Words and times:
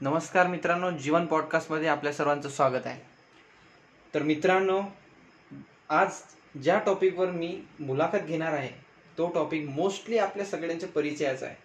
नमस्कार 0.00 0.46
मित्रांनो 0.46 0.90
जीवन 0.90 1.26
पॉडकास्टमध्ये 1.26 1.88
आपल्या 1.88 2.12
सर्वांचं 2.12 2.48
स्वागत 2.48 2.86
आहे. 2.86 3.00
तर 4.14 4.22
मित्रांनो 4.22 4.82
आज 5.88 6.18
ज्या 6.62 6.78
टॉपिकवर 6.86 7.30
मी 7.30 7.60
मुलाखत 7.80 8.24
घेणार 8.26 8.52
आहे 8.52 8.68
तो 9.18 9.28
टॉपिक 9.28 9.68
मोस्टली 9.68 10.18
आपल्या 10.18 10.46
सगळ्यांच्या 10.46 10.88
परिचयाचा 10.88 11.46
आहे. 11.46 11.56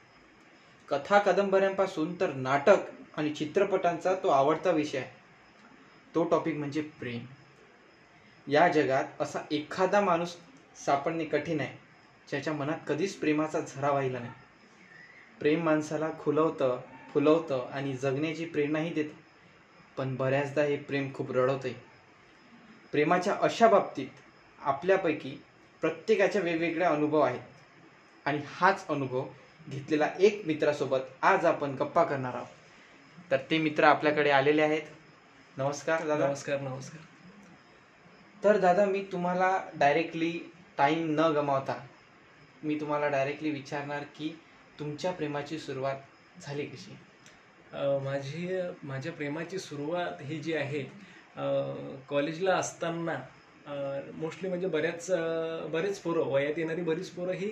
कथा 0.90 1.18
कादंबऱ्यांपासून 1.20 2.20
तर 2.20 2.34
नाटक 2.34 2.78
आणि 3.18 3.34
चित्रपटांचा 3.34 4.14
तो 4.16 4.28
आवडता 4.28 4.72
विषय 4.72 4.98
आहे. 4.98 5.12
तो 6.16 6.24
टॉपिक 6.24 6.56
म्हणजे 6.56 6.82
प्रेम. 6.82 7.26
या 8.48 8.68
जगात 8.68 9.22
असा 9.22 9.40
एखादा 9.52 10.02
माणूस 10.02 10.36
सापडणे 10.86 11.26
कठीण 11.26 11.60
आहे 11.60 11.78
ज्याच्या 12.30 12.54
मनात 12.54 12.80
कधीच 12.88 13.16
प्रेमाचा 13.16 13.60
झरा 13.60 13.92
वाहिला 13.92 14.20
नाही. 14.20 14.32
प्रेम 15.40 15.64
माणसाला 15.64 16.10
खुलवतं 16.20 16.80
फुलवतं 17.14 17.70
आणि 17.72 17.94
जगण्याची 17.94 18.46
प्रेरणाही 18.46 18.94
देतं. 18.94 19.20
पण 19.98 20.16
बऱ्याचदा 20.16 20.64
हे 20.64 20.76
प्रेम 20.78 21.14
खूप 21.14 21.32
रडवतंय 21.32 21.74
प्रेमाच्या 22.92 23.36
अशा 23.42 23.68
बाबतीत 23.68 24.08
आपल्यापैकी 24.60 25.38
प्रत्येकाच्या 25.82 26.42
वेगवेगळे 26.42 26.86
अनुभव 26.86 27.20
आहेत. 27.20 27.40
आणि 28.26 28.42
हाच 28.48 28.88
अनुभव 28.88 29.26
घेतलेला 29.70 30.10
एक 30.20 30.42
मित्रासोबत 30.46 31.00
आज 31.22 31.46
आपण 31.46 31.76
गप्पा 31.76 32.04
करणार 32.04 32.34
आहोत. 32.34 33.32
तर 33.32 33.38
ते 33.38 33.58
मित्र 33.58 33.84
आपल्याकडे 33.84 34.30
आलेले 34.30 34.62
आहेत. 34.62 34.82
नमस्कार 35.58 36.08
दादा. 36.08 36.28
नमस्कार 36.28 36.60
नमस्कार. 36.60 37.02
तर 38.44 38.58
दादा 38.58 38.86
मी 38.86 39.04
तुम्हाला 39.12 39.58
डायरेक्टली 39.76 40.40
टाईम 40.78 41.10
न 41.10 41.20
गमावता 41.20 41.76
मी 42.64 42.80
तुम्हाला 42.80 43.08
डायरेक्टली 43.08 43.50
विचारणार 43.50 44.04
की 44.04 44.40
तुमच्या 44.80 45.12
प्रेमाची 45.12 45.60
सुरुवात 45.60 45.96
झाली 46.38 46.66
कशी? 46.66 46.98
माझी 48.04 48.48
माझ्या 48.84 49.12
प्रेमाची 49.12 49.60
सुरुवात 49.60 50.22
ही 50.22 50.38
जी 50.40 50.54
आहे 50.54 50.84
कॉलेजला 52.10 52.56
असताना 52.56 53.16
मोस्टली 54.16 54.50
म्हणजे 54.50 54.68
बऱ्याच 54.68 55.10
बरेच 55.72 56.00
पोरं 56.00 56.32
वयात 56.32 56.58
येणारी 56.58 56.82
बरीच 56.82 57.10
पोरं 57.10 57.34
ही 57.34 57.50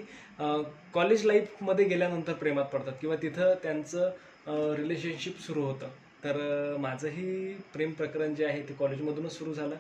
कॉलेज 0.94 1.26
लाईफमध्ये 1.26 1.86
गेल्यानंतर 1.86 2.34
प्रेमात 2.34 2.66
पडतात 2.66 2.94
किंवा 3.02 3.16
तिथं 3.22 3.54
त्यांचं 3.64 4.76
रिलेशनशिप 4.76 5.40
सुरू 5.40 5.62
होतं. 5.62 5.90
तर 6.24 6.76
माझंही 6.80 7.54
प्रेम 7.74 7.92
प्रकरण 7.94 8.34
जे 8.36 8.46
आहे 8.46 8.62
ते 8.70 8.74
कॉलेजमधूनच 8.74 9.38
सुरू 9.38 9.54
झालं. 9.54 9.76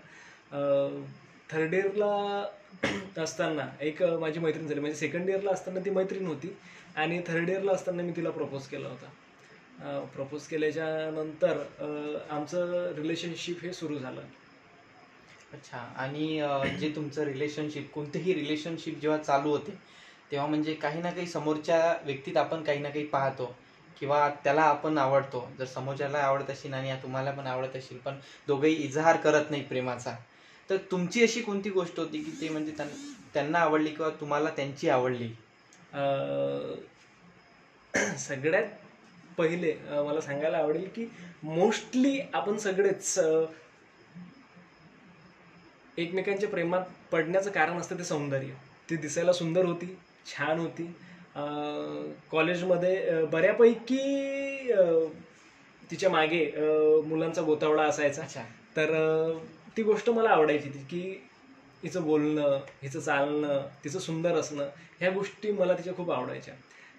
थर्ड 1.50 1.73
इयरला 1.73 3.22
असताना 3.22 3.67
एक 3.81 4.02
माझी 4.19 4.39
मैत्रीण 4.39 4.67
झाली. 4.67 4.80
म्हणजे 4.80 4.97
सेकंड 4.97 5.30
इयरला 5.30 5.52
असताना 5.52 5.80
ती 5.86 5.89
मैत्रीण 5.89 6.25
होती 6.28 6.56
आणि 6.95 7.22
थर्ड 7.28 7.50
इयरला 7.50 7.72
असताना 7.72 8.03
मी 8.03 8.11
तिला 8.16 8.30
प्रपोज 8.30 8.67
केला 8.67 8.89
होता. 8.89 10.06
प्रपोज 10.14 10.47
केल्याच्यानंतर 10.47 11.58
आमचं 12.30 12.94
रिलेशनशिप 12.95 13.64
हे 13.64 13.73
सुरू 13.73 13.97
झालं. 13.97 14.22
अच्छा. 15.53 15.78
आणि 15.97 16.78
जे 16.80 16.91
तुमचं 16.95 17.23
रिलेशनशिप 17.25 17.91
कोणतेही 17.94 18.34
रिलेशनशिप 18.34 19.00
जेव्हा 19.02 19.17
चालू 19.17 19.50
होते 19.50 19.78
तेव्हा 20.31 20.47
म्हणजे 20.47 20.73
काही 20.73 21.02
ना 21.02 21.11
काही 21.11 21.28
समोरच्या 21.28 21.78
व्यक्तीत 22.06 22.38
आपण 22.38 22.63
काही 22.63 22.80
ना 22.80 22.89
काही 22.89 23.06
पाहतो 23.08 23.56
किंवा 24.02 24.28
त्याला 24.44 24.61
आपण 24.63 24.97
आवडतो. 24.97 25.47
जर 25.58 25.66
समोरच्याला 25.66 26.17
आवडत 26.17 26.50
असेल 26.50 26.73
आणि 26.73 26.91
तुम्हाला 27.03 27.31
पण 27.31 27.47
आवडत 27.47 27.75
असेल 27.75 27.97
पण 27.97 28.19
दोघंही 28.47 28.73
इजहार 28.75 29.17
करत 29.17 29.50
नाही 29.52 29.63
प्रेमाचा 29.63 30.16
तर 30.70 30.78
तुमची 30.92 31.23
अशी 31.23 31.42
कोणती 31.42 31.70
गोष्ट 31.70 32.00
होती 32.00 32.23
की 32.23 32.31
ते 32.42 32.50
म्हणजे 32.50 32.72
त्यां- 32.72 32.92
त्यांना 33.34 33.59
आवडली 33.59 33.89
किंवा 33.89 34.09
तुम्हाला 34.22 34.50
त्यांची 34.50 34.89
आवडली? 34.89 35.30
सगळ्यात 38.17 38.64
पहिले 39.38 39.73
मला 39.90 40.22
सांगायला 40.22 40.58
आवडेल 40.58 40.88
की 40.95 41.06
मोस्टली 41.44 42.20
आपण 42.34 42.58
सगळेच 42.58 43.20
एकमेकांच्या 45.97 46.50
प्रेमात 46.50 46.81
पडण्याचं 47.12 47.50
कारण 47.50 47.78
असतं 47.78 47.97
ते 47.97 48.03
सौंदर्य. 48.03 48.53
ती 48.90 48.96
दिसायला 48.96 49.34
सुंदर 49.34 49.66
होती 49.66 49.96
छान 50.25 50.59
होती. 50.59 50.84
कॉलेजमध्ये 52.31 53.24
बऱ्यापैकी 53.25 54.72
तिच्यामागे 55.91 56.46
मुलांचा 57.06 57.41
गोतावळा 57.41 57.84
असायचा. 57.84 58.24
तर 58.78 58.91
ती 59.78 59.84
गोष्ट 59.84 60.09
मला 60.09 60.30
आवडायची 60.30 60.69
ती 60.69 60.80
की 60.90 61.02
हिचं 61.84 62.03
बोलणं 62.03 62.57
हिचं 62.81 63.00
चालणं 63.00 63.68
तिचं 63.84 64.00
सुंदर 64.00 64.35
असणं 64.35 64.69
ह्या 65.00 65.09
गोष्टी 65.09 65.52
मला 65.52 65.74
तिच्या 65.74 65.94
खूप 65.94 66.12
आवडायच्या. 66.12 66.53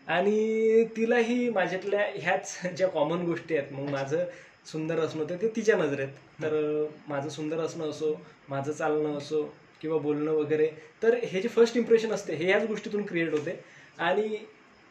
आणि 0.06 0.84
तिलाही 0.96 1.48
माझ्यातल्या 1.50 2.06
ह्याच 2.16 2.60
ज्या 2.76 2.88
कॉमन 2.88 3.24
गोष्टी 3.24 3.56
आहेत 3.56 3.72
मग 3.72 3.90
माझं 3.90 4.24
सुंदर 4.66 4.98
असणं 4.98 5.24
ते 5.24 5.36
ते 5.36 5.48
तिच्या 5.56 5.76
नजरेत. 5.76 6.08
तर 6.42 6.86
माझं 7.08 7.28
सुंदर 7.28 7.60
असणं 7.60 7.90
असो 7.90 8.14
माझं 8.48 8.72
चालणं 8.72 9.16
असो 9.18 9.42
किंवा 9.80 9.98
बोलणं 9.98 10.30
वगैरे 10.32 10.66
तर 11.02 11.14
हे 11.24 11.40
जे 11.42 11.48
फर्स्ट 11.48 11.76
इम्प्रेशन 11.76 12.12
असते 12.12 12.34
हे 12.34 12.44
ह्याच 12.44 12.66
गोष्टीतून 12.66 13.02
क्रिएट 13.02 13.32
होते. 13.32 13.60
आणि 13.98 14.36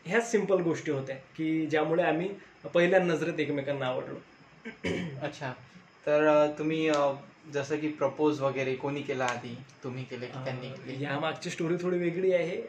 ह्याच 0.06 0.32
सिंपल 0.32 0.62
गोष्टी 0.62 0.92
होत्या 0.92 1.16
की 1.36 1.66
ज्यामुळे 1.68 2.04
आम्ही 2.04 2.30
पहिल्या 2.74 3.00
नजरेत 3.00 3.40
एकमेकांना 3.40 3.86
आवडलो. 3.86 4.16
अच्छा. 5.22 5.54
तर 6.06 6.48
तुम्ही 6.58 6.90
जसं 7.54 7.78
की 7.80 7.88
प्रपोज 8.00 8.40
वगैरे 8.42 8.74
कोणी 8.76 9.02
केला 9.02 9.26
आधी? 9.26 9.56
तुम्ही 9.84 10.04
केले 10.06 10.26
की 10.26 10.44
त्यांनी 10.46 10.70
केले? 10.70 11.04
या 11.04 11.18
मागची 11.20 11.50
स्टोरी 11.50 11.76
थोडी 11.82 11.98
वेगळी 11.98 12.32
आहे. 12.34 12.62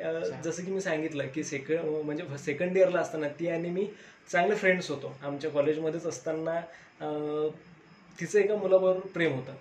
जसं 0.44 0.64
की 0.64 0.70
मी 0.70 0.80
सांगितलं 0.80 1.26
की 1.34 1.44
सेकंड 1.44 2.04
म्हणजे 2.04 2.38
सेकंड 2.44 2.76
इयरला 2.76 3.00
असताना 3.00 3.28
ती 3.40 3.48
आणि 3.48 3.70
मी 3.70 3.86
चांगले 4.32 4.54
फ्रेंड्स 4.54 4.90
होतो. 4.90 5.16
आमच्या 5.22 5.50
कॉलेजमध्येच 5.50 6.06
असताना 6.06 6.60
तिचं 8.20 8.38
एका 8.38 8.56
मुलाबरोबर 8.56 9.06
प्रेम 9.14 9.32
होतं. 9.34 9.52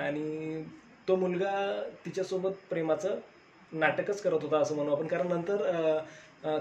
आणि 0.00 0.62
तो 1.08 1.16
मुलगा 1.16 1.82
तिच्यासोबत 2.04 2.52
प्रेमाचं 2.70 3.18
नाटकच 3.72 4.20
करत 4.22 4.42
होता 4.42 4.58
असं 4.58 4.74
म्हणू 4.74 4.92
आपण. 4.92 5.06
कारण 5.06 5.28
नंतर 5.28 5.98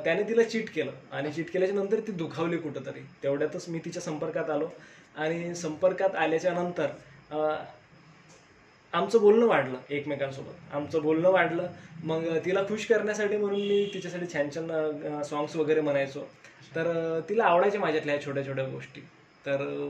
त्याने 0.04 0.24
तिला 0.30 0.44
चीट 0.44 0.70
केलं. 0.76 0.92
आणि 1.12 1.32
चीट 1.32 1.52
केल्याच्यानंतर 1.54 2.00
ती 2.08 2.12
दुखावली 2.12 2.58
कुठंतरी. 2.58 3.02
तेवढ्यातच 3.24 3.68
मी 3.70 3.80
तिच्या 3.86 4.02
संपर्कात 4.02 4.50
आलो. 4.50 4.70
आणि 5.18 5.54
संपर्कात 5.56 6.16
आल्याच्यानंतर 6.16 6.88
आमचं 8.94 9.20
बोलणं 9.22 9.46
वाढलं 9.48 9.78
एकमेकांसोबत. 9.90 10.74
आमचं 10.74 11.02
बोलणं 11.02 11.30
वाढलं. 11.32 11.68
मग 12.04 12.26
तिला 12.46 12.64
खुश 12.70 12.86
करण्यासाठी 12.86 13.38
म्हणून 13.38 13.60
मी 13.60 13.84
तिच्यासाठी 13.94 14.26
छान 14.34 14.50
छान 14.56 15.22
सॉंग्स 15.24 15.56
वगैरे 15.56 15.82
म्हणायचो. 15.82 16.28
तर 16.76 17.20
तिला 17.30 17.44
आवडायच्या 17.46 17.82
माझ्यातल्या 17.82 18.16
ह्या 18.16 18.26
छोट्या 18.26 18.46
छोट्या 18.48 18.66
गोष्टी. 18.66 19.02
तर 19.46 19.90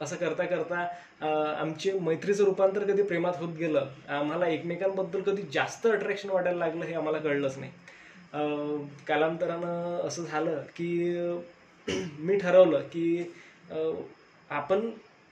असं 0.00 0.16
करता 0.16 0.44
करता 0.44 0.76
आमचे 0.76 1.60
आमची 1.60 1.92
मैत्रीचं 2.00 2.44
रूपांतर 2.44 2.84
कधी 2.84 3.02
प्रेमात 3.02 3.34
होत 3.38 3.52
गेलं 3.58 3.86
आम्हाला 4.08 4.46
एकमेकांबद्दल 4.46 5.20
कधी 5.22 5.42
जास्त 5.54 5.86
अट्रॅक्शन 5.86 6.30
वाटायला 6.30 6.58
लागलं 6.58 6.84
हे 6.84 6.94
आम्हाला 6.94 7.18
कळलंच 7.18 7.58
नाही. 7.58 7.72
कालांतरानं 9.08 10.06
असं 10.06 10.24
झालं 10.24 10.60
की 10.76 10.88
मी 12.18 12.36
ठरवलं 12.38 12.80
की 12.92 13.32
आपण 14.54 14.88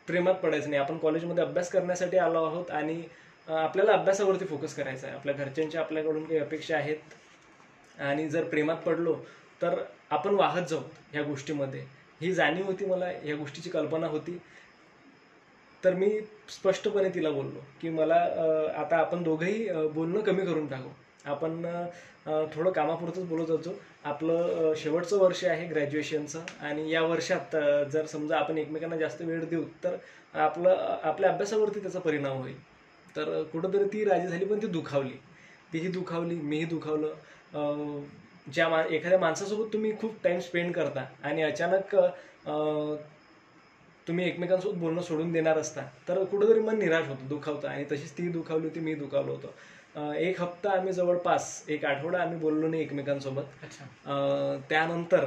प्रेमात 0.09 0.34
पडायचं 0.34 0.71
नाही. 0.71 0.83
आपण 0.83 0.99
कॉलेजमध्ये 0.99 1.44
अभ्यास 1.44 1.71
करण्यासाठी 1.71 2.16
आलो 2.19 2.44
आहोत 2.44 2.71
आणि 2.71 3.03
आपल्याला 3.49 3.93
अभ्यासावरती 3.93 4.44
फोकस 4.47 4.75
करायचा 4.77 5.06
आहे. 5.06 5.16
आपल्या 5.16 5.34
घरच्यांच्या 5.34 5.81
आपल्याकडून 5.81 6.25
काही 6.25 6.38
अपेक्षा 6.41 6.77
आहेत. 6.77 6.97
आणि 8.00 8.28
जर 8.28 8.44
प्रेमात 8.49 8.77
पडलो 8.87 9.15
तर 9.62 9.83
आपण 10.10 10.34
वाहत 10.34 10.66
जाऊ 10.69 10.81
ह्या 11.12 11.22
गोष्टीमध्ये. 11.22 11.84
ही 12.21 12.33
जाणीव 12.33 12.65
होती 12.66 12.84
मला 12.87 13.06
ह्या 13.22 13.37
गोष्टीची 13.37 13.71
कल्पना 13.71 14.06
होती. 14.06 14.38
तर 15.83 15.94
मी 15.94 16.10
स्पष्टपणे 16.49 17.09
तिला 17.15 17.31
बोललो 17.31 17.60
की 17.81 17.89
मला 17.91 18.15
आता 18.77 18.97
आपण 18.97 19.22
दोघंही 19.22 19.69
बोलणं 19.94 20.21
कमी 20.21 20.44
करून 20.47 20.66
टाकू. 20.66 20.89
आपण 21.25 21.65
थोडं 22.55 22.71
कामापुरतंच 22.72 23.28
बोलत 23.28 23.47
जातो 23.47 23.75
आपलं 24.05 24.72
शेवटचं 24.77 25.19
वर्ष 25.19 25.44
आहे 25.44 25.66
ग्रॅज्युएशनचं 25.66 26.41
आणि 26.60 26.91
या 26.91 27.03
वर्षात 27.03 27.56
जर 27.93 28.06
समजा 28.06 28.38
आपण 28.38 28.59
एकमेकांना 28.59 28.97
जास्त 28.97 29.22
वेळ 29.22 29.45
देऊ 29.45 29.63
तर 29.84 29.97
आपलं 30.34 30.98
आपल्या 31.03 31.30
अभ्यासावरती 31.30 31.80
त्याचा 31.80 31.98
परिणाम 31.98 32.36
होईल. 32.39 32.57
तर 33.16 33.42
कुठंतरी 33.53 33.84
ती 33.92 34.04
राजी 34.04 34.28
झाली 34.28 34.45
पण 34.45 34.63
ती 34.63 34.66
दुखावली. 34.66 35.16
तीही 35.72 35.89
दुखावली 35.92 36.34
मीही 36.34 36.65
दुखावलं. 36.65 38.03
ज्या 38.53 38.68
मा 38.68 38.83
एखाद्या 38.91 39.18
माणसासोबत 39.18 39.72
तुम्ही 39.72 39.92
खूप 40.01 40.15
टाईम 40.25 40.39
स्पेंड 40.41 40.72
करता 40.75 41.04
आणि 41.25 41.42
अचानक 41.42 41.95
तुम्ही 44.07 44.27
एकमेकांसोबत 44.27 44.78
बोलणं 44.78 45.03
सोडून 45.03 45.33
देणार 45.33 45.59
असता 45.59 45.83
तर 46.09 46.22
कुठंतरी 46.25 46.60
मन 46.60 46.78
निराश 46.78 47.07
होतं 47.09 47.28
दुखावतं. 47.28 47.68
आणि 47.68 47.84
तशीच 47.92 48.16
ती 48.18 48.28
दुखावली 48.28 48.66
होती 48.66 48.80
मी 48.80 48.95
दुखावलो 48.95 49.33
होतो. 49.33 49.53
एक 49.97 50.41
हप्ता 50.41 50.71
आम्ही 50.71 50.92
जवळपास 50.92 51.65
एक 51.68 51.84
आठवडा 51.84 52.21
आम्ही 52.22 52.39
बोललो 52.39 52.68
नाही 52.68 52.83
एकमेकांसोबत. 52.83 53.42
त्यानंतर 54.71 55.24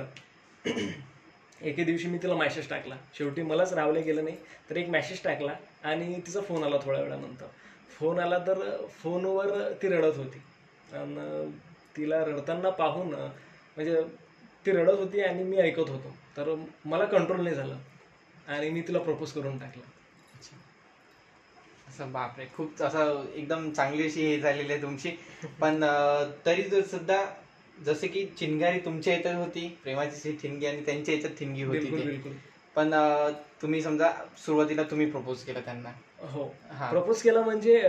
एके 1.62 1.83
दिवशी 1.83 2.07
मी 2.07 2.17
तिला 2.17 2.35
मॅसेज 2.35 2.69
टाकला. 2.69 2.95
शेवटी 3.17 3.41
मलाच 3.41 3.73
रावले 3.73 4.01
गेलं 4.01 4.23
नाही 4.23 4.38
तर 4.69 4.75
एक 4.75 4.89
मॅसेज 4.89 5.21
टाकला 5.23 5.51
आणि 5.83 6.19
तिचा 6.27 6.41
फोन 6.41 6.63
आला 6.63 6.77
थोड्या 6.83 7.01
वेळानंतर. 7.01 7.45
फोन 7.89 8.19
आला 8.19 8.38
तर 8.47 8.85
फोनवर 9.03 9.71
ती 9.81 9.88
रडत 9.88 10.17
होती. 10.17 10.41
आणि 10.94 11.51
तिला 11.97 12.23
रडताना 12.25 12.69
पाहून 12.69 13.13
म्हणजे 13.13 14.01
ती 14.65 14.71
रडत 14.71 15.00
होती 15.00 15.21
आणि 15.21 15.44
मी 15.44 15.57
ऐकत 15.57 15.89
होतो. 15.89 16.15
तर 16.38 16.56
मला 16.85 17.06
कंट्रोल 17.06 17.41
नाही 17.41 17.56
झालं. 17.56 17.77
आणि 18.47 18.69
मी 18.69 18.81
तिला 18.81 19.00
प्रपोज 19.00 19.31
करून 19.31 19.57
टाकलं. 19.57 19.83
असं 21.95 22.12
बापरे 22.12 22.45
खूप 22.57 22.81
असं 22.83 23.25
एकदम 23.36 23.69
चांगली 23.71 24.06
अशी 24.06 24.21
हे 24.21 24.39
झालेली 24.39 24.74
आहे 24.74 24.81
तुमची. 24.81 25.09
पण 25.62 25.83
तरी 26.45 26.81
सुद्धा 26.81 27.25
जसे 27.86 28.07
की 28.07 28.25
चिनगारी 28.39 28.80
तुमच्या 28.80 29.13
याच्यात 29.13 29.36
होती 29.36 29.68
प्रेमाची 29.83 30.31
ठिणगी 30.42 30.65
आणि 30.65 30.81
त्यांच्या 30.86 31.15
याच्यात 31.15 31.33
ठिणगी 31.33 31.63
होती 31.63 32.21
पण 32.75 32.94
तुम्ही 33.62 33.81
समजा 33.81 34.12
सुरुवातीला 34.38 34.83
तुम्ही 34.83 35.09
प्रपोज 35.12 35.44
केला 35.44 35.59
त्यांना. 35.59 35.89
हो. 36.19 36.56
हा. 36.71 36.89
प्रपोज 36.89 37.21
केला 37.21 37.42
म्हणजे 37.42 37.81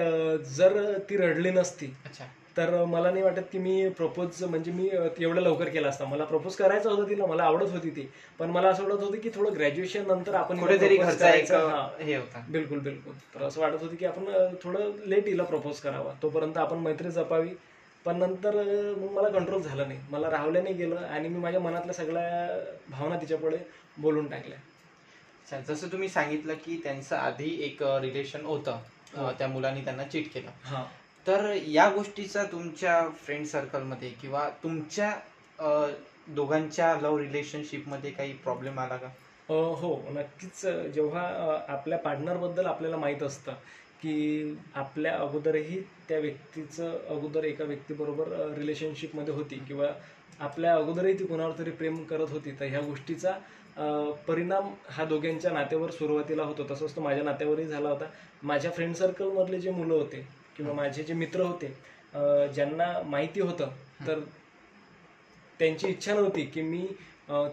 जर 0.56 0.98
ती 1.10 1.16
रडली 1.16 1.50
नसती 1.50 1.86
अच्छा. 2.04 2.24
तर 2.56 2.84
मला 2.84 3.10
नाही 3.10 3.22
वाटत 3.22 3.48
की 3.52 3.58
मी 3.58 3.88
प्रपोज 3.88 4.44
म्हणजे 4.44 4.72
मी 4.72 4.88
एवढं 5.18 5.40
लवकर 5.40 5.68
केला 5.68 5.88
असता. 5.88 6.04
मला 6.04 6.24
प्रपोज 6.24 6.54
करायचं 6.54 6.90
होतं 6.90 7.08
तिला 7.08 7.26
मला 7.26 7.42
आवडत 7.42 7.70
होती 7.70 7.90
ती. 7.90 8.08
पण 8.38 8.50
मला 8.50 8.68
असं 8.68 8.82
वाटत 8.84 9.02
होतं 9.02 9.18
की 9.18 9.30
थोडं 9.34 9.54
ग्रॅज्युएशन 9.54 10.06
नंतर 10.06 10.34
आपण 10.34 10.60
कुठेतरी 10.60 10.96
बिलकुल 12.48 12.78
बिलकुल. 12.78 13.12
तर 13.34 13.42
असं 13.42 13.60
वाटत 13.60 13.82
होतं 13.82 13.94
की 13.94 14.04
आपण 14.04 14.54
थोडं 14.62 14.90
लेट 15.06 15.28
हिला 15.28 15.42
प्रपोज 15.42 15.80
करावा. 15.80 16.12
तोपर्यंत 16.22 16.58
आपण 16.58 16.78
मैत्री 16.78 17.10
जपावी. 17.10 17.50
पण 18.04 18.16
नंतर 18.16 18.54
मग 18.98 19.10
मला 19.10 19.28
कंट्रोल 19.28 19.62
झालं 19.62 19.88
नाही. 19.88 20.00
मला 20.10 20.30
राहवल्याने 20.30 20.72
गेलं 20.72 20.96
आणि 20.96 21.28
मी 21.28 21.38
माझ्या 21.38 21.60
मनातल्या 21.60 21.94
सगळ्या 21.94 22.58
भावना 22.88 23.16
तिच्यापुढे 23.16 23.56
बोलून 23.98 24.26
टाकल्या. 24.26 25.60
जसं 25.68 25.88
तुम्ही 25.88 26.08
सांगितलं 26.08 26.54
की 26.54 26.80
त्यांचं 26.84 27.16
आधी 27.16 27.56
एक 27.60 27.82
रिलेशन 27.82 28.44
होतं. 28.44 28.78
हो. 29.16 29.30
त्या 29.32 29.48
मुलांनी 29.48 29.80
त्यांना 29.80 30.04
चीट 30.04 30.32
केलं. 30.34 30.50
तर 31.26 31.52
या 31.66 31.88
गोष्टीचा 31.90 32.42
तुमच्या 32.44 33.00
फ्रेंड 33.24 33.46
सर्कलमध्ये 33.46 34.08
किंवा 34.20 34.48
तुमच्या 34.62 35.12
दोघांच्या 36.28 36.94
लव्ह 37.02 37.18
रिलेशनशिपमध्ये 37.18 38.10
काही 38.10 38.32
प्रॉब्लेम 38.34 38.78
आला 38.80 38.96
का? 38.96 39.08
हो 39.48 39.94
नक्कीच. 40.10 40.60
जेव्हा 40.94 41.22
आपल्या 41.68 41.98
पार्टनरबद्दल 41.98 42.66
आपल्याला 42.66 42.96
माहीत 42.96 43.22
असतं 43.22 43.52
की 44.02 44.56
आपल्या 44.74 45.14
अगोदरही 45.16 45.80
त्या 46.08 46.18
व्यक्तीचं 46.18 46.96
अगोदर 47.08 47.44
एका 47.44 47.64
व्यक्तीबरोबर 47.64 48.28
रिलेशनशिपमध्ये 48.58 49.34
होती 49.34 49.58
किंवा 49.68 49.88
आपल्या 50.40 50.74
अगोदरही 50.74 51.18
ती 51.18 51.26
कोणावर 51.26 51.58
तरी 51.58 51.70
प्रेम 51.72 52.02
करत 52.04 52.30
होती 52.30 52.50
तर 52.60 52.64
ह्या 52.64 52.80
गोष्टीचा 52.80 53.32
परिणाम 54.28 54.72
हा 54.88 55.04
दोघांच्या 55.04 55.50
नात्यावर 55.52 55.90
सुरुवातीला 55.90 56.42
होतो 56.42 56.66
तसंच 56.70 56.94
तो 56.96 57.00
माझ्या 57.00 57.24
नात्यावरही 57.24 57.66
झाला 57.66 57.88
होता. 57.88 58.04
माझ्या 58.42 58.70
फ्रेंड 58.70 58.94
सर्कलमधले 58.94 59.60
जे 59.60 59.70
मुलं 59.70 59.94
होते 59.94 60.24
किंवा 60.56 60.72
माझे 60.72 61.02
जे 61.02 61.14
मित्र 61.14 61.40
होते 61.40 61.66
ज्यांना 62.54 62.92
माहिती 63.04 63.40
होतं 63.40 63.70
तर 64.06 64.20
त्यांची 65.58 65.88
इच्छा 65.88 66.14
नव्हती 66.14 66.44
की 66.44 66.62
मी 66.62 66.86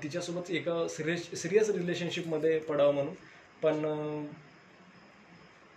तिच्यासोबत 0.03 0.51
एका 0.51 0.87
सिरियस 0.87 1.31
सिरियस 1.41 1.69
रिलेशनशिपमध्ये 1.69 2.59
पडावं 2.59 2.93
म्हणून. 2.93 3.13
पण 3.61 3.85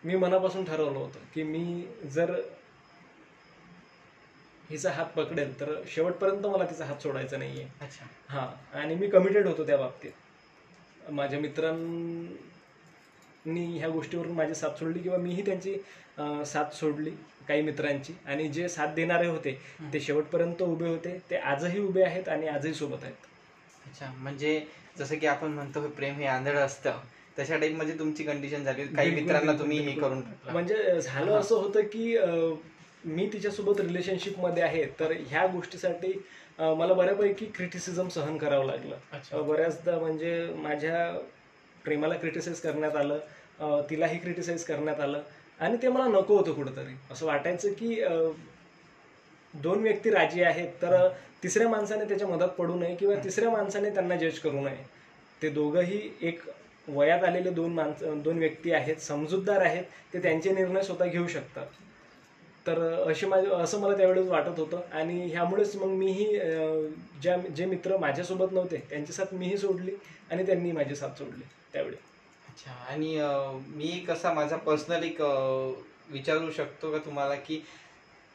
मी 0.05 0.17
मनापासून 0.17 0.64
ठरवलं 0.64 0.99
होतं 0.99 1.20
की 1.34 1.43
मी 1.43 1.87
जर 2.11 2.34
हिचा 4.70 4.90
हात 4.93 5.06
पकडेल 5.17 5.58
तर 5.61 5.75
शेवटपर्यंत 5.88 6.46
मला 6.46 6.64
तिचा 6.64 6.84
हात 6.84 7.02
सोडायचा 7.02 7.37
नाहीये. 7.37 7.67
अच्छा. 7.81 8.06
हां. 8.29 8.79
आणि 8.79 8.94
मी 8.94 9.08
कमिटेड 9.11 9.46
होतो 9.46 9.67
त्या 9.67 9.76
बाबतीत. 9.76 10.12
माझ्या 11.11 11.38
मित्रांनी 13.46 13.78
ह्या 13.78 13.88
गोष्टीवरून 13.88 14.32
माझी 14.37 14.54
साथ 14.54 14.78
सोडली 14.78 14.98
किंवा 15.00 15.19
मीही 15.19 15.44
त्यांची 15.46 15.75
साथ 16.46 16.75
सोडली 16.75 17.10
काही 17.48 17.62
मित्रांची. 17.62 18.12
आणि 18.26 18.48
जे 18.48 18.69
साथ 18.69 18.94
देणारे 18.94 19.26
होते 19.26 19.58
ते 19.93 20.00
शेवटपर्यंत 20.00 20.62
उभे 20.62 20.88
होते. 20.88 21.19
ते 21.31 21.37
आजही 21.37 21.81
उभे 21.81 22.02
आहेत 22.02 22.28
आणि 22.28 22.46
आजही 22.48 22.72
सोबत 22.75 23.02
आहेत. 23.02 23.26
अच्छा. 23.87 24.10
म्हणजे 24.16 24.60
जसं 24.98 25.19
की 25.19 25.26
आपण 25.26 25.52
म्हणतो 25.52 25.88
प्रेम 25.96 26.14
हे 26.19 26.26
आंधळ 26.26 26.56
असतं. 26.58 26.98
तशा 27.38 27.56
टाईपमध्ये 27.56 27.98
तुमची 27.98 28.25
कंडिशन 28.25 28.64
झाली. 28.64 28.87
काही 28.87 29.10
मित्रांना 29.14 29.52
तुम्ही 29.58 29.78
हे. 29.78 29.93
करून 30.00 30.22
म्हणजे 30.52 31.00
झालं. 31.00 31.32
असं 31.38 31.54
होतं 31.56 31.81
की 31.93 32.16
मी 33.06 33.28
तिच्यासोबत 33.32 33.81
रिलेशनशिपमध्ये 33.81 34.62
आहे. 34.62 34.84
तर 35.00 35.12
ह्या 35.28 35.46
गोष्टीसाठी 35.46 36.12
मला 36.58 36.94
बऱ्यापैकी 36.94 37.46
क्रिटिसिझम 37.54 38.08
सहन 38.08 38.37
करावं 38.38 38.66
लागलं. 38.66 39.43
बऱ्याचदा 39.46 39.98
म्हणजे 39.98 40.46
माझ्या 40.56 40.96
प्रेमाला 41.86 42.14
क्रिटिसाइज 42.16 42.60
करण्यात 42.60 42.96
आलं 42.96 43.80
तिलाही 43.90 44.18
क्रिटिसाइज 44.18 44.64
करण्यात 44.64 45.00
आलं. 45.00 45.20
आणि 45.60 45.76
ते 45.82 45.88
मला 45.88 46.06
नको 46.08 46.36
होतं 46.36 46.52
कुठंतरी. 46.52 46.94
असं 47.10 47.26
वाटायचं 47.26 47.72
की 47.72 47.94
दोन 49.54 49.82
व्यक्ती 49.82 50.10
राजी 50.10 50.42
आहेत 50.42 50.68
तर 50.82 51.08
तिसऱ्या 51.42 51.68
माणसाने 51.68 52.04
त्याच्या 52.04 52.26
मदत 52.28 52.48
पडू 52.58 52.74
नये 52.78 52.94
किंवा 52.96 53.14
तिसऱ्या 53.24 53.50
माणसाने 53.50 53.90
त्यांना 53.90 54.16
जज 54.16 54.38
करू 54.38 54.60
नये. 54.60 54.84
ते 55.42 55.48
दोघंही 55.50 56.00
एक 56.22 56.40
वयात 56.88 57.24
आलेले 57.24 57.50
दोन 57.50 57.72
माणसं 57.74 58.20
दोन 58.22 58.38
व्यक्ती 58.38 58.72
आहेत 58.72 58.96
समजूतदार 59.02 59.60
आहेत 59.60 59.84
ते 60.12 60.18
त्यांचे 60.22 60.50
निर्णय 60.52 60.82
स्वतः 60.82 61.04
घेऊ 61.06 61.26
शकतात. 61.28 61.66
तर 62.66 62.78
अशी 63.08 63.26
माझं 63.26 63.50
असं 63.56 63.80
मला 63.80 63.96
त्यावेळेस 63.96 64.26
वाटत 64.28 64.58
होतं. 64.58 64.80
आणि 64.92 65.26
ह्यामुळेच 65.30 65.74
मग 65.76 65.88
मीही 65.88 66.26
ज्या 67.22 67.36
जे 67.56 67.66
मित्र 67.66 67.96
माझ्यासोबत 67.96 68.52
नव्हते 68.52 68.76
त्यांची 68.90 69.12
साथ 69.12 69.34
मीही 69.34 69.58
सोडली 69.58 69.92
आणि 70.30 70.46
त्यांनी 70.46 70.72
माझी 70.72 70.96
साथ 70.96 71.18
सोडली. 71.18 71.42
त्यावेळी. 71.76 71.96
अच्छा 72.49 72.73
आणि 72.90 73.17
मी 73.76 73.88
कसा 74.08 74.32
माझा 74.32 74.56
पर्सनल 74.56 75.02
एक 75.05 75.20
विचारू 76.11 76.50
शकतो 76.50 76.90
का 76.93 76.99
तुम्हाला 76.99 77.34
की 77.46 77.61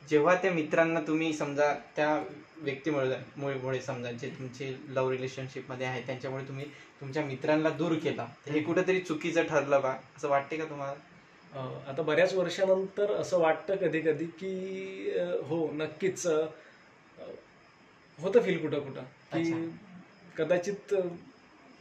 जेव्हा 0.10 0.36
त्या 0.36 0.52
मित्रांना 0.52 1.00
तुम्ही 1.00 1.32
समजा 1.34 1.74
त्या 1.96 2.16
व्यक्तीमुळे 2.58 3.16
मुळे 3.38 3.82
समजा 3.82 4.12
जे 4.12 4.30
तुमचे 4.30 4.74
लव्ह 4.88 5.12
रिलेशनशिपमध्ये 5.12 5.88
आहे 5.88 6.02
त्यांच्यामुळे 6.06 6.44
तुम्ही 6.48 6.66
तुमच्या 7.02 7.24
मित्रांना 7.26 7.70
दूर 7.70 7.94
केला 7.94 8.26
हे 8.48 8.60
कुठेतरी 8.60 9.00
चुकीचं 9.00 9.44
ठरलं 9.44 9.80
का 9.80 9.96
असं 10.18 10.30
वाटते 10.30 10.58
का 10.58 10.66
तुम्हाला? 10.66 10.94
आता 11.88 12.02
बऱ्याच 12.02 12.34
वर्षानंतर 12.34 13.12
असं 13.12 13.40
वाटतं 13.40 13.76
कधी 13.76 14.00
कधी 14.02 14.26
की 14.40 15.20
हो 15.44 15.68
नक्कीच 15.74 16.26
होतं 18.20 18.42
फील 18.42 18.58
कुठं 18.58 18.80
कुठं 18.80 19.04
की 19.34 19.72
कदाचित 20.38 20.94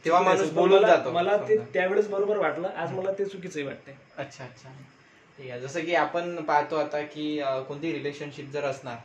तेव्हा 0.05 0.21
माणूस. 0.21 0.49
बोलून 0.51 0.81
जातो. 0.81 1.11
मला 1.11 1.35
ते. 1.39 1.57
त्यावेळेस 1.73 2.07
बरोबर 2.07 2.37
वाटलं 2.37 2.67
आज 2.67 2.91
मला 2.91 3.11
ते 3.11 3.25
चुकीचंही 3.25 3.65
वाटतंय. 3.65 3.93
अच्छा 4.17 4.43
अच्छा. 4.43 4.69
ठीक 5.37 5.49
आहे. 5.51 5.59
जसं 5.61 5.85
की 5.85 5.95
आपण 5.95 6.35
पाहतो 6.43 6.75
आता 6.75 7.01
की 7.03 7.37
कोणती 7.67 7.91
रिलेशनशिप 7.91 8.49
जर 8.53 8.63
असणार 8.63 8.97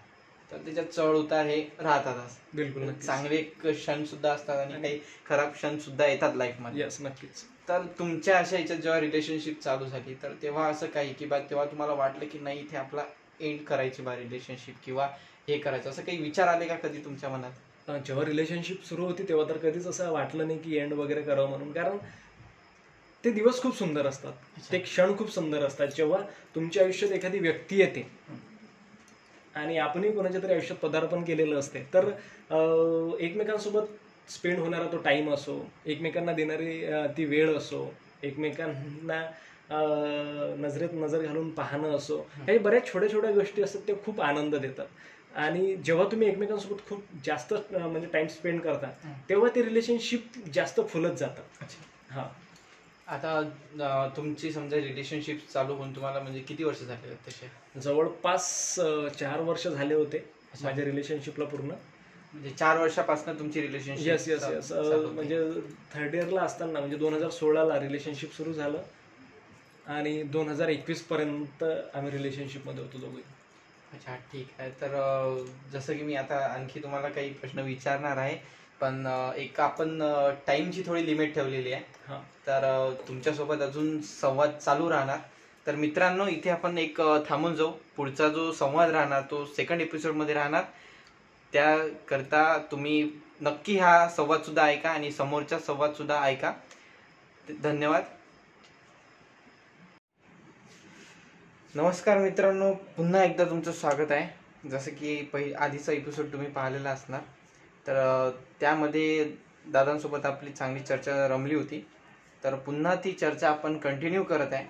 तर 0.50 0.56
त्याच्यात 0.56 0.86
चढ 0.86 1.14
उतार 1.16 1.46
हे 1.46 1.60
राहतातच 1.80 2.36
बिलकुल 2.54 2.82
नक्कीच. 2.82 3.06
चांगले 3.06 3.42
क्षण 3.62 4.04
सुद्धा 4.04 4.32
असतात 4.32 4.58
आणि 4.58 4.80
काही 4.82 4.98
खराब 5.26 5.50
क्षण 5.52 5.78
सुद्धा 5.78 6.06
येतात 6.06 6.36
लाईफमध्ये. 6.36 6.86
नक्कीच. 7.00 7.42
तर 7.68 7.82
तुमच्या 7.98 8.38
अशा 8.38 8.58
याच्यात 8.58 8.78
जेव्हा 8.78 9.00
रिलेशनशिप 9.00 9.60
चालू 9.62 9.86
झाली 9.86 10.14
तर 10.22 10.32
तेव्हा 10.42 10.66
असं 10.68 10.86
काही 10.86 11.12
की 11.14 11.26
बा 11.26 11.38
तेव्हा 11.50 11.64
तुम्हाला 11.66 11.94
वाटलं 11.94 12.26
की 12.32 12.38
नाही 12.38 12.60
इथे 12.60 12.76
आपला 12.76 13.02
एंड 13.40 13.64
करायची 13.64 14.02
बा 14.02 14.14
रिलेशनशिप 14.16 14.74
किंवा 14.84 15.06
हे 15.48 15.58
करायचं 15.58 15.90
असं 15.90 16.02
काही 16.02 16.18
विचार 16.18 16.48
आले 16.48 16.66
का 16.66 16.74
कधी 16.76 16.98
तुमच्या 16.98 17.28
मनात? 17.30 17.52
जेव्हा 17.88 18.24
रिलेशनशिप 18.24 18.82
सुरू 18.84 19.04
होती 19.06 19.22
तेव्हा 19.28 19.44
तर 19.48 19.56
कधीच 19.62 19.86
असं 19.86 20.10
वाटलं 20.12 20.46
नाही 20.46 20.58
की 20.58 20.76
एंड 20.76 20.92
वगैरे 20.92 21.22
करावं 21.22 21.48
म्हणून. 21.48 21.70
कारण 21.72 21.96
ते 23.24 23.30
दिवस 23.32 23.60
खूप 23.62 23.76
सुंदर 23.78 24.06
असतात. 24.06 24.32
ते 24.72 24.78
क्षण 24.78 25.16
खूप 25.18 25.30
सुंदर 25.34 25.64
असतात. 25.66 25.88
जेव्हा 25.96 26.20
तुमच्या 26.54 26.82
आयुष्यात 26.84 27.12
एखादी 27.12 27.38
व्यक्ती 27.38 27.78
येते 27.80 28.06
आणि 29.54 29.76
आपणही 29.78 30.12
कोणाच्या 30.12 30.42
तरी 30.42 30.52
आयुष्यात 30.52 30.78
पदार्पण 30.78 31.22
केलेलं 31.24 31.58
असते 31.58 31.86
तर 31.94 32.08
एकमेकांसोबत 33.20 34.30
स्पेंड 34.30 34.58
होणारा 34.58 34.86
तो 34.92 34.96
टाइम 34.98 35.32
असो 35.34 35.58
एकमेकांना 35.86 36.32
देणारी 36.32 36.80
ती 37.16 37.24
वेळ 37.24 37.56
असो 37.56 37.88
एकमेकांना 38.22 39.20
नजरेत 40.58 40.88
नजर 40.92 41.22
घालून 41.22 41.50
पाहणं 41.50 41.96
असो 41.96 42.16
ह्या 42.36 42.58
बऱ्याच 42.60 42.92
छोट्या 42.92 43.10
छोट्या 43.12 43.30
गोष्टी 43.30 43.62
असतात 43.62 43.80
ते 43.88 43.94
खूप 44.04 44.20
आनंद 44.20 44.54
देतात. 44.54 44.86
आणि 45.36 45.74
जेव्हा 45.76 46.04
तुम्ही 46.12 46.28
एकमेकांसोबत 46.28 46.88
खूप 46.88 47.02
जास्त 47.24 47.52
म्हणजे 47.72 48.06
टाइम 48.12 48.26
स्पेंड 48.28 48.60
करता. 48.60 48.90
तेव्हा 49.28 49.48
ते 49.54 49.62
रिलेशनशिप 49.62 50.38
जास्त 50.54 50.80
फुलत 50.88 51.16
जातात 51.18 51.64
हा. 52.10 52.28
आता 53.06 54.08
तुमची 54.16 54.50
समजा 54.52 54.76
रिलेशनशिप 54.76 55.40
चालू 55.52 55.74
होऊन 55.74 55.94
तुम्हाला 55.96 56.20
म्हणजे 56.20 56.40
किती 56.40 56.64
वर्ष 56.64 56.80
झाले 56.82 57.14
तसे 57.26 57.80
जवळपास 57.80 58.48
चार 59.20 59.40
वर्ष 59.40 59.66
झाले 59.68 59.94
होते 59.94 60.24
माझ्या 60.62 60.84
रिलेशनशिपला 60.84 61.44
पूर्ण. 61.44 61.70
म्हणजे 62.32 62.50
चार 62.50 62.78
वर्षापासून 62.78 63.38
तुमची 63.38 63.60
रिलेशनशिप 63.62 64.06
येस 64.06 64.28
येस 64.28 64.44
येस 64.44 64.72
म्हणजे 64.72 65.38
थर्ड 65.94 66.14
इयरला 66.14 66.40
असताना 66.42 66.78
म्हणजे 66.80 66.96
दोन 66.96 67.14
हजार 67.14 67.30
सोळाला 67.30 67.78
रिलेशनशिप 67.80 68.32
सुरू 68.36 68.52
झालं. 68.52 68.82
आणि 69.86 70.22
दोन 70.24 70.48
हजार 70.48 70.68
एकवीस 70.68 71.02
पर्यंत 71.06 71.62
आम्ही 71.62 72.10
रिलेशनशिपमध्ये 72.10 72.84
होतो 72.84 72.98
दोघे 72.98 73.22
अच्छा 73.96 74.14
ठीक 74.32 74.48
आहे. 74.58 74.70
तर 74.70 74.90
जसं 75.72 75.96
की 75.96 76.02
मी 76.02 76.14
आता 76.14 76.38
आणखी 76.46 76.82
तुम्हाला 76.82 77.08
काही 77.08 77.32
प्रश्न 77.32 77.58
विचारणार 77.58 78.16
आहे 78.16 78.36
पण 78.80 79.06
एक 79.36 79.60
आपण 79.60 79.98
टाइमची 80.46 80.82
थोडी 80.86 81.06
लिमिट 81.06 81.34
ठेवलेली 81.34 81.72
आहे. 81.72 81.84
हा. 82.08 82.18
तर 82.46 82.94
तुमच्यासोबत 83.08 83.62
अजून 83.62 84.00
संवाद 84.02 84.56
चालू 84.56 84.90
राहणार. 84.90 85.18
तर 85.66 85.74
मित्रांनो 85.74 86.26
इथे 86.26 86.50
आपण 86.50 86.78
एक 86.78 87.00
थांबून 87.28 87.54
जाऊ. 87.56 87.72
पुढचा 87.96 88.28
जो 88.28 88.52
संवाद 88.52 88.90
राहणार 88.90 89.22
तो 89.30 89.44
सेकंड 89.46 89.80
एपिसोडमध्ये 89.80 90.34
राहणार. 90.34 90.64
त्याकरता 91.52 92.58
तुम्ही 92.70 93.10
नक्की 93.42 93.78
हा 93.78 94.08
संवाद 94.08 94.42
सुद्धा 94.42 94.66
ऐका 94.66 94.90
आणि 94.90 95.10
समोरचा 95.12 95.58
संवाद 95.58 95.92
सुद्धा 95.92 96.22
ऐका. 96.22 96.52
धन्यवाद. 97.62 98.04
नमस्कार 101.76 102.18
मित्रांनो 102.18 102.72
पुन्हा 102.96 103.22
एकदा 103.24 103.44
तुमचं 103.44 103.72
स्वागत 103.72 104.12
आहे. 104.12 104.68
जसं 104.68 104.90
की 104.90 105.16
पहि 105.32 105.52
आधीचा 105.52 105.92
एपिसोड 105.92 106.26
तुम्ही 106.32 106.48
पाहिलेला 106.50 106.90
असणार. 106.90 107.20
तर 107.86 108.30
त्यामध्ये 108.60 109.24
दादांसोबत 109.66 110.26
आपली 110.26 110.52
चांगली 110.52 110.80
चर्चा 110.80 111.26
रमली 111.28 111.54
होती. 111.54 111.84
तर 112.44 112.54
पुन्हा 112.54 112.94
ती 112.94 113.12
चर्चा 113.12 113.48
आपण 113.48 113.76
कंटिन्यू 113.78 114.22
करत 114.22 114.52
आहे. 114.52 114.64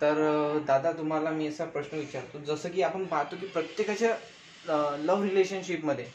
तर 0.00 0.58
दादा 0.66 0.92
तुम्हाला 0.92 1.30
मी 1.30 1.46
असा 1.46 1.64
प्रश्न 1.64 1.98
विचारतो. 1.98 2.38
जसं 2.44 2.68
की 2.68 2.82
आपण 2.82 3.04
पाहतो 3.04 3.36
की 3.36 3.46
प्रत्येकाच्या 3.46 4.96
लव्ह 4.98 5.22
रिलेशनशिपमध्ये 5.22 6.06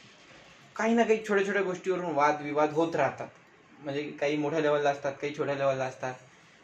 काही 0.75 0.93
ना 0.93 1.03
काही 1.03 1.23
छोट्या 1.29 1.47
छोट्या 1.47 1.63
गोष्टीवरून 1.63 2.13
वादविवाद 2.13 2.73
होत 2.73 2.95
राहतात. 2.95 3.27
म्हणजे 3.79 4.03
काही 4.21 4.37
मोठ्या 4.37 4.59
लेवलला 4.59 4.89
असतात 4.89 5.13
काही 5.21 5.37
छोट्या 5.37 5.55
लेवलला 5.55 5.85
असतात. 5.85 6.13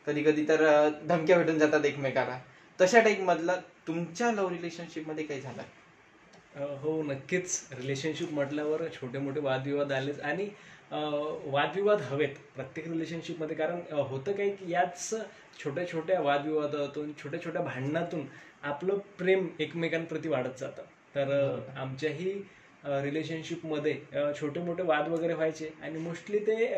कधी 0.07 0.23
कधी 0.23 0.45
तर 0.47 0.89
धमक्या 1.03 1.37
भेटून 1.37 1.59
जातात 1.59 1.85
एकमेकाला. 1.85 2.39
तशा 2.81 2.99
टाईपमधलं 2.99 3.59
तुमच्या 3.87 4.31
लव्ह 4.31 4.49
रिलेशनशिपमध्ये 4.49 5.23
काही 5.25 5.41
झालं? 5.41 5.63
हो 6.81 7.01
नक्कीच. 7.03 7.67
रिलेशनशिप 7.77 8.31
म्हटल्यावर 8.33 8.81
छोटे 8.93 9.19
मोठे 9.19 9.39
वादविवाद 9.39 9.91
आलेच. 9.91 10.19
आणि 10.19 10.49
वादविवाद 11.51 12.01
हवेत 12.01 12.35
प्रत्येक 12.55 12.87
रिलेशनशिपमध्ये 12.87 13.55
कारण 13.55 13.79
होतं 13.91 14.31
काय 14.31 14.49
की 14.49 14.71
याच 14.71 15.09
छोट्या 15.63 15.87
छोट्या 15.91 16.19
वादविवादातून 16.21 17.11
छोट्या 17.23 17.43
छोट्या 17.43 17.61
भांडणातून 17.61 18.25
आपलं 18.63 18.97
प्रेम 19.17 19.47
एकमेकांप्रती 19.59 20.29
वाढत 20.29 20.59
जातं. 20.59 20.83
तर 21.15 21.59
आमच्याही 21.77 22.33
रिलेशनशिपमध्ये 22.85 23.99
छोटे 24.39 24.59
मोठे 24.59 24.83
वाद 24.83 25.07
वगैरे 25.09 25.33
व्हायचे. 25.33 25.69
आणि 25.81 25.99
मोस्टली 25.99 26.39
ते 26.47 26.73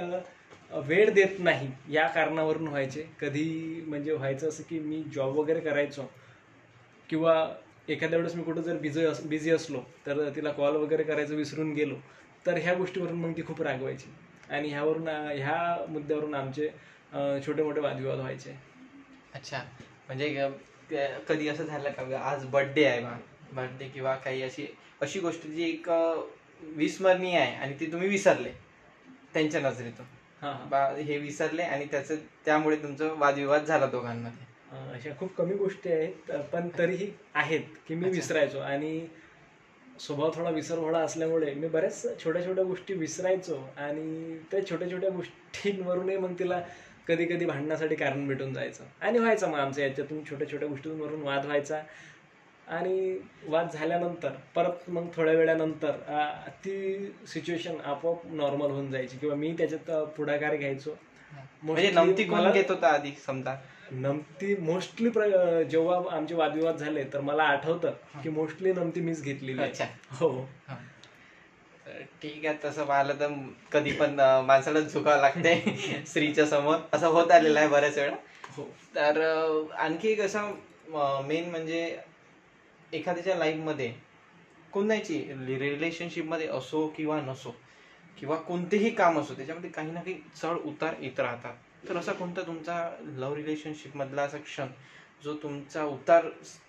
वेळ 0.72 1.10
देत 1.14 1.40
नाही 1.40 1.70
या 1.90 2.08
कारणावरून 2.08 2.68
व्हायचे. 2.68 3.06
कधी 3.22 3.84
म्हणजे 3.88 4.12
व्हायचं 4.14 4.50
असं 4.50 4.64
की 4.70 4.80
मी 4.80 5.04
जॉब 5.16 5.38
वगैरे 5.38 5.60
करायचो 5.60 6.10
किंवा 7.10 7.34
एखाद्या 7.90 8.18
वेळेस 8.20 8.36
मी 8.36 8.44
कुठं 8.44 8.62
जर 8.62 8.78
बिझी 8.78 9.06
अस 9.06 9.22
बिझी 9.28 9.52
असलो 9.52 9.82
तर 10.06 10.30
तिला 10.36 10.52
कॉल 10.52 10.76
वगैरे 10.76 11.04
करायचं 11.04 11.36
विसरून 11.36 11.74
गेलो 11.74 11.96
तर 12.46 12.58
ह्या 12.58 12.74
गोष्टीवरून 12.74 13.20
मग 13.20 13.32
ती 13.38 13.44
खूप 13.48 13.62
रागवायची. 13.62 14.14
आणि 14.50 14.70
ह्यावरून 14.70 15.08
ह्या 15.08 15.86
मुद्द्यावरून 15.90 16.34
आमचे 16.36 16.68
छोटे 17.46 17.64
मोठे 17.64 17.82
वादविवाद 17.82 18.20
व्हायचे. 18.20 18.56
अच्छा. 19.34 19.62
म्हणजे 20.08 20.50
कधी 21.28 21.48
असं 21.48 21.66
झालं 21.66 21.90
का? 21.92 22.20
आज 22.22 22.46
बर्थडे 22.46 22.86
आहे 22.86 23.02
बा. 23.02 23.16
बर्थडे 23.54 23.88
किंवा 23.90 24.16
काही 24.16 24.42
अशी 24.44 24.66
अशी 25.02 25.20
गोष्ट 25.20 25.48
जी 25.48 25.64
एक 25.64 25.90
विस्मरणीय 26.76 27.38
आहे 27.38 27.56
आणि 27.56 27.74
ती 27.80 27.92
तुम्ही 27.92 28.08
विसरले 28.10 28.52
त्यांच्या 29.34 29.62
नजरेतून. 29.62 30.06
हां 30.46 30.70
बा 30.70 30.80
विसरले 31.20 31.64
आणि 31.64 31.86
त्याचं 31.92 32.16
त्यामुळे 32.46 32.76
तुमचं 32.76 33.16
वादविवाद 33.20 33.66
झाला 33.66 33.86
दोघांमध्ये. 33.86 34.44
अशा 34.94 35.10
खूप 35.20 35.36
कमी 35.38 35.56
गोष्टी 35.56 35.92
आहेत 35.92 36.32
पण 36.54 36.68
तरीही 36.78 37.12
आहेत 37.34 37.62
की 37.88 37.96
मी. 37.96 38.10
विसरायचो. 38.10 38.60
आणि 38.60 39.08
स्वभाव 40.00 40.32
थोडा 40.36 40.50
विसरभोळा 40.50 41.00
असल्यामुळे 41.00 41.54
मी 41.54 41.68
बऱ्याच 41.68 42.24
छोट्या 42.24 42.46
छोट्या 42.46 42.64
गोष्टी 42.64 42.94
विसरायचो 42.94 43.58
आणि 43.78 44.38
त्या 44.52 44.66
छोट्या 44.70 44.92
छोट्या 44.92 45.10
गोष्टींवरूनही 45.10 46.18
मग 46.18 46.34
तिला 46.40 46.62
कधी 47.08 47.26
कधी 47.26 47.46
भांडण्यासाठी 47.46 47.96
कारण 47.96 48.28
भेटून 48.28 48.54
जायचं. 48.54 48.84
आणि 49.02 49.20
व्हायचं 49.20 49.50
मग 49.50 49.60
आमचं 49.60 49.82
याच्यातून 49.82 50.24
छोट्या 50.30 50.52
छोट्या 50.52 50.68
गोष्टींवरून 50.70 51.22
वाद 51.22 51.46
व्हायचा. 51.46 51.82
आणि 52.68 53.18
वाद 53.48 53.72
झाल्यानंतर 53.74 54.30
परत 54.56 54.90
मग 54.90 55.08
थोड्या 55.16 55.34
वेळानंतर 55.34 55.92
ती 56.66 57.06
सिच्युएशन 57.28 57.76
आपोआप 57.86 58.26
नॉर्मल 58.26 58.72
होऊन 58.72 58.92
जायची 58.92 59.18
किंवा 59.18 59.36
मी 59.36 59.54
त्याच्यात 59.58 59.92
पुढाकार 60.18 60.56
घ्यायचो. 60.56 60.96
म्हणजे 61.64 61.90
नमती 61.92 62.24
कोण 62.24 62.52
घेत 62.52 62.72
होता 62.72 62.88
आधी 62.88 63.12
समजा? 63.26 63.56
नमती 63.92 64.56
मोस्टली 64.56 65.10
जेव्हा 65.70 66.00
आमचे 66.16 66.36
वादविवाद 66.36 66.78
झाले 66.78 67.04
तर 67.04 67.20
मला 67.20 67.44
आठवतं 67.44 67.92
की 68.24 68.30
मोस्टली 68.30 68.74
नमती 68.74 69.02
मीच 69.02 69.24
घेतलेली. 69.24 69.62
अच्छा. 69.62 69.86
हो. 70.12 70.30
ठीक 72.22 72.46
आहे 72.46 72.58
तसं 72.64 72.86
पाहिलं 72.86 73.20
तर 73.20 73.34
कधी 73.72 73.92
पण 73.92 74.20
माणसाला 74.46 74.80
झुकावं 74.80 75.22
लागते 75.22 76.04
स्त्रीच्या 76.08 76.46
समोर. 76.46 76.76
असं 76.94 77.08
होत 77.08 77.32
आलेलं 77.32 77.60
आहे 77.60 77.68
बऱ्याच 77.68 77.98
वेळा. 77.98 78.16
हो. 78.58 78.64
तर 78.96 79.22
आणखी 79.78 80.10
एक 80.10 80.22
असं 80.22 80.52
मेन 81.28 81.50
म्हणजे 81.50 81.98
एखाद्याच्या 82.94 83.36
लाईफमध्ये 83.36 83.92
कोणाची 84.74 85.20
रिलेशनशिपमध्ये 85.48 86.48
असो 86.48 86.88
किंवा 86.98 87.20
नसो 87.22 87.56
किंवा 88.18 88.36
कोणतेही 88.38 88.90
काम 88.90 89.20
असो 89.20 89.34
त्याच्यामध्ये 89.34 89.70
काही 89.70 89.92
ना 89.92 90.02
काही 90.02 90.16
चढ 90.36 90.58
उतार 90.66 90.94
येत 91.02 91.20
राहतात. 91.20 91.54
तर 91.90 91.98
असा 91.98 92.14
कोणता 92.14 92.42
तुमचा 92.42 92.76
लव्ह 93.02 93.36
रिलेशनशिपमधला 93.36 94.22
असा 94.22 94.38
क्षण 94.38 94.68
जो 95.24 95.34
तुमचा 95.44 95.84
उतार 95.84 96.26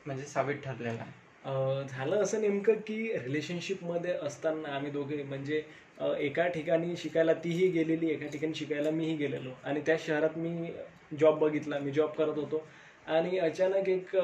म्हणजे 0.06 0.24
साबित 0.24 0.56
ठरलेला 0.64 1.02
आहे? 1.02 1.86
झालं 1.88 2.22
असं 2.22 2.40
नेमकं 2.40 2.74
की 2.86 2.96
रिलेशनशिपमध्ये 3.18 4.12
असताना 4.22 4.74
आम्ही 4.76 4.90
दोघे 4.90 5.22
म्हणजे 5.22 5.62
एका 6.18 6.46
ठिकाणी 6.48 6.96
शिकायला 6.96 7.32
तीही 7.44 7.68
गेलेली 7.70 8.10
एका 8.10 8.26
ठिकाणी 8.26 8.54
शिकायला 8.54 8.90
मीही 8.90 9.16
गेलेलो. 9.16 9.50
आणि 9.64 9.80
त्या 9.86 9.96
शहरात 10.06 10.38
मी 10.38 10.70
जॉब 11.20 11.38
बघितला 11.38 11.78
मी 11.78 11.90
जॉब 11.92 12.10
करत 12.10 12.38
होतो. 12.38 12.66
आणि 13.06 13.38
अचानक 13.38 13.88
एक 13.88 14.16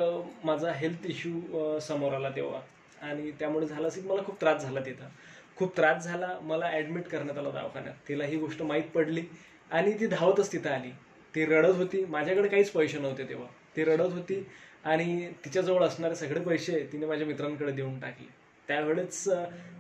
माझा 0.45 0.73
हेल्थ 0.73 1.07
इश्यू 1.07 1.79
समोर 1.81 2.13
आला 2.13 2.31
तेव्हा. 2.37 2.61
आणि 3.03 3.31
त्यामुळे 3.31 3.67
झालं 3.67 3.89
असं 3.89 4.01
की 4.01 4.09
मला 4.09 4.23
खूप 4.23 4.41
त्रास 4.41 4.63
झाला 4.63 4.81
तिथं. 4.81 5.09
खूप 5.57 5.77
त्रास 5.77 6.05
झाला 6.05 6.39
मला 6.43 6.67
ॲडमिट 6.67 7.09
करण्यात 7.09 7.39
आलं 7.39 7.51
दवाखान्यात. 7.51 7.95
तिला 8.09 8.25
ही 8.25 8.37
गोष्ट 8.37 8.63
माहीत 8.63 8.91
पडली 8.95 9.23
आणि 9.71 9.93
ती 10.01 10.07
धावतच 10.07 10.53
तिथं 10.53 10.71
आली. 10.71 10.91
ती 11.35 11.45
रडत 11.47 11.77
होती. 11.77 12.05
माझ्याकडे 12.05 12.49
काहीच 12.49 12.71
पैसे 12.71 12.99
नव्हते 12.99 13.29
तेव्हा. 13.29 13.47
ती 13.77 13.85
रडत 13.85 14.13
होती 14.13 14.45
आणि 14.85 15.31
तिच्याजवळ 15.45 15.83
असणारे 15.85 16.15
सगळे 16.15 16.41
पैसे 16.41 16.87
तिने 16.93 17.07
माझ्या 17.07 17.27
मित्रांकडे 17.27 17.73
देऊन 17.73 17.99
टाकले. 18.01 18.29
त्यावेळेस 18.69 19.25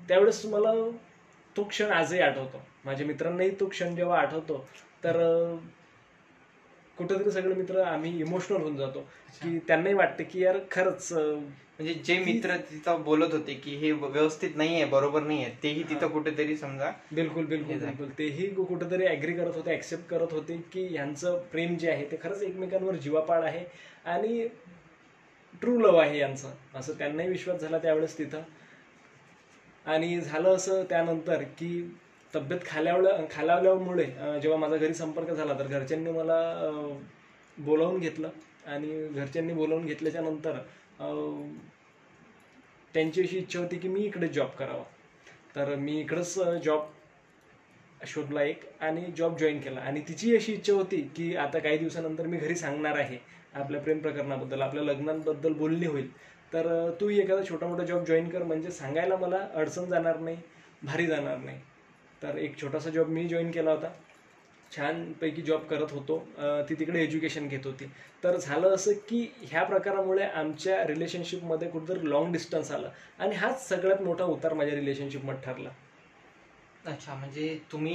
त्यावेळेस 0.09 0.44
मला 0.47 0.73
तो 1.56 1.64
क्षण 1.64 1.90
आजही 1.90 2.21
आठवतो. 2.21 2.62
माझ्या 2.85 3.06
मित्रांनाही 3.06 3.50
तो 3.61 3.66
क्षण 3.66 3.94
जेव्हा 3.97 4.18
आठवतो 4.21 4.64
तर 5.04 5.16
कुठेतरी 7.02 7.30
सगळे 7.30 7.54
मित्र 7.54 7.80
आम्ही 7.80 8.18
इमोशनल 8.21 8.61
होऊन 8.61 8.76
जातो. 8.76 9.00
की 9.42 9.59
त्यांनाही 9.59 9.94
वाटतं 9.94 10.25
की 10.25 10.42
यार 10.42 10.59
खरंच 10.71 11.12
म्हणजे 11.12 11.94
जे 11.94 12.18
मित्र 12.18 12.56
तिथं 12.71 13.02
बोलत 13.02 13.32
होते 13.32 13.54
की 13.54 13.75
हे 13.76 13.90
व्यवस्थित 13.92 14.56
नाहीये 14.56 14.85
बरोबर 14.85 15.23
नाहीये 15.23 15.49
तेही 15.62 15.82
तिथं 15.82 16.09
कुठेतरी 16.09 16.56
समजा 16.56 16.90
बिलकुल 17.12 17.47
बिलकुल. 17.47 17.78
बिलकुल. 17.78 18.09
तेही 18.18 18.47
कुठेतरी 18.47 19.06
ऍग्री 19.06 19.32
करत 19.32 19.56
होते 19.56 19.75
ऍक्सेप्ट 19.75 20.09
करत 20.11 20.32
होते 20.32 20.56
की 20.73 20.87
यांचं 20.94 21.38
प्रेम 21.52 21.76
जे 21.76 21.90
आहे 21.90 22.04
ते 22.11 22.16
खरंच 22.23 22.42
एकमेकांवर 22.42 22.97
जीवापाड 22.97 23.44
आहे 23.44 23.64
आणि 24.04 24.47
ट्रू 25.61 25.78
लव 25.78 25.97
आहे 25.97 26.18
यांचं. 26.18 26.50
असं 26.75 26.92
त्यांनाही 26.92 27.28
विश्वास 27.28 27.61
झाला 27.61 27.78
त्यावेळेस 27.78 28.18
तिथं. 28.18 28.42
आणि 29.87 30.21
झालं 30.21 30.54
असं 30.54 30.82
त्यानंतर 30.85 31.42
की 31.42 31.97
तब्येत 32.35 32.61
खालावल्या 32.67 33.12
खालावल्यामुळे 33.31 34.05
जेव्हा 34.43 34.59
माझा 34.59 34.77
घरी 34.77 34.95
संपर्क 34.95 35.31
झाला 35.31 35.59
तर 35.59 35.67
घरच्यांनी 35.67 36.11
मला 36.11 36.39
बोलावून 37.57 37.99
घेतलं. 38.01 38.29
आणि 38.67 39.09
घरच्यांनी 39.09 39.53
बोलावून 39.53 39.87
घेतल्याच्या 39.87 40.21
नंतर 40.23 40.59
त्यांची 42.95 43.23
अशी 43.23 43.39
इच्छा 43.39 43.59
होती 43.61 43.79
की 43.79 43.89
मी 43.89 44.05
इकडे 44.05 44.29
जॉब 44.29 44.49
करावा. 44.59 44.83
तर 45.57 45.75
मी 45.77 45.99
इकडंच 46.01 46.39
जॉब 46.65 46.87
शोधला 48.07 48.43
एक 48.43 48.61
आणि 48.81 49.05
जॉब 49.17 49.37
जॉईन 49.39 49.61
केला. 49.61 49.81
आणि 49.81 50.01
तिची 50.09 50.35
अशी 50.37 50.53
इच्छा 50.53 50.73
होती 50.73 51.01
की 51.17 51.35
आता 51.37 51.59
काही 51.59 51.79
दिवसानंतर 51.79 52.27
मी 52.27 52.37
घरी 52.39 52.55
सांगणार 52.57 52.99
आहे 52.99 53.19
आपल्या 53.55 53.81
प्रेम 53.81 53.99
प्रकरणाबद्दल 53.99 54.62
आपल्या 54.62 54.83
लग्नांबद्दल 54.85 55.53
बोलणी 55.53 55.87
होईल. 55.87 56.09
तर 56.53 56.67
तू 56.91 56.95
तूही 57.01 57.19
एखादा 57.21 57.43
छोटा 57.49 57.67
मोठा 57.67 57.85
जॉब 57.85 58.05
जॉईन 58.05 58.29
कर 58.29 58.43
म्हणजे 58.43 58.71
सांगायला 58.71 59.17
मला 59.17 59.39
अडचण 59.55 59.85
जाणार 59.91 60.19
नाही 60.19 60.37
भारी 60.83 61.07
जाणार 61.07 61.37
नाही. 61.39 61.59
तर 62.23 62.38
एक 62.38 62.61
छोटासा 62.61 62.91
जॉब 62.91 63.09
मी 63.09 63.26
जॉईन 63.29 63.50
केला 63.50 63.71
होता. 63.71 63.88
छानपैकी 64.76 65.43
जॉब 65.43 65.64
करत 65.71 65.93
होतो. 65.93 66.19
ती 66.69 66.75
तिकडे 66.75 67.02
एज्युकेशन 67.02 67.49
घेत 67.49 67.67
होती. 67.67 67.87
तर 68.25 68.37
झालं 68.37 68.75
असं 68.75 68.93
की 69.09 69.26
ह्या 69.43 69.62
प्रकारामुळे 69.64 70.25
आमच्या 70.25 70.83
रिलेशनशिपमध्ये 70.87 71.69
कुठेतरी 71.71 72.11
लॉंग 72.11 72.33
डिस्टन्स 72.33 72.71
आलं. 72.73 72.88
आणि 73.19 73.37
हाच 73.37 73.69
सगळ्यात 73.69 74.02
मोठा 74.02 74.25
उतार 74.25 74.55
माझ्या 74.55 74.75
रिलेशनशिपमध्ये 74.75 75.45
ठरला. 75.45 75.71
अच्छा 76.87 77.14
म्हणजे 77.14 77.59
तुम्ही 77.73 77.95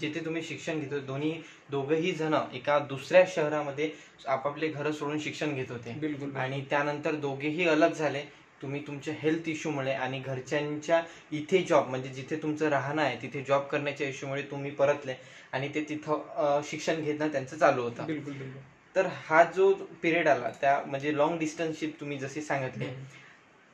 जिथे 0.00 0.24
तुम्ही 0.24 0.42
शिक्षण 0.42 0.78
घेत 0.80 0.92
होते 0.92 1.06
दोन्ही 1.06 1.32
दोघंही 1.70 2.12
जण 2.12 2.34
एका 2.54 2.78
दुसऱ्या 2.88 3.22
शहरामध्ये 3.28 3.90
आपापले 4.26 4.68
घर 4.68 4.90
सोडून 4.90 5.18
शिक्षण 5.18 5.54
घेत 5.54 5.70
होते. 5.70 5.92
बिलकुल. 6.00 6.34
आणि 6.36 6.64
त्यानंतर 6.70 7.14
दोघेही 7.16 7.68
अलग 7.68 7.92
झाले. 7.92 8.22
तुम्ही 8.62 8.86
तुमच्या 8.86 9.14
हेल्थ 9.18 9.48
इश्यूमुळे 9.48 9.92
आणि 9.92 10.18
घरच्यांच्या 10.20 11.02
इथे 11.32 11.62
जॉब 11.62 11.88
म्हणजे 11.88 12.08
जिथे 12.08 12.36
तुमचं 12.36 12.68
राहणं 12.68 13.02
आहे 13.02 13.16
तिथे 13.22 13.42
जॉब 13.48 13.62
करण्याच्या 13.62 14.08
इश्यूमुळे 14.08 14.42
तुम्ही 14.42 14.70
परतले 14.70 15.14
आणि 15.52 15.68
ते 15.74 15.84
तिथं 15.88 16.60
शिक्षण 16.64 17.02
घेणं 17.02 17.28
त्यांचं 17.28 17.56
चालू 17.56 17.82
होतं. 17.82 18.06
बिलकुल 18.06 18.32
बिलकुल. 18.32 18.60
तर 18.96 19.06
हा 19.06 19.42
जो 19.44 19.72
पिरियड 20.02 20.28
आला 20.28 20.50
त्या 20.60 20.80
म्हणजे 20.86 21.16
लॉंग 21.16 21.38
डिस्टन्सशिप 21.38 22.00
तुम्ही 22.00 22.18
जसे 22.18 22.40
सांगितले 22.40 22.94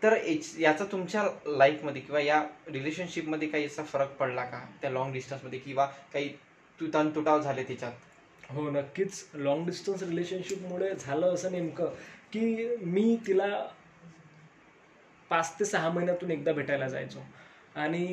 तर 0.02 0.16
याच- 0.58 0.90
तुमच्या 0.92 1.22
लाईफमध्ये 1.46 2.02
किंवा 2.02 2.20
या 2.20 2.42
रिलेशनशिपमध्ये 2.66 3.48
काही 3.48 3.64
असा 3.66 3.82
फरक 3.82 4.16
पडला 4.16 4.44
का? 4.44 4.64
त्या 4.82 4.90
लॉंग 4.90 5.12
डिस्टन्समध्ये 5.12 5.58
किंवा 5.58 5.86
काही 6.12 6.28
तुटन 6.80 7.08
तुटाव 7.14 7.42
झाले 7.42 7.62
त्याच्यात? 7.62 7.92
हो 8.50 8.70
नक्कीच. 8.70 9.24
लॉंग 9.34 9.66
डिस्टन्स 9.66 10.02
रिलेशनशिपमुळे 10.02 10.94
झालं 11.00 11.34
असं 11.34 11.52
नेमकं 11.52 11.86
की 12.32 12.76
मी 12.80 13.16
तिला 13.26 13.66
पाच 15.30 15.54
ते 15.58 15.64
सहा 15.64 15.90
महिन्यातून 15.90 16.30
एकदा 16.30 16.52
भेटायला 16.52 16.88
जायचो. 16.88 17.24
आणि 17.76 18.06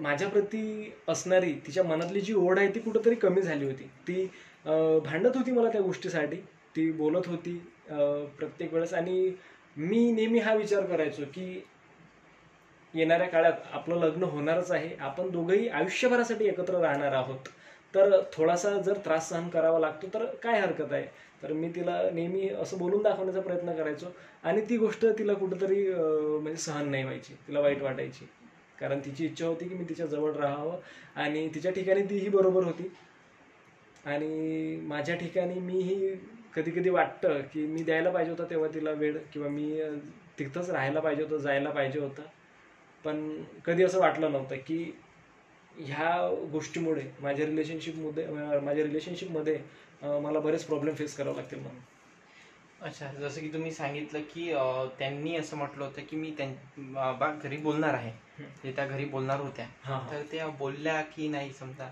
माझ्याप्रती 0.00 0.92
असणारी 1.08 1.52
तिच्या 1.66 1.82
मनातली 1.84 2.20
जी 2.20 2.32
ओढ 2.34 2.58
आहे 2.58 2.68
ती 2.74 2.80
कुठंतरी 2.80 3.14
कमी 3.14 3.42
झाली 3.42 3.64
होती. 3.64 3.84
ती 4.08 4.24
भांडत 5.04 5.36
होती 5.36 5.50
मला 5.52 5.68
त्या 5.72 5.80
गोष्टीसाठी. 5.82 6.36
ती 6.76 6.90
बोलत 6.92 7.28
होती 7.28 7.56
प्रत्येक 8.38 8.72
वेळेस. 8.74 8.94
आणि 8.94 9.32
मी 9.76 10.10
नेहमी 10.12 10.38
हा 10.38 10.54
विचार 10.54 10.84
करायचो 10.86 11.24
की 11.34 11.62
येणाऱ्या 12.94 13.26
काळात 13.28 13.52
आपलं 13.72 13.98
लग्न 14.00 14.22
होणारच 14.24 14.70
आहे. 14.72 14.90
आपण 15.00 15.30
दोघंही 15.30 15.68
आयुष्यभरासाठी 15.68 16.46
एकत्र 16.48 16.80
राहणार 16.80 17.12
आहोत. 17.12 17.48
तर 17.94 18.20
थोडासा 18.32 18.70
जर 18.78 18.98
त्रास 19.04 19.28
सहन 19.28 19.48
करावा 19.48 19.78
लागतो 19.78 20.06
तर 20.14 20.24
काय 20.42 20.60
हरकत 20.60 20.92
आहे? 20.92 21.06
तर 21.42 21.52
मी 21.52 21.68
तिला 21.68 22.00
नेहमी 22.12 22.48
असं 22.50 22.78
बोलून 22.78 23.02
दाखवण्याचा 23.02 23.40
प्रयत्न 23.40 23.72
करायचो 23.76 24.06
आणि 24.44 24.60
ती 24.68 24.76
गोष्ट 24.76 25.04
तिला 25.18 25.34
कुठंतरी 25.34 25.84
म्हणजे 25.88 26.56
सहन 26.56 26.88
नाही 26.90 27.04
व्हायची 27.04 27.34
तिला 27.48 27.60
वाईट 27.60 27.82
वाटायची. 27.82 28.26
कारण 28.80 29.00
तिची 29.00 29.24
इच्छा 29.26 29.46
होती 29.46 29.68
की 29.68 29.74
मी 29.74 29.84
तिच्या 29.88 30.06
जवळ 30.06 30.32
राहावं 30.32 30.78
आणि 31.16 31.48
तिच्या 31.54 31.72
ठिकाणी 31.72 32.02
तीही 32.02 32.28
बरोबर 32.28 32.64
होती. 32.64 32.90
आणि 34.04 34.76
माझ्या 34.86 35.14
ठिकाणी 35.16 35.60
मीही 35.60 36.14
कधी 36.54 36.70
कधी 36.70 36.90
वाटतं 36.90 37.40
की 37.52 37.66
मी 37.66 37.82
द्यायला 37.82 38.10
पाहिजे 38.10 38.30
होता 38.30 38.44
तेव्हा 38.50 38.68
तिला 38.74 38.90
वेळ 38.90 39.16
किंवा 39.32 39.48
मी 39.48 39.80
तिथंच 40.38 40.70
राहायला 40.70 41.00
पाहिजे 41.00 41.22
होतं 41.22 41.38
जायला 41.38 41.70
पाहिजे 41.70 42.00
होतं. 42.00 42.22
पण 43.04 43.42
कधी 43.66 43.82
असं 43.84 44.00
वाटलं 44.00 44.32
नव्हतं 44.32 44.56
की 44.56 44.92
ह्या 45.78 46.48
गोष्टीमुळे 46.52 47.02
माझ्या 47.20 47.46
रिलेशनशिपमध्ये 47.46 48.26
माझ्या 48.60 48.84
रिलेशनशिपमध्ये 48.84 49.58
मला 50.20 50.38
बरेच 50.38 50.64
प्रॉब्लेम 50.64 50.94
फेस 50.94 51.16
करावे 51.16 51.36
लागतील 51.36 51.58
म्हणून. 51.58 51.80
अच्छा 52.80 53.06
जसं 53.20 53.40
की 53.40 53.48
तुम्ही 53.48 53.72
सांगितलं 53.72 54.20
की 54.34 54.52
त्यांनी 54.98 55.36
असं 55.36 55.56
म्हटलं 55.56 55.84
होतं 55.84 56.02
की 56.02 56.16
मी 56.16 56.30
त्यां 56.38 56.92
बा 57.18 57.30
घरी 57.44 57.56
बोलणार 57.56 57.94
आहे. 57.94 58.10
ते 58.64 58.72
त्या 58.72 58.86
घरी 58.86 59.04
बोलणार 59.04 59.40
होत्या. 59.40 59.66
हां. 59.84 60.00
तर 60.10 60.22
त्या 60.32 60.46
बोलल्या 60.48 61.00
की 61.16 61.28
नाही 61.28 61.52
समजा? 61.52 61.90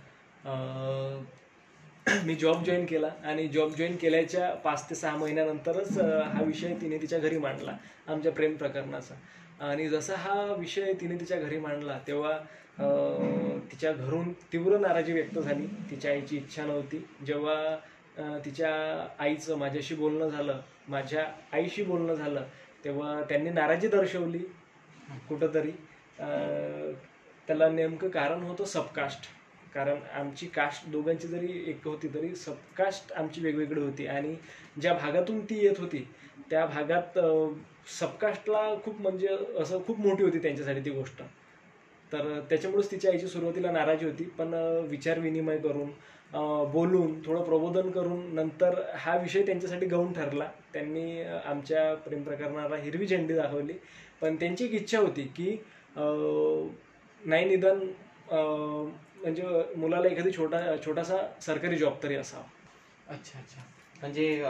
मी 2.26 2.34
जॉब 2.34 2.62
जॉईन 2.64 2.84
केला 2.86 3.08
आणि 3.24 3.46
जॉब 3.48 3.74
जॉईन 3.74 3.96
केल्याच्या 3.96 4.48
पाच 4.54 4.88
ते 4.90 4.94
सहा 4.94 5.16
महिन्यानंतरच 5.16 5.98
हा 5.98 6.42
विषय 6.42 6.74
तिने 6.80 6.98
तिच्या 6.98 7.18
घरी 7.18 7.38
मांडला 7.38 7.76
आमच्या 8.06 8.32
प्रेम 8.32 8.56
प्रकरणाचा. 8.56 9.14
आणि 9.62 9.88
जसा 9.88 10.14
हा 10.16 10.42
विषय 10.58 10.92
तिने 11.00 11.18
तिच्या 11.20 11.38
घरी 11.40 11.58
मांडला 11.58 11.98
तेव्हा 12.06 12.38
तिच्या 13.72 13.92
घरून 13.92 14.32
तीव्र 14.52 14.78
नाराजी 14.78 15.12
व्यक्त 15.12 15.38
झाली. 15.38 15.66
तिच्या 15.90 16.10
आईची 16.10 16.36
इच्छा 16.36 16.64
नव्हती. 16.66 17.04
जेव्हा 17.26 18.38
तिच्या 18.44 18.70
आईचं 19.18 19.58
माझ्याशी 19.58 19.94
बोलणं 19.94 20.28
झालं 20.28 20.60
माझ्या 20.88 21.24
आईशी 21.52 21.82
बोलणं 21.82 22.14
झालं 22.14 22.44
तेव्हा 22.84 23.20
त्यांनी 23.28 23.50
नाराजी 23.50 23.88
दर्शवली 23.88 24.38
कुठंतरी. 25.28 25.70
त्याला 27.48 27.68
नेमकं 27.68 28.08
कारण 28.08 28.42
होतं 28.42 28.64
सबकास्ट. 28.64 29.28
कारण 29.74 29.98
आमची 30.14 30.46
कास्ट 30.46 30.88
दोघांची 30.90 31.28
जरी 31.28 31.62
एक 31.70 31.86
होती 31.86 32.08
तरी 32.14 32.34
सबकास्ट 32.36 33.12
आमची 33.12 33.40
वेगवेगळी 33.40 33.80
होती. 33.80 34.06
आणि 34.06 34.34
ज्या 34.80 34.92
भागातून 34.94 35.40
ती 35.44 35.64
येत 35.64 35.80
होती 35.80 36.06
त्या 36.52 36.64
भागात 36.66 37.18
सबकास्टला 37.90 38.58
खूप 38.84 39.00
म्हणजे 39.00 39.28
असं 39.60 39.82
खूप 39.86 40.00
मोठी 40.00 40.24
होती 40.24 40.38
त्यांच्यासाठी 40.38 40.80
ती 40.80 40.90
गोष्ट. 40.90 41.22
तर 42.12 42.38
त्याच्यामुळेच 42.50 42.90
तिच्या 42.90 43.10
आईची 43.10 43.26
सुरुवातीला 43.26 43.70
नाराजी 43.70 44.06
होती. 44.06 44.24
पण 44.38 44.52
विचार 44.88 45.18
विनिमय 45.18 45.58
करून 45.58 45.90
बोलून 46.72 47.18
थोडं 47.24 47.42
प्रबोधन 47.44 47.90
करून 47.90 48.34
नंतर 48.34 48.80
हा 48.94 49.16
विषय 49.16 49.42
त्यांच्यासाठी 49.46 49.86
गौण 49.86 50.12
ठरला. 50.12 50.48
त्यांनी 50.74 51.22
आमच्या 51.22 51.94
प्रेम 52.04 52.22
प्रकरणाला 52.22 52.76
हिरवी 52.76 53.06
झेंडी 53.06 53.34
दाखवली. 53.34 53.72
पण 54.20 54.36
त्यांची 54.36 54.64
एक 54.64 54.74
इच्छा 54.74 54.98
होती 54.98 55.22
की 55.36 55.56
नाही 55.96 57.44
निदान 57.44 57.80
म्हणजे 58.30 59.42
मुलाला 59.76 60.08
एखादी 60.08 60.30
छोटा 60.36 60.60
छोटासा 60.86 61.16
सरकारी 61.42 61.76
जॉब 61.76 62.02
तरी 62.02 62.16
असावा. 62.16 62.44
अच्छा 63.08 63.38
अच्छा. 63.38 63.62
म्हणजे 64.00 64.42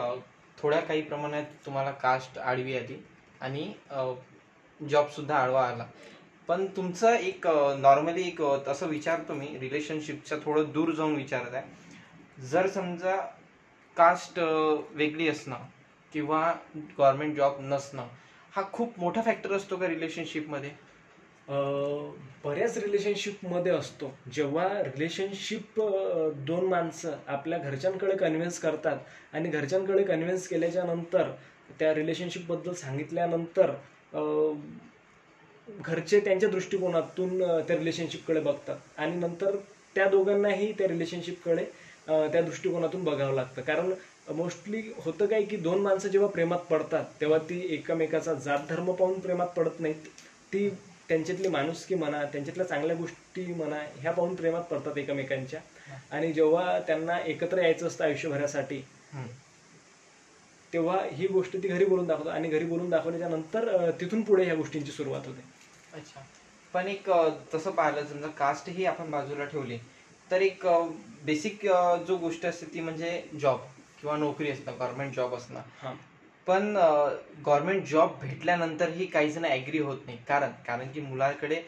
थोड्या 0.58 0.80
काही 0.80 1.02
प्रमाणात 1.02 1.44
तुम्हाला 1.66 1.90
कास्ट 1.92 2.38
आडवी 2.38 2.76
आली 2.76 2.96
आणि 3.40 3.72
जॉबसुद्धा 4.80 5.36
आडवा 5.36 5.66
आला. 5.66 5.86
पण 6.48 6.66
तुमचं 6.76 7.14
एक 7.14 7.46
नॉर्मली 7.78 8.26
एक 8.28 8.42
असं 8.42 8.86
विचारतो 8.86 9.34
मी 9.34 9.46
रिलेशनशिपच्या 9.60 10.38
थोडं 10.44 10.70
दूर 10.72 10.90
जाऊन 10.90 11.14
विचारत 11.16 11.54
आहे. 11.54 11.80
जर 12.42 12.66
समजा 12.66 13.16
कास्ट 13.96 14.38
वेगळी 14.38 15.28
असणं 15.28 15.66
किंवा 16.12 16.52
गव्हर्मेंट 16.98 17.36
जॉब 17.36 17.56
नसणं 17.60 18.06
हा 18.52 18.62
खूप 18.72 18.98
मोठा 18.98 19.22
फॅक्टर 19.22 19.52
असतो 19.52 19.76
का 19.76 19.88
रिलेशनशिपमध्ये 19.88 20.70
बऱ्याच 21.48 22.76
रिलेशनशिपमध्ये 22.78 23.72
असतो. 23.72 24.12
जेव्हा 24.32 24.68
रिलेशनशिप 24.84 25.80
दोन 26.46 26.64
माणसं 26.66 27.16
आपल्या 27.26 27.58
घरच्यांकडे 27.58 28.16
कन्व्हिन्स 28.16 28.58
करतात 28.60 28.98
आणि 29.32 29.48
घरच्यांकडे 29.48 30.02
कन्व्हिन्स 30.04 30.46
केल्याच्यानंतर 30.48 31.30
त्या 31.78 31.94
रिलेशनशिपबद्दल 31.94 32.72
सांगितल्यानंतर 32.74 33.70
घरचे 35.68 36.20
त्यांच्या 36.20 36.48
दृष्टिकोनातून 36.48 37.38
त्या 37.38 37.76
रिलेशनशिपकडे 37.76 38.40
बघतात. 38.40 38.76
आणि 38.96 39.16
नंतर 39.16 39.56
त्या 39.96 40.06
दोघांनाही 40.08 40.72
त्या 40.78 40.88
रिलेशनशिपकडे 40.88 41.64
त्या 42.06 42.40
दृष्टिकोनातून 42.42 43.04
बघावं 43.04 43.34
लागतं. 43.34 43.62
कारण 43.62 43.92
मोस्टली 44.28 44.82
होतं 44.96 45.26
काय 45.26 45.42
की 45.42 45.56
दोन 45.56 45.80
माणसं 45.82 46.08
जेव्हा 46.08 46.28
प्रेमात 46.30 46.58
पडतात 46.70 47.04
तेव्हा 47.20 47.38
ती 47.48 47.60
एकमेकाचा 47.74 48.34
जात 48.34 48.58
धर्म 48.68 48.90
पाहून 48.92 49.18
प्रेमात 49.20 49.46
पडत 49.56 49.80
नाहीत. 49.80 50.06
ती 50.52 50.68
त्यांच्यातली 51.08 51.48
माणुसकी 51.48 51.94
म्हणा 51.94 52.22
त्यांच्यातल्या 52.24 52.66
चांगल्या 52.66 52.96
गोष्टी 52.96 53.44
म्हणा 53.46 53.78
ह्या 53.96 54.12
पाहून 54.12 54.34
प्रेमात 54.34 54.62
पडतात 54.62 54.98
एकमेकांच्या. 54.98 55.60
आणि 56.10 56.32
जेव्हा 56.32 56.78
त्यांना 56.80 57.18
एकत्र 57.18 57.62
यायचं 57.62 57.86
असतं 57.86 58.04
आयुष्यभरासाठी 58.04 58.80
तेव्हा 60.72 60.98
ही 61.12 61.26
गोष्ट 61.26 61.56
ती 61.62 61.68
घरी 61.68 61.84
बोलून 61.84 62.06
दाखवतात 62.06 62.32
आणि 62.32 62.48
घरी 62.48 62.64
बोलून 62.64 62.90
दाखवल्याच्या 62.90 63.28
नंतर 63.28 63.90
तिथून 64.00 64.22
पुढे 64.22 64.44
ह्या 64.44 64.54
गोष्टींची 64.54 64.92
सुरुवात 64.92 65.26
होते. 65.26 65.42
अच्छा. 65.92 66.20
पण 66.74 66.86
एक 66.88 67.10
तसं 67.54 67.70
पाहिलं 67.70 68.06
समजा 68.06 68.28
कास्ट 68.28 68.68
ही 68.68 68.84
आपण 68.84 69.10
बाजूला 69.10 69.44
ठेवली 69.44 69.78
तर 70.30 70.40
एक 70.40 70.66
बेसिक 71.24 71.66
जो 72.06 72.16
गोष्ट 72.16 72.46
असते 72.46 72.66
ती 72.74 72.80
म्हणजे 72.80 73.22
जॉब 73.40 73.60
किंवा 74.00 74.16
नोकरी 74.16 74.50
असणं 74.50 74.72
गव्हर्नमेंट 74.72 75.14
जॉब 75.14 75.34
असणं. 75.34 75.60
पण 76.46 76.74
गव्हर्नमेंट 77.46 77.84
जॉब 77.86 78.18
भेटल्यानंतरही 78.20 79.06
काही 79.06 79.30
जण 79.30 79.44
ॲग्री 79.44 79.78
होत 79.78 79.98
नाही. 80.06 80.18
कारण 80.28 80.50
कारण 80.66 80.90
की 80.92 81.00
मुलाकडे 81.00 81.62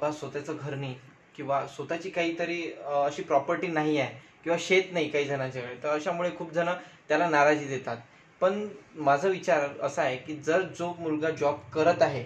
बा 0.00 0.10
स्वतःचं 0.12 0.56
घर 0.56 0.74
नाही 0.74 0.94
किंवा 1.36 1.66
स्वतःची 1.66 2.10
काहीतरी 2.10 2.62
अशी 2.96 3.22
प्रॉपर्टी 3.22 3.66
नाही 3.68 3.98
आहे 3.98 4.24
किंवा 4.44 4.56
शेत 4.60 4.92
नाही 4.92 5.08
काही 5.10 5.24
जणांच्याकडे 5.24 5.74
तर 5.82 5.88
अशामुळे 5.88 6.30
खूप 6.38 6.52
जण 6.52 6.68
त्याला 7.08 7.28
नाराजी 7.28 7.66
देतात. 7.68 7.96
पण 8.40 8.66
माझा 8.96 9.28
विचार 9.28 9.68
असा 9.82 10.02
आहे 10.02 10.16
की 10.16 10.36
जर 10.36 10.62
जो 10.78 10.92
मुलगा 10.98 11.30
जॉब 11.30 11.58
करत 11.74 12.02
आहे 12.02 12.24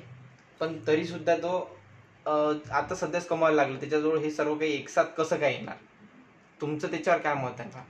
पण 0.60 0.76
तरीसुद्धा 0.86 1.36
तो 1.36 1.58
आता 2.26 2.94
सध्याच 2.94 3.26
कमवायला 3.26 3.56
लागला 3.56 3.78
त्याच्याजवळ 3.80 4.18
हे 4.18 4.30
सर्व 4.30 4.54
काही 4.54 4.72
एकसाथ 4.72 5.04
कसं 5.18 5.36
काय 5.36 5.52
येणार? 5.52 5.76
तुमचं 6.60 6.90
त्याच्यावर 6.90 7.20
काय 7.20 7.34
मत 7.34 7.60
आहे? 7.60 7.70
का 7.70 7.82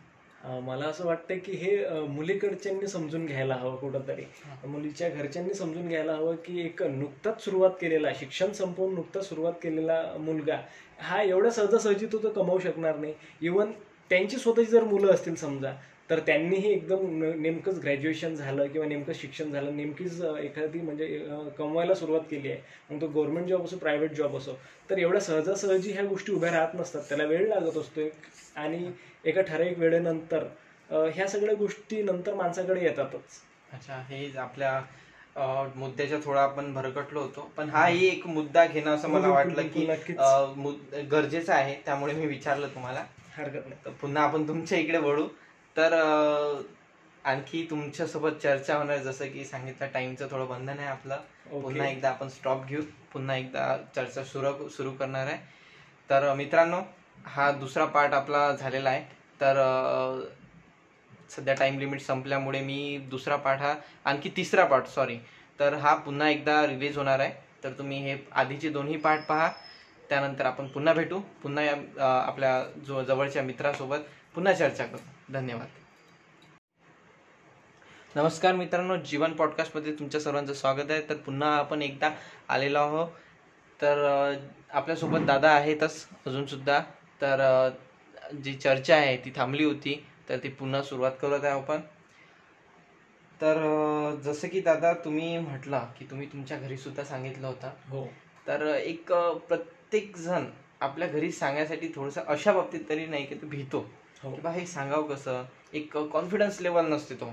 मला 0.42 0.84
असं 0.86 1.04
वाटतं 1.06 1.38
की 1.44 1.52
हे 1.52 1.76
मुलीकडच्यांनी 2.08 2.86
समजून 2.86 3.26
घ्यायला 3.26 3.54
हवं 3.54 3.76
कुठंतरी. 3.76 4.22
मुलीच्या 4.66 5.08
घरच्यांनी 5.08 5.54
समजून 5.54 5.88
घ्यायला 5.88 6.12
हवं 6.12 6.34
की 6.44 6.60
एक 6.60 6.82
नुकताच 6.82 7.44
सुरुवात 7.44 7.70
केलेला 7.80 8.12
शिक्षण 8.20 8.52
संपवून 8.52 8.94
नुकताच 8.94 9.28
सुरुवात 9.28 9.52
केलेला 9.62 10.02
मुलगा 10.18 10.58
हा 10.98 11.22
एवढ्या 11.22 11.50
सहजासहजी 11.50 12.06
तो 12.12 12.18
तो 12.22 12.28
कमावू 12.30 12.58
शकणार 12.58 12.96
नाही. 12.96 13.12
इवन 13.42 13.70
त्यांची 14.10 14.36
स्वतःची 14.38 14.70
जर 14.70 14.84
मुलं 14.84 15.12
असतील 15.12 15.34
समजा 15.34 15.72
तर 16.10 16.18
त्यांनीही 16.26 16.72
एकदम 16.72 17.22
नेमकंच 17.40 17.78
ग्रॅज्युएशन 17.80 18.34
झालं 18.34 18.66
किंवा 18.66 18.86
नेमकं 18.88 19.12
शिक्षण 19.14 19.50
झालं 19.52 19.76
नेमकीच 19.76 20.20
एखादी 20.22 20.80
म्हणजे 20.80 21.06
कमवायला 21.58 21.94
सुरुवात 21.94 22.20
केली 22.30 22.50
आहे. 22.50 22.60
मग 22.90 23.00
तो 23.00 23.06
गव्हर्नमेंट 23.06 23.46
जॉब 23.48 23.64
असो 23.64 23.76
प्रायव्हेट 23.76 24.12
जॉब 24.14 24.36
असो 24.36 24.56
तर 24.90 24.98
एवढ्या 24.98 25.20
सहजासहजी 25.20 25.92
ह्या 25.92 26.04
गोष्टी 26.04 26.32
उभ्या 26.32 26.50
राहत 26.50 26.74
नसतात. 26.74 27.02
त्याला 27.08 27.24
वेळ 27.24 27.46
लागत 27.48 27.76
असतो 27.78 28.08
आणि 28.56 28.90
एका 29.24 29.42
ठराविक 29.42 29.78
वेळेनंतर 29.78 30.46
ह्या 31.14 31.28
सगळ्या 31.28 31.54
गोष्टी 31.54 32.02
नंतर 32.02 32.34
माणसाकडे 32.34 32.80
येतातच. 32.82 33.42
अच्छा 33.72 33.94
हे 33.94 34.38
आपल्या 34.38 34.82
मुद्द्याच्या 35.76 36.18
थोडा 36.24 36.42
आपण 36.42 36.74
भरकटलो 36.74 37.20
होतो. 37.20 37.52
पण 37.56 37.70
हाही 37.70 38.08
एक 38.08 38.26
मुद्दा 38.26 38.66
घेणं 38.66 38.90
असं 38.94 39.08
मला 39.08 39.26
हो, 39.26 39.34
वाटलं 39.34 39.68
की 39.68 39.86
नक्कीच. 39.86 40.18
अ, 40.18 40.52
मुद- 40.56 40.96
गरजेचं 40.96 41.52
आहे. 41.52 41.74
त्यामुळे 41.84 42.14
मी 42.14 42.26
विचारलं 42.26 42.68
तुम्हाला. 42.68 43.04
हरकत 43.36 43.68
नाही. 43.68 43.80
तर 43.84 43.90
पुन्हा 43.90 44.22
आपण 44.22 44.48
तुमच्या 44.48 44.78
इकडे 44.78 44.98
वळू. 44.98 45.28
तर 45.76 45.92
आणखी 47.24 47.66
तुमच्यासोबत 47.70 48.30
चर्चा 48.42 48.76
होणार 48.76 48.98
जसं 48.98 49.26
की 49.26 49.44
सांगितलं 49.44 49.86
टाइमचं 49.94 50.26
थोडं 50.30 50.48
बंधन 50.48 50.78
आहे 50.78 50.88
आपलं. 50.88 51.16
पुन्हा 51.62 51.88
एकदा 51.88 52.08
आपण 52.08 52.28
स्टॉप 52.28 52.66
घेऊ. 52.66 52.82
पुन्हा 53.12 53.36
एकदा 53.36 53.76
चर्चा 53.96 54.24
सुरू 54.24 54.68
सुरू 54.68 54.90
करणार 54.90 55.26
आहे. 55.26 55.36
तर 56.10 56.34
मित्रांनो 56.34 56.80
हा 57.26 57.50
दुसरा 57.52 57.84
पार्ट 57.86 58.14
आपला 58.14 58.50
झालेला 58.52 58.90
आहे. 58.90 59.02
तर 59.40 59.56
सध्या 61.30 61.54
टाइम 61.54 61.78
लिमिट 61.78 62.00
संपल्यामुळे 62.02 62.60
मी 62.60 62.98
दुसरा 63.10 63.36
पार्ट 63.36 63.60
हा 63.60 63.74
आणखी 64.04 64.30
तिसरा 64.36 64.64
पार्ट 64.64 64.86
सॉरी 64.86 65.18
तर 65.58 65.74
हा 65.74 65.94
पुन्हा 65.96 66.28
एकदा 66.28 66.66
रिलीज 66.66 66.96
होणार 66.98 67.20
आहे. 67.20 67.32
तर 67.64 67.72
तुम्ही 67.78 67.98
हे 68.02 68.16
आधीचे 68.32 68.68
दोन्ही 68.70 68.96
पार्ट 68.96 69.26
पहा. 69.28 69.50
त्यानंतर 70.10 70.46
आपण 70.46 70.66
पुन्हा 70.68 70.94
भेटू. 70.94 71.18
पुन्हा 71.42 71.64
या 71.64 71.74
आपल्या 72.20 72.62
जो 72.86 73.02
जवळच्या 73.04 73.42
मित्रासोबत 73.42 73.98
पुन्हा 74.34 74.52
चर्चा 74.52 74.84
करू. 74.86 75.32
धन्यवाद. 75.32 75.66
नमस्कार 78.16 78.54
मित्रांनो. 78.54 78.96
जीवन 78.96 79.32
पॉडकास्टमध्ये 79.32 79.92
तुमच्या 79.98 80.20
सर्वांचं 80.20 80.54
स्वागत 80.54 80.90
आहे. 80.90 81.00
तर 81.08 81.16
पुन्हा 81.16 81.54
आपण 81.56 81.82
एकदा 81.82 82.10
आलेलो 82.48 82.78
आहो 82.78 83.04
तर 83.80 84.34
आपल्यासोबत 84.70 85.26
दादा 85.26 85.50
आहेतच. 85.50 86.06
अजूनसुद्धा 86.26 86.80
तर 87.22 87.70
जी 88.44 88.54
चर्चा 88.54 88.96
आहे 88.96 89.16
ती 89.16 89.30
थांबली 89.36 89.64
होती 89.64 89.94
तर 90.28 90.38
ती 90.38 90.48
पुन्हा 90.48 90.82
सुरुवात 90.82 91.12
करत 91.22 91.44
आहे 91.44 91.52
आपण. 91.52 91.80
तर 93.40 93.56
जसं 94.24 94.48
की 94.48 94.60
दादा 94.60 94.92
तुम्ही 94.94 95.38
म्हटलं 95.38 95.84
की 95.98 96.04
तुम्ही 96.04 96.26
तुमच्या 96.26 96.58
घरी 96.58 96.76
सुद्धा 96.76 97.04
सांगितलं 97.04 97.46
होतं. 97.46 97.70
हो. 97.88 98.04
तर 98.46 98.66
एक 98.66 99.12
प्रत्येक 99.48 100.16
जण 100.16 100.46
आपल्या 100.80 101.08
घरी 101.08 101.30
सांगायसाठी 101.32 101.88
थोडंसं 101.94 102.20
अशा 102.26 102.52
बाबतीत 102.52 102.80
तरी 102.88 103.06
नाही 103.06 103.24
की 103.26 103.34
तो 103.34 103.46
भीतो. 103.46 103.78
हो. 104.22 104.34
की 104.34 104.40
बा 104.40 104.50
हे 104.50 104.66
सांगावं 104.66 105.06
कसं? 105.06 105.44
एक 105.72 105.96
कॉन्फिडन्स 105.96 106.60
लेवल 106.60 106.86
नसते 106.86 107.14
तो. 107.14 107.32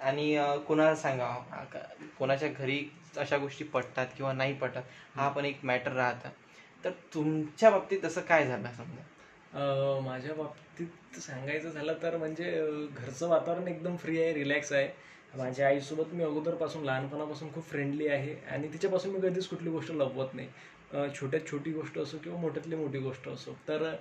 आणि 0.00 0.36
कोणाला 0.66 0.94
सांगावं? 0.96 1.64
कोणाच्या 2.18 2.48
घरी 2.48 2.84
अशा 3.16 3.38
गोष्टी 3.38 3.64
पटतात 3.64 4.06
किंवा 4.16 4.32
नाही 4.32 4.54
पटतात 4.54 4.82
हा 5.14 5.28
पण 5.28 5.44
एक 5.44 5.64
मॅटर 5.64 5.92
राहतं. 5.92 6.28
तर 6.84 6.90
तुमच्या 7.14 7.70
बाबतीत 7.70 8.04
असं 8.04 8.20
काय 8.20 8.46
झालं 8.46 8.72
समजा? 8.76 10.00
माझ्या 10.04 10.34
बाबतीत 10.34 11.18
सांगायचं 11.20 11.70
झालं 11.70 11.94
तर 12.02 12.16
म्हणजे 12.16 12.50
घरचं 12.86 13.28
वातावरण 13.28 13.68
एकदम 13.68 13.96
फ्री 13.96 14.20
आहे 14.22 14.32
रिलॅक्स 14.34 14.72
आहे. 14.72 14.88
माझ्या 15.34 15.66
आईसोबत 15.66 16.14
मी 16.14 16.24
अगोदरपासून 16.24 16.84
लहानपणापासून 16.84 17.52
खूप 17.52 17.68
फ्रेंडली 17.68 18.06
आहे 18.08 18.34
आणि 18.52 18.68
तिच्यापासून 18.72 19.12
मी 19.12 19.20
कधीच 19.20 19.46
कुठली 19.48 19.70
गोष्ट 19.70 19.90
लपवत 19.92 20.34
नाही. 20.34 20.48
छोट्यात 21.14 21.50
छोटी 21.50 21.72
गोष्ट 21.72 21.98
असो 21.98 22.18
किंवा 22.24 22.38
मोठ्यातली 22.40 22.76
मोठी 22.76 22.98
गोष्ट 22.98 23.28
असो. 23.28 23.56
तर 23.68 23.94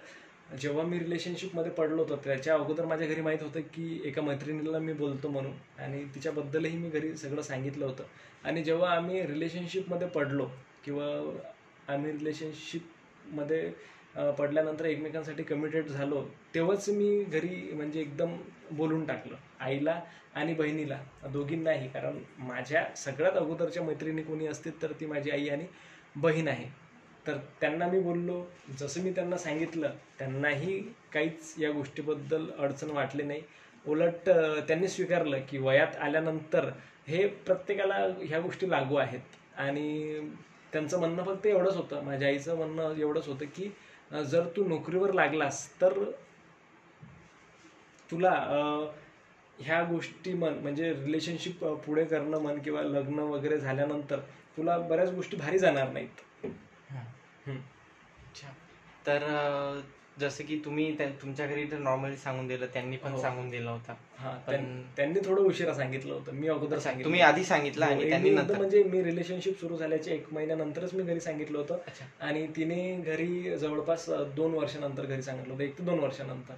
जेव्हा 0.60 0.84
मी 0.86 1.00
रिलेशनशिपमध्ये 1.00 1.72
पडलो 1.72 2.04
होतो 2.04 2.16
त्याच्या 2.24 2.54
अगोदर 2.54 2.86
माझ्या 2.86 3.08
घरी 3.08 3.22
माहीत 3.22 3.44
होतं 3.44 3.62
की 3.74 4.02
एका 4.06 4.22
मैत्रिणीला 4.22 4.80
मी 4.80 4.94
बोलतो 4.94 5.30
म्हणून 5.30 5.52
आणि 5.80 6.04
तिच्याबद्दलही 6.16 6.78
मी 6.78 6.90
घरी 6.90 7.16
सगळं 7.18 7.42
सांगितलं 7.42 7.86
होतं. 7.86 8.04
आणि 8.44 8.64
जेव्हा 8.64 8.92
आम्ही 8.92 9.26
रिलेशनशिपमध्ये 9.28 10.08
पडलो 10.08 10.50
किंवा 10.86 11.06
आम्ही 11.90 12.12
रिलेशनशिपमध्ये 12.12 13.70
पडल्यानंतर 14.38 14.86
एकमेकांसाठी 14.86 15.44
कमिटेड 15.44 15.88
झालो 15.88 16.24
तेव्हाच 16.56 16.90
मी 16.90 17.24
घरी 17.24 17.72
म्हणजे 17.74 18.02
एकदम 18.02 18.36
बोलून 18.78 19.06
टाकलं 19.06 19.36
आईला 19.60 20.00
आणि 20.36 20.54
बहिणीला 20.54 20.98
दोघींनाही. 21.34 21.88
कारण 21.90 22.18
माझ्या 22.40 22.84
सगळ्यात 22.98 23.38
अगोदरच्या 23.38 23.84
मैत्रिणी 23.84 24.24
कोणी 24.24 24.48
असतील 24.48 24.82
तर 24.82 24.92
ती 25.00 25.06
माझी 25.06 25.32
आई 25.32 25.48
आणि 25.50 25.66
बहीण 26.16 26.48
आहे. 26.48 26.66
तर 27.28 27.38
त्यांना 27.62 27.88
मी 27.88 28.00
बोललो 28.00 28.44
जसं 28.80 29.02
मी 29.04 29.12
त्यांना 29.12 29.38
सांगितलं 29.38 29.94
त्यांनाही 30.20 30.80
काहीच 31.14 31.54
या 31.60 31.72
गोष्टीबद्दल 31.72 32.46
अडचण 32.58 32.90
वाटली 32.92 33.24
नाही. 33.24 33.42
उलट 33.86 34.30
त्यांनी 34.68 34.88
स्वीकारलं 34.88 35.40
की 35.50 35.58
वयात 35.58 35.96
आल्यानंतर 35.98 36.70
हे 37.08 37.26
प्रत्येकाला 37.46 37.96
ह्या 38.22 38.40
गोष्टी 38.40 38.70
लागू 38.70 38.96
आहेत. 38.96 39.20
आणि 39.58 40.20
त्यांचं 40.74 41.00
म्हणणं 41.00 41.24
फक्त 41.24 41.46
एवढंच 41.48 41.76
होतं. 41.76 42.04
माझ्या 42.04 42.28
आईचं 42.28 42.58
म्हणणं 42.58 42.96
एवढंच 42.98 43.28
होतं 43.28 43.46
की 43.56 43.70
जर 44.26 44.48
तू 44.56 44.68
नोकरीवर 44.68 45.14
लागलास 45.14 45.68
तर 45.82 46.04
तुला 48.10 48.32
ह्या 49.60 49.82
गोष्टी 49.84 50.34
म्हण 50.34 50.54
म्हणजे 50.54 50.92
रिलेशनशिप 50.94 51.64
पुढे 51.86 52.04
करणं 52.06 52.42
म्हण 52.42 52.60
किंवा 52.60 52.82
लग्न 52.82 53.20
वगैरे 53.20 53.58
झाल्यानंतर 53.58 54.20
तुला 54.58 54.78
बऱ्याच 54.80 55.12
गोष्टी 55.12 55.38
भारी 55.38 55.60
जाणार 55.60 55.90
नाहीत. 55.90 56.22
तर 59.06 59.24
जसं 60.20 60.44
की 60.44 60.62
तुम्ही 60.66 60.98
तुमच्या 61.00 61.48
घरी 61.48 61.64
तर 61.66 61.78
नॉर्मली 61.78 62.18
सांगून 62.18 62.48
दिलं 62.48 62.66
त्यांनी 62.66 62.98
पण 62.98 63.12
हो. 63.12 63.22
सांगून 63.22 63.50
दिलं 63.50 63.70
होतं. 63.70 63.94
पण- 63.94 64.52
त्यां- 64.52 64.96
त्यांनी 64.96 65.20
थोडं 65.26 65.42
उशिरा 65.42 65.74
सांगितलं 65.74 66.14
होतं. 66.14 66.32
मी 66.32 66.48
अगोदर 66.48 66.80
सांगितलं 66.80 67.04
तुम्ही 67.04 67.22
आधी 67.22 67.44
सांगितलं 67.44 67.86
हो, 67.86 67.92
आणि 67.92 68.10
त्यांनी 68.10 68.30
नंतर 68.30 68.58
म्हणजे 68.58 68.84
मी 68.84 69.04
रिलेशनशिप 69.04 69.60
सुरू 69.60 69.78
झाल्याच्या 69.78 70.14
एक 70.14 70.34
महिन्यानंतरच 70.34 70.94
मी 70.94 71.04
घरी 71.04 71.20
सांगितलं 71.20 71.58
होतं. 71.58 71.78
आणि 72.22 72.48
तिने 72.48 72.98
घरी 72.98 73.58
जवळपास 73.58 74.06
दोन 74.10 74.54
वर्षानंतर 74.54 75.06
घरी 75.06 75.22
सांगितलं 75.22 75.54
होतं. 75.54 75.64
एक 75.64 75.78
ते 75.78 75.84
दोन 75.84 76.00
वर्षानंतर. 76.00 76.54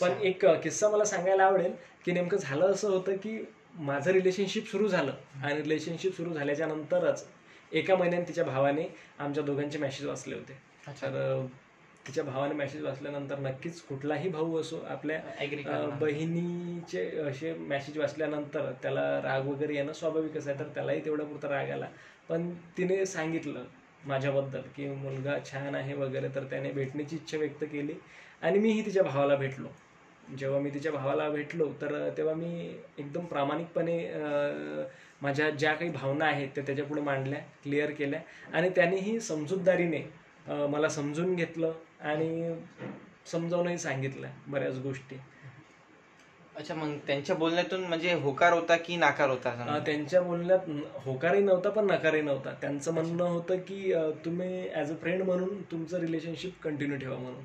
पण 0.00 0.10
एक 0.22 0.46
किस्सा 0.46 0.88
मला 0.88 1.04
सांगायला 1.04 1.44
आवडेल 1.44 1.72
की 2.04 2.12
नेमकं 2.12 2.38
झालं 2.38 2.66
असं 2.66 2.90
होतं 2.90 3.16
की 3.16 3.48
माझं 3.74 4.10
रिलेशनशिप 4.10 4.70
सुरू 4.70 4.88
झालं. 4.88 5.12
आणि 5.44 5.62
रिलेशनशिप 5.62 6.16
सुरू 6.16 6.32
झाल्याच्या 6.32 6.66
नंतरच 6.66 7.26
एका 7.72 7.96
महिन्यात 7.96 8.22
तिच्या 8.22 8.44
भावाने 8.44 8.94
आमच्या 9.18 9.44
दोघांचे 9.44 9.78
मेसेज 9.78 10.06
वाचले 10.06 10.34
होते. 10.34 10.52
तर 11.02 11.46
तिच्या 12.06 12.22
भावाने 12.24 12.54
मेसेज 12.54 12.82
वाचल्यानंतर 12.84 13.38
नक्कीच 13.38 13.80
कुठलाही 13.82 14.28
भाऊ 14.28 14.60
असो 14.60 14.78
आपल्या 14.88 15.88
बहिणीचे 16.00 17.04
असे 17.20 17.52
मेसेज 17.58 17.98
वाचल्यानंतर 17.98 18.70
त्याला 18.82 19.02
राग 19.22 19.46
वगैरे 19.48 19.74
येणं 19.74 19.92
स्वाभाविकच 19.92 20.48
आहे 20.48 20.58
तर 20.58 20.68
त्यालाही 20.74 21.04
तेवढा 21.04 21.24
पुरता 21.24 21.48
राग 21.48 21.70
आला. 21.70 21.86
पण 22.28 22.50
तिने 22.78 23.04
सांगितलं 23.06 23.64
माझ्याबद्दल 24.04 24.60
की 24.76 24.86
मुलगा 24.88 25.36
छान 25.44 25.74
आहे 25.74 25.94
वगैरे 25.94 26.28
तर 26.34 26.44
त्याने 26.50 26.70
भेटण्याची 26.72 27.16
इच्छा 27.16 27.38
व्यक्त 27.38 27.64
केली 27.72 27.94
आणि 28.42 28.58
मीही 28.58 28.84
तिच्या 28.86 29.02
भावाला 29.02 29.34
भेटलो. 29.36 29.68
जेव्हा 30.38 30.58
मी 30.60 30.70
तिच्या 30.70 30.92
भावाला 30.92 31.28
भेटलो 31.30 31.68
तर 31.80 32.08
तेव्हा 32.16 32.34
मी 32.34 32.68
एकदम 32.98 33.24
प्रामाणिकपणे 33.26 33.96
माझ्या 35.22 35.48
ज्या 35.50 35.72
काही 35.74 35.90
भावना 35.90 36.24
आहेत 36.24 36.48
त्या 36.54 36.64
त्याच्यापुढे 36.66 37.00
मांडल्या 37.00 37.38
क्लिअर 37.62 37.90
केल्या 37.90 38.20
आणि 38.52 38.68
त्यानेही 38.76 39.18
समजूतदारीने 39.20 40.02
मला 40.46 40.88
समजून 40.88 41.34
घेतलं 41.34 41.72
आणि 42.00 42.54
समजावूनही 43.26 43.78
सांगितलं 43.78 44.28
बऱ्याच 44.46 44.78
गोष्टी. 44.78 45.16
अच्छा 46.56 46.74
मग 46.74 46.96
त्यांच्या 47.06 47.36
बोलण्यातून 47.36 47.84
म्हणजे 47.84 48.12
होकार 48.12 48.52
होता 48.52 48.76
की 48.76 48.96
नाकार 48.96 49.30
होता? 49.30 49.78
त्यांच्या 49.86 50.20
बोलण्यात 50.22 50.58
होकारही 50.94 51.42
नव्हता 51.42 51.70
पण 51.70 51.86
नकारही 51.86 52.22
नव्हता. 52.22 52.52
त्यांचं 52.60 52.94
म्हणणं 52.94 53.24
होतं 53.24 53.56
की 53.56 53.92
तुम्ही 54.24 54.68
ॲज 54.70 54.92
अ 54.92 54.96
फ्रेंड 54.96 55.22
म्हणून 55.22 55.62
तुमचं 55.62 56.00
रिलेशनशिप 56.00 56.62
कंटिन्यू 56.62 56.98
ठेवा 56.98 57.16
म्हणून. 57.16 57.44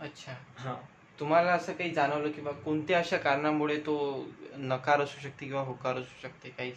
अच्छा. 0.00 0.32
हां. 0.56 0.74
तुम्हाला 1.20 1.52
असं 1.52 1.72
काही 1.72 1.90
जाणवलं 1.90 2.30
की 2.30 2.40
बा 2.40 2.50
कोणत्या 2.50 2.98
अशा 2.98 3.16
कारणामुळे 3.16 3.76
तो 3.76 4.26
नकार 4.56 5.00
असू 5.00 5.20
शकते 5.20 5.46
किंवा 5.46 5.60
होकार 5.60 5.96
असू 5.96 6.20
शकते 6.22 6.48
काही 6.48 6.72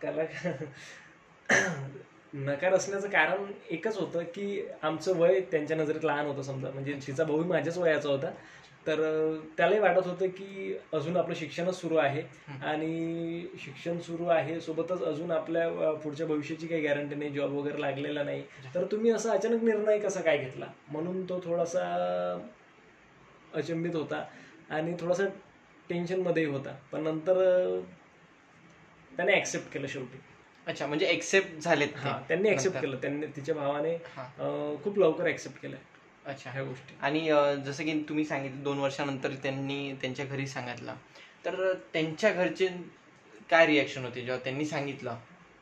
त्याला 0.00 0.22
नकार 2.34 2.74
असण्याचं 2.74 3.08
कारण 3.08 3.44
एकच 3.70 3.96
होतं 3.96 4.22
की 4.22 4.66
आमचं 4.82 5.16
वय 5.16 5.40
त्यांच्या 5.40 5.76
नजरेत 5.76 6.04
लहान 6.04 6.26
होतं 6.26 6.42
समजा. 6.42 6.70
म्हणजे 6.70 6.92
तिचा 7.06 7.24
भाऊ 7.24 7.44
माझ्याच 7.44 7.78
वयाचा 7.78 8.08
होता. 8.08 8.30
तर 8.86 9.00
त्यालाही 9.56 9.80
वाटत 9.80 10.06
होतं 10.06 10.26
की 10.26 10.74
अजून 10.92 11.16
आपलं 11.16 11.34
शिक्षणच 11.34 11.80
सुरू 11.80 11.96
आहे. 11.96 12.22
आणि 12.62 13.46
शिक्षण 13.58 13.98
सुरू 13.98 14.26
आहे 14.26 14.60
सोबतच 14.60 15.02
अजून 15.02 15.30
आपल्या 15.30 15.92
पुढच्या 15.92 16.26
भविष्याची 16.26 16.66
काही 16.66 16.82
गॅरंटी 16.82 17.14
नाही 17.14 17.30
जॉब 17.30 17.52
वगैरे 17.52 17.80
लागलेला 17.80 18.22
नाही. 18.22 18.42
तर 18.74 18.84
तुम्ही 18.84 19.10
असा 19.10 19.32
अचानक 19.32 19.62
निर्णय 19.62 19.98
कसा 19.98 20.20
काय 20.20 20.38
घेतला? 20.38 20.66
म्हणून 20.88 21.24
तो 21.24 21.40
थोडासा 21.44 21.86
अचंबित 23.54 23.94
होता 23.94 24.24
आणि 24.70 24.96
थोडासा 25.00 25.24
टेन्शनमध्येही 25.88 26.50
होता. 26.50 26.76
पण 26.92 27.02
नंतर 27.02 27.80
त्याने 29.16 29.36
ऍक्सेप्ट 29.36 29.72
केलं 29.72 29.86
शेवटी. 29.86 30.18
अच्छा 30.66 30.86
म्हणजे 30.86 31.06
एक्सेप्ट 31.06 31.58
झालेत 31.60 31.96
हा 31.96 32.18
त्यांनी 32.28 32.50
ऍक्सेप्ट 32.50 32.74
नंतर. 32.74 32.86
केलं. 32.86 33.00
त्यांनी 33.00 33.26
तिच्या 33.36 33.54
भावाने 33.54 33.96
खूप 34.84 34.98
लवकर 34.98 35.26
ऍक्सेप्ट 35.28 35.60
केलं 35.62 35.76
अच्छा. 36.24 36.50
ह्या 36.50 36.62
गोष्टी. 36.64 36.94
आणि 37.00 37.28
जसं 37.64 37.84
की 37.84 37.98
तुम्ही 38.08 38.24
सांगितलं 38.24 38.62
दोन 38.62 38.78
वर्षानंतर 38.78 39.32
त्यांनी 39.42 39.92
त्यांच्या 40.00 40.24
घरी 40.26 40.46
सांगितलं. 40.46 40.94
तर 41.44 41.72
त्यांच्या 41.92 42.30
घरचे 42.32 42.68
काय 43.50 43.66
रिॲक्शन 43.66 44.04
होते? 44.04 44.20
जेव्हा 44.20 44.38
त्यांनी 44.44 44.64
सांगितलं 44.66 45.16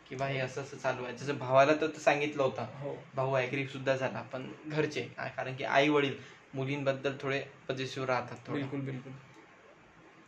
की 0.08 0.14
बा 0.16 0.26
हे 0.26 0.38
असं 0.40 0.62
असं 0.62 0.76
चालू 0.76 1.04
आहे. 1.04 1.16
जसं 1.16 1.38
भावाला 1.38 1.72
तर 1.80 1.90
सांगितलं 1.98 2.42
होतं. 2.42 2.66
हो. 2.80 2.96
भाऊ 3.14 3.34
ॲग्री 3.36 3.66
सुद्धा 3.66 3.96
झाला. 3.96 4.22
पण 4.32 4.46
घरचे 4.66 5.00
कारण 5.36 5.54
की 5.56 5.64
आई 5.64 5.88
वडील 5.88 6.14
मुलींबद्दल 6.54 7.16
थोडे 7.20 7.42
पजेसिव्ह 7.68 8.06
राहतात 8.08 8.50
बिलकुल 8.50 8.80
बिलकुल. 8.80 9.12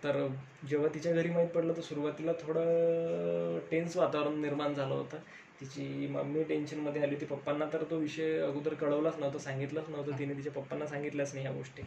तर 0.05 0.27
जेव्हा 0.69 0.89
तिच्या 0.95 1.13
घरी 1.13 1.29
माहीत 1.31 1.49
पडलं 1.49 1.73
तर 1.77 1.81
सुरुवातीला 1.83 2.33
थोडं 2.41 3.59
टेन्स 3.71 3.97
वातावरण 3.97 4.41
निर्माण 4.41 4.75
झालं 4.75 4.95
होतं. 4.95 5.19
तिची 5.61 6.07
मम्मी 6.11 6.43
टेन्शनमध्ये 6.45 7.03
आली 7.03 7.15
होती. 7.15 7.27
पप्पांना 7.27 7.67
तर 7.73 7.83
तो 7.91 7.97
विषय 7.99 8.39
अगोदर 8.41 8.75
कळवलाच 8.75 9.19
नव्हता 9.19 9.39
सांगितलंच 9.39 9.89
नव्हतं. 9.89 10.19
तिने 10.19 10.35
तिच्या 10.35 10.53
पप्पांना 10.53 10.87
सांगितलंच 10.87 11.35
नाही 11.35 11.47
ह्या 11.47 11.55
गोष्टी. 11.57 11.83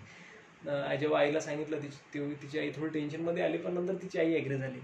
जेव्हा 0.99 1.19
आईला 1.19 1.39
सांगितलं 1.39 1.81
तिची 1.81 1.97
तेव्हा 2.13 2.41
तिची 2.41 2.59
आई 2.59 2.69
थोडी 2.75 2.99
टेन्शनमध्ये 2.99 3.43
आली 3.43 3.57
पण 3.57 3.73
नंतर 3.73 4.01
तिची 4.01 4.19
आई 4.19 4.33
ॲग्री 4.35 4.57
झाली. 4.57 4.79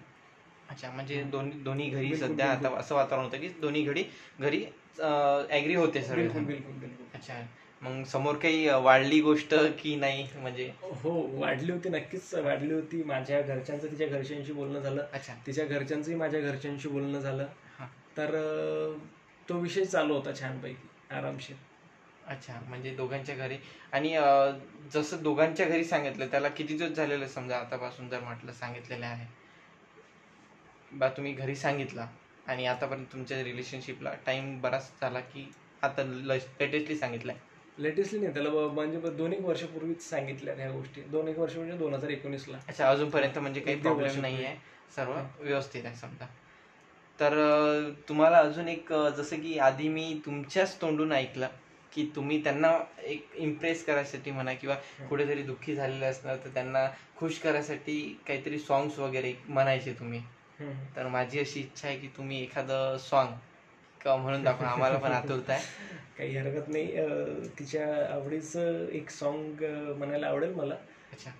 अच्छा 0.69 0.89
म्हणजे 0.91 1.23
दोन्ही 1.31 1.59
दोन्ही 1.59 1.89
घरी 1.89 2.15
सध्या. 2.15 2.49
आता 2.49 2.75
असं 2.77 2.95
वातावरण 2.95 3.25
होतं 3.25 3.37
की 3.37 3.47
दोन्ही 3.61 3.83
घडी 3.83 4.03
घरी 4.39 4.63
ॲग्री 4.99 5.75
होते 5.75 5.99
बिलकुल 6.11 6.43
बिलकुल 6.45 6.73
बिलकुल. 6.73 7.05
अच्छा. 7.13 7.41
मग 7.83 8.03
समोर 8.03 8.35
काही 8.35 8.67
वाढली 8.83 9.19
गोष्ट 9.21 9.53
की 9.79 9.95
नाही? 9.95 10.27
म्हणजे 10.35 10.71
हो 11.03 11.11
वाढली 11.39 11.71
होती 11.71 11.89
नक्कीच 11.89 12.33
वाढली 12.35 12.73
होती. 12.73 13.03
माझ्या 13.03 13.41
घरच्यांचं 13.41 13.87
तिच्या 13.91 14.07
घरच्यांशी 14.07 14.53
बोलणं 14.53 14.79
झालं. 14.79 15.05
अच्छा. 15.13 15.33
तिच्या 15.47 15.65
घरच्यांचंही 15.65 16.15
माझ्या 16.17 16.41
घरच्यांशी 16.41 16.89
बोलणं 16.89 17.19
झालं. 17.19 17.47
हा. 17.79 17.85
तर 18.17 18.35
तो 19.49 19.59
विषय 19.59 19.85
चालू 19.85 20.13
होता 20.13 20.35
छानपैकी 20.35 20.87
आरामशीर. 21.15 21.55
अच्छा 22.27 22.59
म्हणजे 22.69 22.95
दोघांच्या 22.95 23.35
घरी. 23.35 23.57
आणि 23.91 24.15
जसं 24.93 25.23
दोघांच्या 25.23 25.65
घरी 25.65 25.83
सांगितलं 25.83 26.27
त्याला 26.27 26.47
किती 26.49 26.77
दिवस 26.77 26.91
झालेलं 26.91 27.27
समजा 27.27 27.57
आतापासून 27.57 28.09
जर 28.09 28.19
म्हटलं 28.19 28.51
सांगितलेलं 28.51 29.05
आहे? 29.05 29.25
बा 30.91 31.07
तुम्ही 31.09 31.33
घरी 31.33 31.55
सांगितलं 31.55 32.05
आणि 32.47 32.65
आतापर्यंत 32.65 33.05
तुमच्या 33.13 33.43
रिलेशनशिपला 33.43 34.13
टाइम 34.25 34.59
बराच 34.61 34.91
झाला 35.01 35.19
की 35.19 35.51
आता 35.81 36.03
लेटेस्टली 36.03 36.95
सांगितलंय. 36.97 37.35
लेटेस्टली 37.77 38.19
नाही 38.19 38.33
त्याला 38.33 38.49
म्हणजे 38.49 39.09
दोन 39.09 39.33
एक 39.33 39.41
वर्षापूर्वीच 39.41 40.01
सांगितल्या 40.09 40.53
ह्या 40.55 40.69
गोष्टी. 40.71 41.01
दोन 41.01 41.27
एक 41.27 41.37
वर्ष 41.39 41.55
म्हणजे 41.55 41.77
दोन 41.77 41.93
हजार 41.93 42.09
एकोणीसला. 42.09 42.57
अच्छा 42.67 42.89
अजूनपर्यंत 42.89 43.37
म्हणजे 43.37 43.59
काही 43.59 43.79
प्रॉब्लेम. 43.79 44.19
नाही 44.21 44.45
आहे 44.45 44.55
सर्व 44.95 45.13
व्यवस्थित 45.39 45.85
आहे 45.85 45.95
समजा. 45.95 46.25
तर 47.19 47.33
तुम्हाला 48.09 48.37
अजून 48.37 48.67
एक 48.67 48.93
जसं 49.17 49.41
की 49.41 49.57
आधी 49.59 49.87
मी 49.89 50.21
तुमच्याच 50.25 50.81
तोंडून 50.81 51.11
ऐकलं 51.11 51.47
की 51.93 52.05
तुम्ही 52.15 52.43
त्यांना 52.43 52.71
एक 53.03 53.35
इम्प्रेस 53.37 53.83
करायसाठी 53.85 54.31
म्हणा 54.31 54.53
किंवा 54.53 54.75
कुठेतरी 55.09 55.43
दुःखी 55.43 55.75
झालेले 55.75 56.05
असणार 56.05 56.37
तर 56.45 56.49
त्यांना 56.53 56.85
खुश 57.17 57.39
करायसाठी 57.39 57.99
काहीतरी 58.27 58.59
सॉंग्स 58.59 58.99
वगैरे 58.99 59.33
म्हणायचे 59.47 59.93
तुम्ही. 59.93 60.21
तर 60.95 61.07
माझी 61.07 61.39
अशी 61.39 61.59
इच्छा 61.59 61.87
आहे 61.87 61.97
की 61.99 62.07
तुम्ही 62.07 62.41
एखादं 62.43 62.97
सॉन्ग 62.99 63.31
म्हणून 64.07 64.43
दाखवा 64.43 64.67
आम्हाला 64.67 64.97
पण 64.97 65.11
आतुरता 65.11 65.53
आहे. 65.53 65.63
काही 66.17 66.37
हरकत 66.37 66.69
नाही. 66.69 66.87
तिच्या 67.59 68.13
आवडीचं 68.13 68.87
एक 68.87 69.09
सॉन्ग 69.09 69.63
म्हणायला 69.97 70.27
आवडेल 70.27 70.53
मला. 70.53 70.75
अच्छा. 71.11 71.31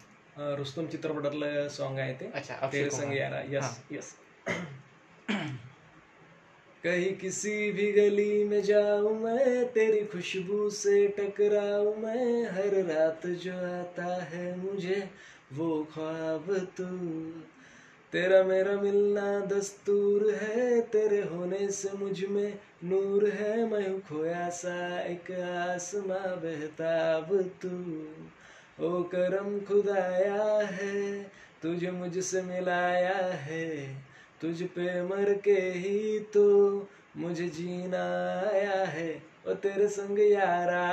रुस्तम 0.56 0.86
चित्रपटातलं 0.86 1.68
सॉन्ग 1.70 2.00
आहे 2.00 2.14
ते. 2.14 2.32
अच्छा 2.34 2.70
तेरे 2.74 2.90
संग 2.90 3.14
यारा. 3.14 3.42
यस. 3.50 3.80
यस 3.92 4.16
कहीं 6.84 7.14
किसी 7.16 7.72
भी 7.72 7.92
गली 7.92 8.44
में 8.44 8.62
जाऊँ 8.62 9.20
मैं 9.20 9.66
तेरी 9.66 10.06
खुशबू 10.06 10.70
से 10.70 11.08
टकराऊं 11.08 11.96
मैं 11.96 12.44
हर 12.52 12.74
रात 12.84 13.28
जो 13.28 13.54
आता 13.82 14.24
है 14.24 14.58
मुझे 14.58 15.10
वो 15.54 15.84
ख्वाब 15.84 16.52
तू 16.78 16.86
तेरा 18.14 18.44
मेरा 18.44 18.72
मिलना 18.72 19.40
दस्तूर 19.40 20.32
है, 20.32 20.82
तेरे 20.82 21.22
होने 21.22 21.72
से 21.72 21.98
मुझमें 21.98 22.60
नूर 22.84 23.30
है। 23.30 23.66
मैं 23.70 24.00
खोया 24.00 24.50
सा 24.50 25.02
एक 25.02 25.32
आसमां 25.32 26.42
बेहताब 26.42 27.42
तू। 27.62 28.06
ओ 28.86 29.04
करम 29.04 29.60
खुदाया 29.60 30.68
है, 30.68 31.24
तुझे 31.64 31.92
मुझसे 31.92 32.42
मिलाया 32.42 33.26
है। 33.26 33.96
तुझ 34.42 34.64
पे 34.64 35.02
मर 35.02 35.34
के 35.34 35.52
ही 35.52 36.20
तो 36.20 36.88
मुझे 37.18 37.48
जीना 37.48 38.40
आया 38.54 38.86
है। 38.86 39.24
ओ 39.48 39.54
तेरे 39.54 39.88
संग 39.88 40.20
यारा, 40.20 40.92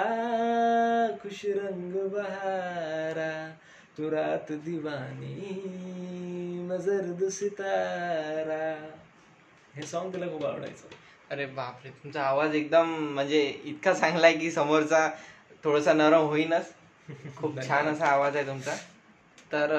खुश 1.16 1.42
रंग 1.46 1.92
बहारा। 1.92 3.59
तू 3.98 4.10
रात 4.10 4.52
दीवानी 4.52 5.34
मैं 6.68 6.78
जर्द 6.78 7.28
सितारा. 7.28 8.64
हे 9.74 9.82
सॉन्ग 9.82 10.14
तिला 10.14 10.26
खूप 10.26 10.44
आवडायचं. 10.44 10.88
अरे 11.30 11.46
बापरे 11.46 11.90
तुमचा 11.90 12.22
आवाज 12.22 12.54
एकदम 12.54 12.88
म्हणजे 13.14 13.42
इतका 13.64 13.92
चांगला 13.94 14.26
आहे 14.26 14.38
की 14.38 14.50
समोरचा 14.50 15.08
थोडासा 15.64 15.92
नरम 15.92 16.26
होईनच. 16.26 16.72
खूप 17.36 17.56
छान 17.68 17.86
असा 17.86 18.06
आवाज 18.06 18.36
आहे 18.36 18.46
तुमचा. 18.46 18.76
तर 19.52 19.72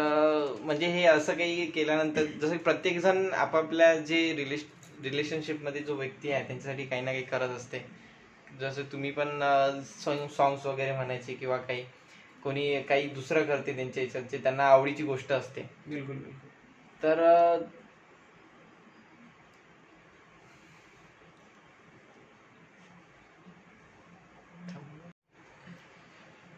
म्हणजे 0.59 0.87
हे 0.87 1.03
असं 1.05 1.33
काही 1.33 1.65
केल्यानंतर 1.65 2.25
जसं 2.41 2.57
प्रत्येक 2.57 2.99
जण 2.99 3.33
आपापल्या 3.33 3.95
जे 3.95 4.33
रिलेश 4.35 4.65
रिलेशनशिपमध्ये 5.03 5.81
जो 5.81 5.95
व्यक्ती 5.95 6.31
आहे 6.31 6.47
त्यांच्यासाठी 6.47 6.85
काही 6.85 7.01
ना 7.01 7.11
काही 7.11 7.23
करत 7.23 7.49
असते. 7.49 7.85
जसं 8.59 8.83
तुम्ही 8.91 9.11
पण 9.11 9.39
सॉंग्स 10.37 10.65
वगैरे 10.65 10.91
म्हणायचे 10.91 11.33
किंवा 11.33 11.57
काही. 11.57 11.83
कोणी 12.43 12.81
काही 12.81 13.07
दुसरं 13.09 13.43
करते 13.45 13.75
त्यांच्या 13.75 14.03
याच्यात 14.03 14.23
जे 14.23 14.37
त्यांना 14.37 14.67
आवडीची 14.67 15.03
गोष्ट 15.03 15.31
असते. 15.31 15.61
बिलकुल 15.87 16.15
बिलकुल. 16.15 16.49
तर 16.99 17.19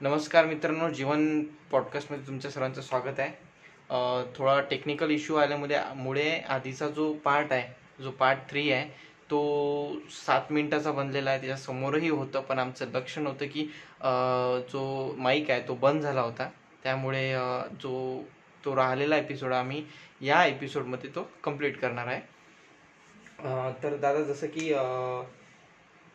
नमस्कार 0.01 0.45
मित्रांनो 0.45 0.89
जीवन 0.89 1.43
पॉडकास्टमध्ये 1.71 2.25
तुमच्या 2.27 2.51
सर्वांचं 2.51 2.81
स्वागत 2.81 3.19
आहे. 3.19 3.31
थोडा 4.35 4.59
टेक्निकल 4.61 5.09
इश्यू 5.11 5.35
आल्यामुळे 5.35 5.77
मुळे 5.95 6.29
आधीचा 6.49 6.87
जो 6.89 7.11
पार्ट 7.23 7.51
आहे 7.53 8.03
जो 8.03 8.11
पार्ट 8.11 8.39
थ्री 8.49 8.71
आहे 8.71 8.89
तो 9.33 9.99
सात 10.11 10.51
मिनिटाचा 10.51 10.91
बनलेला 10.91 11.29
आहे 11.29 11.39
त्याच्या 11.39 11.57
समोरही 11.57 12.09
होतं 12.09 12.41
पण 12.41 12.59
आमचं 12.59 12.91
लक्ष 12.93 13.17
नव्हतं 13.19 13.45
की 13.47 13.63
जो 14.71 15.15
माईक 15.17 15.49
आहे 15.51 15.61
तो 15.67 15.75
बंद 15.75 16.01
झाला 16.01 16.21
होता. 16.21 16.49
त्यामुळे 16.83 17.31
जो 17.81 17.93
तो 18.65 18.75
राहिलेला 18.75 19.17
एपिसोड 19.17 19.53
आम्ही 19.53 19.83
या 20.21 20.43
एपिसोडमध्ये 20.45 21.09
तो 21.15 21.27
कंप्लीट 21.43 21.79
करणार 21.79 22.07
आहे. 22.07 22.21
तर 23.83 23.95
दादा 23.97 24.21
जसं 24.23 24.47
की 24.47 24.71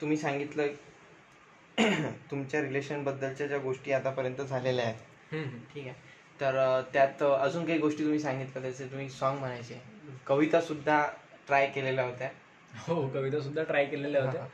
तुम्ही 0.00 0.16
सांगितलं 0.16 0.66
तुमच्या 2.30 2.60
रिलेशनबद्दलच्या 2.62 3.46
ज्या 3.46 3.58
गोष्टी 3.58 3.92
आतापर्यंत 3.92 4.40
झालेल्या 4.40 4.84
आहेत. 4.84 5.44
ठीक 5.74 5.86
आहे. 5.86 5.94
तर 6.40 6.80
त्यात 6.92 7.22
अजून 7.22 7.64
काही 7.66 7.78
गोष्टी 7.78 8.04
तुम्ही 8.04 8.20
सांगितलं 8.20 8.62
त्याचे 8.62 8.84
तुम्ही 8.84 9.08
सॉन्ग 9.10 9.38
म्हणायचे. 9.40 9.80
कविता 10.26 10.60
सुद्धा 10.60 11.06
ट्राय 11.46 11.66
केलेल्या 11.66 12.04
होत्या. 12.04 12.28
हो 12.88 13.06
कविता 13.08 13.40
सुद्धा 13.40 13.62
ट्राय 13.62 13.84
केलेल्या 13.84 14.24
होत्या. 14.24 14.46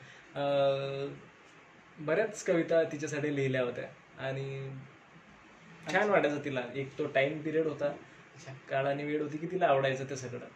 बऱ्याच 1.98 2.42
कविता 2.44 2.82
तिच्यासाठी 2.82 3.34
लिहिल्या 3.36 3.62
होत्या. 3.62 3.84
आणि 4.18 4.68
छान 5.92 6.10
वाटायचं 6.10 6.44
तिला. 6.44 6.62
एक 6.74 6.98
तो 6.98 7.06
टाइम 7.06 7.40
पिरियड 7.42 7.66
होता. 7.66 7.92
काळ 8.70 8.86
आणि 8.86 9.04
वेळ 9.04 9.22
होती 9.22 9.38
की 9.38 9.46
तिला 9.46 9.66
आवडायचं 9.66 10.04
ते 10.10 10.16
सगळं. 10.16 10.46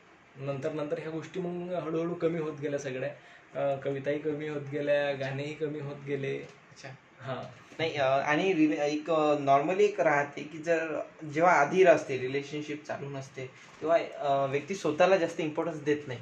नंतर 0.46 0.72
नंतर 0.72 0.98
ह्या 0.98 1.10
गोष्टी 1.10 1.40
मग 1.40 1.72
हळूहळू 1.74 2.14
कमी 2.14 2.38
होत 2.38 2.60
गेल्या 2.60 2.78
सगळ्या. 2.78 3.74
कविताही 3.84 4.18
कमी 4.18 4.48
होत 4.48 4.62
गेल्या 4.72 5.12
गाणेही 5.12 5.54
कमी 5.54 5.80
होत 5.80 6.04
गेले. 6.06 6.36
अच्छा. 6.38 6.88
हा. 7.20 7.42
नाही 7.78 7.94
आणि 7.96 8.50
एक 8.86 9.10
नॉर्मली 9.40 9.84
एक 9.84 10.00
राहते 10.00 10.42
की 10.42 10.58
जर 10.58 10.98
जेव्हा 11.32 11.52
आधी 11.52 11.84
असते 11.84 12.18
रिलेशनशिप 12.18 12.84
चालू 12.86 13.08
नसते 13.08 13.46
तेव्हा 13.80 14.46
व्यक्ती 14.50 14.74
स्वतःला 14.74 15.16
जास्त 15.16 15.40
इम्पॉर्टन्स 15.40 15.82
देत 15.84 16.08
नाही. 16.08 16.20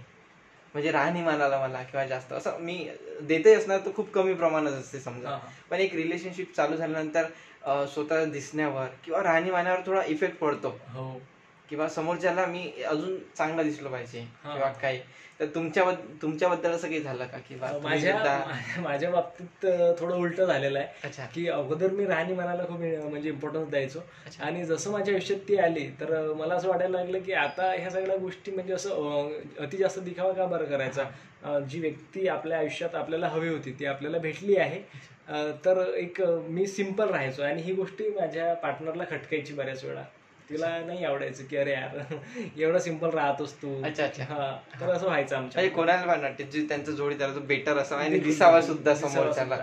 म्हणजे 0.76 0.90
राहणीमानाला 0.90 1.58
मला 1.60 1.82
किंवा 1.82 2.06
जास्त. 2.06 2.32
असं 2.32 2.58
मी 2.60 2.74
देतही 3.20 3.52
असणार 3.54 3.78
तर 3.78 3.90
खूप 3.96 4.10
कमी 4.12 4.34
प्रमाणात 4.34 4.72
असते 4.72 4.98
समजा. 5.00 5.38
पण 5.70 5.76
एक 5.76 5.94
रिलेशनशिप 5.94 6.54
चालू 6.56 6.76
झाल्यानंतर 6.76 7.86
स्वतः 7.86 8.24
दिसण्यावर 8.24 8.86
किंवा 9.04 9.22
राहणीमानावर 9.22 9.78
थोडा 9.86 10.02
इफेक्ट 10.06 10.38
पडतो. 10.38 10.78
हो. 10.92 11.20
किंवा 11.68 11.88
समोरच्याला 11.88 12.44
मी 12.46 12.70
अजून 12.88 13.16
चांगला 13.38 13.62
दिसलो 13.62 13.88
पाहिजे. 13.88 14.20
किंवा 14.44 14.68
काही. 14.72 15.00
तर 15.40 15.46
तुमच्या 15.46 15.84
तुमच्याबद्दल 16.22 16.70
असं 16.70 16.88
काही 16.88 17.00
झालं 17.00 17.24
का? 17.24 17.38
तुम्ही 17.72 17.84
माझ्या 17.84 18.14
माझ्या 18.82 19.10
बाबतीत 19.10 19.66
थोडं 19.98 20.14
उलट 20.14 20.40
झालेलं 20.40 20.78
आहे. 20.78 20.88
की 21.34 21.48
अगोदर 21.48 21.90
मी 21.90 22.06
राहणीमानाला 22.06 22.64
खूप 22.64 22.80
अं, 22.80 23.08
म्हणजे 23.10 23.28
इम्पॉर्टन्स 23.28 23.68
द्यायचो. 23.68 24.00
आणि 24.40 24.64
जसं 24.64 24.90
माझ्या 24.90 25.14
आयुष्यात 25.14 25.40
ती 25.48 25.56
आली 25.56 25.88
तर 26.00 26.32
मला 26.32 26.54
असं 26.54 26.68
वाटायला 26.68 26.98
लागलं 26.98 27.18
की 27.18 27.32
आता 27.32 27.70
ह्या 27.72 27.90
सगळ्या 27.90 28.16
गोष्टी 28.16 28.50
म्हणजे 28.50 28.72
असं 28.74 29.30
अति 29.60 29.76
जास्त 29.76 29.98
दिखावा 29.98 30.32
का 30.32 30.46
बरं 30.46 30.64
करायचा? 30.64 31.58
जी 31.58 31.80
व्यक्ती 31.80 32.28
आपल्या 32.28 32.58
आयुष्यात 32.58 32.94
आपल्याला 32.94 33.28
हवी 33.28 33.48
होती 33.48 33.72
ती 33.72 33.86
आपल्याला 33.86 34.18
भेटली 34.18 34.56
आहे. 34.56 34.80
तर 35.64 35.94
एक 35.96 36.20
मी 36.22 36.66
सिंपल 36.66 37.08
राहायचो. 37.08 37.42
आणि 37.42 37.62
ही 37.62 37.72
गोष्टी 37.72 38.08
माझ्या 38.08 38.54
पार्टनरला 38.54 39.04
खटकायची 39.10 39.54
बऱ्याच 39.54 39.84
वेळा. 39.84 40.02
तिला 40.50 40.68
नाही 40.78 41.04
आवडायचं 41.04 41.44
की 41.44 41.56
अरे 41.56 41.72
यार 41.72 42.14
एवढा 42.56 42.78
सिंपल 42.78 43.10
राहतोस 43.10 43.52
तू 43.62 43.74
अच्छा, 43.84 44.04
अच्छा. 44.04 44.24
हा 44.24 44.50
तर 44.80 44.90
असं 44.90 45.06
व्हायचं 45.06 45.36
म्हणजे 45.36 45.58
आमच्या 45.58 45.74
कोणाला 45.74 46.12
पण 46.14 46.20
वाटते 46.20 46.44
जे 46.44 46.64
त्यांचा 46.68 46.92
जोडीदार 46.92 47.38
बेटर 47.46 47.76
असावा 47.76 48.02
आणि 48.02 48.18
दिसावा. 48.18 48.60
सुद्धा 48.60 48.94
समोरच्याला. 48.94 49.56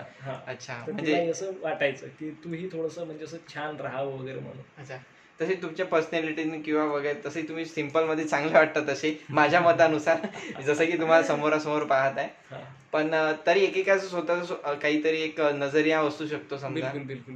अच्छा 0.48 0.84
म्हणजे 0.88 1.15
असं 1.30 1.52
वाटायचं 1.62 2.08
की 2.19 2.30
तूही 2.43 2.67
थोडस 2.72 2.98
म्हणजे 3.00 3.26
असं 3.26 3.38
छान 3.54 3.76
राहावं 3.76 4.17
वगैरे 4.19 4.39
म्हणून 4.39 4.62
अच्छा 4.78 4.98
तसे 5.39 5.54
तुमच्या 5.54 5.86
पर्सनॅलिटीने 5.86 6.60
किंवा 6.62 6.84
वगैरे 6.86 7.19
तसे 7.26 7.41
तुम्ही 7.41 7.65
सिंपलमध्ये 7.65 8.26
चांगले 8.26 8.54
वाटतात 8.54 8.84
तसे 8.88 9.17
माझ्या 9.30 9.60
मतानुसार 9.62 10.17
जसं 10.62 10.86
की 10.86 10.98
तुम्हाला 10.98 11.24
समोरासमोर 11.24 11.84
पाहत 11.86 12.17
आहे. 12.17 12.62
पण 12.93 13.13
तरी 13.48 13.63
एकेकाचं 13.63 14.08
स्वतःच 14.08 14.52
काहीतरी 14.82 15.22
एक 15.22 15.39
नजरिया 15.56 16.00
असू 16.00 16.28
शकतो 16.28 16.58
समजा 16.58 16.91
बिलकुल 16.91 17.08
बिलकुल 17.08 17.36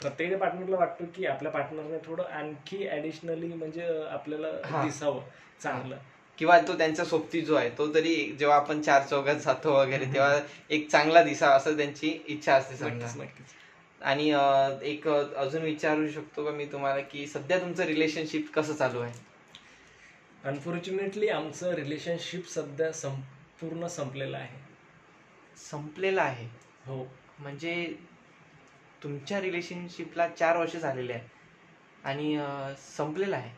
प्रत्येक 0.00 0.38
पार्टनरला 0.38 0.76
वाटतो 0.76 1.04
की 1.16 1.26
आपल्या 1.26 1.52
पार्टनरने 1.52 1.98
थोडं 2.06 2.22
आणखी 2.22 2.88
ऍडिशनली 2.88 3.46
म्हणजे 3.46 4.06
आपल्याला. 4.10 4.82
दिसावं 4.84 5.22
चांगलं. 5.62 5.96
किंवा 6.38 6.58
तो 6.60 6.76
त्यांचा 6.78 7.04
सोबती 7.04 7.40
जो 7.40 7.54
आहे 7.54 7.70
तो 7.78 7.94
तरी 7.94 8.36
जेव्हा 8.38 8.56
आपण 8.56 8.80
चार 8.82 9.02
चौघात 9.02 9.36
जातो 9.36 9.72
वगैरे 9.72 10.04
तेव्हा 10.04 10.38
एक 10.70 10.88
चांगला 10.90 11.22
दिसा 11.22 11.48
असं 11.48 11.76
त्यांची 11.76 12.24
इच्छा 12.28 12.54
असते 12.54 12.76
समजा. 12.76 13.24
आणि 14.00 14.28
एक 14.82 15.08
अजून 15.08 15.62
विचारू 15.62 16.08
शकतो 16.08 16.44
का 16.44 16.50
मी 16.50 16.64
तुम्हाला 16.64 17.00
की 17.00 17.26
सध्या 17.26 17.58
तुमचं 17.58 17.84
रिलेशनशिप 17.84 18.52
कसं 18.54 18.74
चालू 18.74 19.00
आहे? 19.00 19.12
अनफॉर्च्युनेटली 20.44 21.28
आमचं 21.28 21.74
रिलेशनशिप 21.74 22.48
सध्या 22.48 22.92
संपूर्ण 22.92 23.86
संपलेलं 23.86 24.36
आहे. 24.36 24.58
संपलेलं 25.70 26.22
आहे. 26.22 26.48
हो. 26.86 27.06
म्हणजे 27.38 27.94
तुमच्या 29.02 29.40
रिलेशनशिपला 29.40 30.28
चार 30.28 30.56
वर्ष 30.56 30.76
झालेले 30.76 31.12
आहे 31.12 31.26
आणि 32.04 32.36
संपलेलं 32.96 33.36
आहे. 33.36 33.50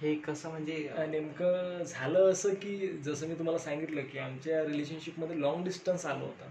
हे 0.00 0.14
कसं 0.14 0.50
म्हणजे 0.50 0.88
नेमकं 1.08 1.82
झालं 1.82 2.30
असं 2.30 2.54
की 2.54 2.88
जसं 3.04 3.28
मी 3.28 3.34
तुम्हाला 3.34 3.58
सांगितलं 3.58 4.02
की 4.02 4.18
आमच्या 4.18 4.62
रिलेशनशिपमध्ये 4.64 5.40
लॉंग 5.40 5.64
डिस्टन्स 5.64 6.06
आलं 6.06 6.24
होतं. 6.24 6.50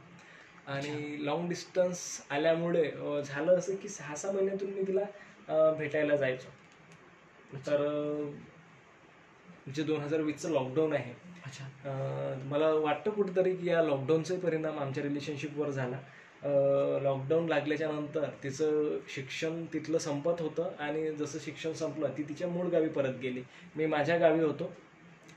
आणि 0.67 1.25
लॉंग 1.25 1.47
डिस्टन्स 1.49 1.99
आल्यामुळे 2.30 2.84
झालं 3.25 3.58
असं 3.58 3.75
की 3.75 3.89
सहा 3.89 4.15
सहा 4.15 4.32
महिन्यातून 4.32 4.69
मी 4.69 4.82
तिला 4.88 5.71
भेटायला 5.77 6.15
जायचो. 6.15 6.49
तर 7.67 8.32
जे 9.75 9.84
दोन 9.84 10.01
हजार 10.01 10.21
वीसचं 10.21 10.51
लॉकडाऊन 10.51 10.93
आहे. 10.93 11.13
अच्छा. 11.45 11.65
मला 12.49 12.69
वाटतं 12.73 13.12
कुठेतरी 13.12 13.56
की 13.56 13.67
या 13.69 13.82
लॉकडाऊनचाही 13.84 14.39
परिणाम 14.39 14.80
आमच्या 14.80 15.03
रिलेशनशिपवर 15.03 15.69
झाला. 15.69 15.99
लॉकडाऊन 17.03 17.47
लागल्याच्या 17.49 17.88
नंतर 17.91 18.25
तिचं 18.43 18.97
शिक्षण 19.15 19.63
तिथलं 19.73 19.97
संपत 19.97 20.41
होतं 20.41 20.69
आणि 20.79 21.12
जसं 21.15 21.39
शिक्षण 21.45 21.73
संपलं 21.73 22.17
ती 22.17 22.23
तिच्या 22.23 22.47
मूळ 22.47 22.67
गावी 22.69 22.89
परत 22.89 23.17
गेली. 23.21 23.41
मी 23.75 23.86
माझ्या 23.86 24.17
गावी 24.17 24.43
होतो. 24.43 24.71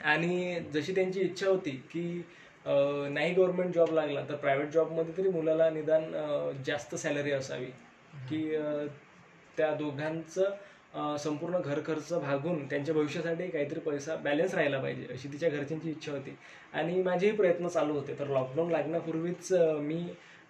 आणि 0.04 0.60
जशी 0.74 0.94
त्यांची 0.94 1.20
इच्छा 1.20 1.48
होती 1.48 1.70
की 1.92 2.22
नाही 2.64 3.32
गव्हर्नमेंट 3.34 3.74
जॉब 3.74 3.92
लागला 3.94 4.22
तर 4.28 4.34
प्रायव्हेट 4.34 4.70
जॉबमध्ये 4.72 5.16
तरी 5.16 5.28
मुलाला 5.30 5.68
निदान 5.70 6.12
जास्त 6.66 6.94
सॅलरी 6.94 7.32
असावी. 7.32 7.66
की 8.28 8.50
त्या 9.58 9.74
दोघांचं 9.74 11.16
संपूर्ण 11.18 11.58
घर 11.60 11.80
खर्च 11.86 12.12
भागून 12.12 12.64
त्यांच्या 12.68 12.94
भविष्यासाठी 12.94 13.48
काहीतरी 13.48 13.80
पैसा 13.80 14.14
बॅलन्स 14.24 14.54
राहिला 14.54 14.80
पाहिजे 14.82 15.12
अशी 15.12 15.28
तिच्या 15.32 15.48
घरच्यांची 15.48 15.90
इच्छा 15.90 16.12
होती. 16.12 16.36
आणि 16.72 17.02
माझेही 17.02 17.32
प्रयत्न 17.36 17.68
चालू 17.68 17.94
होते. 17.94 18.14
तर 18.18 18.26
लॉकडाऊन 18.28 18.70
लागण्यापूर्वीच 18.70 19.52
मी 19.52 20.02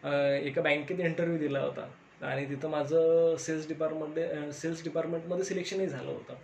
एका 0.04 0.62
बँकेत 0.62 1.00
इंटरव्ह्यू 1.00 1.38
दिला 1.38 1.60
होता. 1.60 1.88
आणि 2.22 2.44
तिथं 2.48 2.68
माझं 2.70 3.36
सेल्स 3.40 3.66
डिपार्टमेंट 3.68 4.50
सेल्स 4.54 4.82
डिपार्टमेंटमध्ये 4.84 5.44
सिलेक्शनही 5.44 5.86
झालं 5.86 6.10
होतं. 6.10 6.34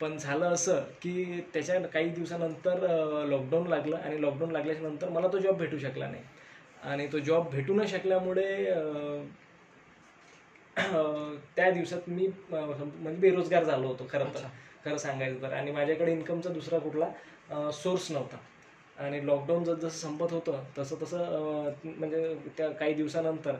पण 0.00 0.16
झालं 0.16 0.46
असं 0.46 0.80
की 1.02 1.40
त्याच्या 1.54 1.80
काही 1.86 2.08
दिवसानंतर 2.08 2.80
लॉकडाऊन 3.28 3.66
लागलं 3.68 3.96
आणि 3.96 4.20
लॉकडाऊन 4.22 4.52
लागल्याच्या 4.52 4.88
नंतर 4.88 5.08
मला 5.08 5.28
तो 5.32 5.38
जॉब 5.38 5.56
भेटू 5.58 5.78
शकला 5.78 6.08
नाही. 6.08 6.22
आणि 6.82 7.06
तो 7.12 7.18
जॉब 7.18 7.48
भेटू 7.50 7.74
न 7.74 7.84
शकल्यामुळे 7.86 8.64
त्या 11.56 11.70
दिवसात 11.70 12.08
मी 12.08 12.26
म्हणजे 12.50 13.18
बेरोजगार 13.20 13.64
झालो 13.64 13.86
होतो 13.86 14.06
खरं 14.10 14.34
तर. 14.34 14.44
खरं 14.84 14.96
सांगायचं 14.96 15.42
तर. 15.42 15.52
आणि 15.52 15.72
माझ्याकडे 15.72 16.12
इन्कमचा 16.12 16.50
दुसरा 16.50 16.78
कुठला 16.78 17.70
सोर्स 17.72 18.10
नव्हता. 18.12 18.36
आणि 18.98 19.26
लॉकडाऊन 19.26 19.64
जसं 19.64 19.78
जसं 19.78 19.98
संपत 19.98 20.32
होतं 20.32 20.62
तसं 20.78 20.96
तसं 21.02 21.72
म्हणजे 21.84 22.34
त्या 22.58 22.68
काही 22.70 22.94
दिवसानंतर 22.94 23.56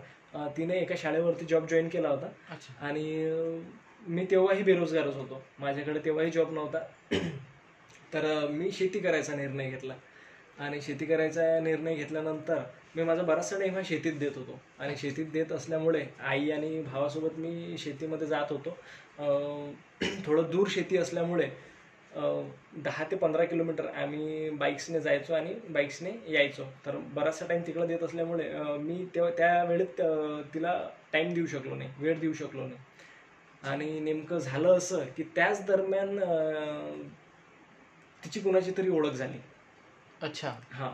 तिने 0.57 0.79
एका 0.79 0.95
शाळेवरती 0.99 1.45
जॉब 1.45 1.67
जॉईन 1.67 1.89
केला 1.89 2.09
होता. 2.09 2.29
आणि 2.81 3.05
मी 4.07 4.25
तेव्हाही 4.31 4.63
बेरोजगारच 4.63 5.15
होतो. 5.17 5.43
माझ्याकडे 5.59 6.01
तेव्हाही 6.05 6.31
जॉब 6.31 6.53
नव्हता. 6.53 6.79
तर 8.15 8.47
मी 8.51 8.71
शेती 8.73 8.99
करायचा 8.99 9.35
निर्णय 9.35 9.71
घेतला. 9.71 9.95
आणि 10.59 10.81
शेती 10.83 11.05
करायचा 11.07 11.43
निर्णय 11.61 11.95
घेतल्यानंतर 11.95 12.59
मी 12.97 13.03
माझा 13.03 13.23
बराचसा 13.23 13.59
टाईम 13.59 13.75
हा 13.75 13.81
शेतीत 13.85 14.13
देत 14.13 14.37
होतो. 14.37 14.59
आणि 14.79 14.97
शेतीत 14.97 15.27
देत 15.33 15.53
असल्यामुळे 15.53 16.05
आई 16.21 16.51
आणि 16.51 16.81
भावासोबत 16.83 17.39
मी 17.39 17.77
शेतीमध्ये 17.79 18.27
जात 18.27 18.53
होतो. 18.53 18.77
थोडं 20.27 20.51
दूर 20.51 20.69
शेती 20.71 20.97
असल्यामुळे 20.97 21.49
दहा 22.19 23.05
ते 23.11 23.17
पंधरा 23.17 23.45
किलोमीटर 23.45 23.87
आम्ही 23.87 24.51
बाईक्सने 24.51 25.01
जायचो 25.01 25.35
आणि 25.35 25.55
बाईक्सने 25.69 26.11
यायचो. 26.29 26.65
तर 26.87 26.97
बराचसा 27.15 27.47
टाईम 27.47 27.63
तिकडं 27.67 27.87
देत 27.87 28.03
असल्यामुळे 28.03 28.49
मी 28.79 29.05
तेव्हा 29.15 29.31
त्या 29.31 29.63
वेळेत 29.65 30.01
तिला 30.55 30.91
टाईम 31.13 31.33
देऊ 31.35 31.47
शकलो 31.47 31.75
नाही 31.75 31.91
वेळ 31.99 32.19
देऊ 32.19 32.33
शकलो 32.33 32.67
नाही. 32.67 32.79
आणि 33.63 34.01
नेमकं 34.01 34.39
झालं 34.39 34.77
असं 34.77 35.05
की 35.17 35.23
त्याच 35.37 35.65
दरम्यान 35.67 36.19
तिची 38.25 38.41
कुणाची 38.41 38.73
तरी 38.79 38.89
ओळख 38.89 39.13
झाली. 39.13 39.39
अच्छा. 40.23 40.53
हां. 40.73 40.93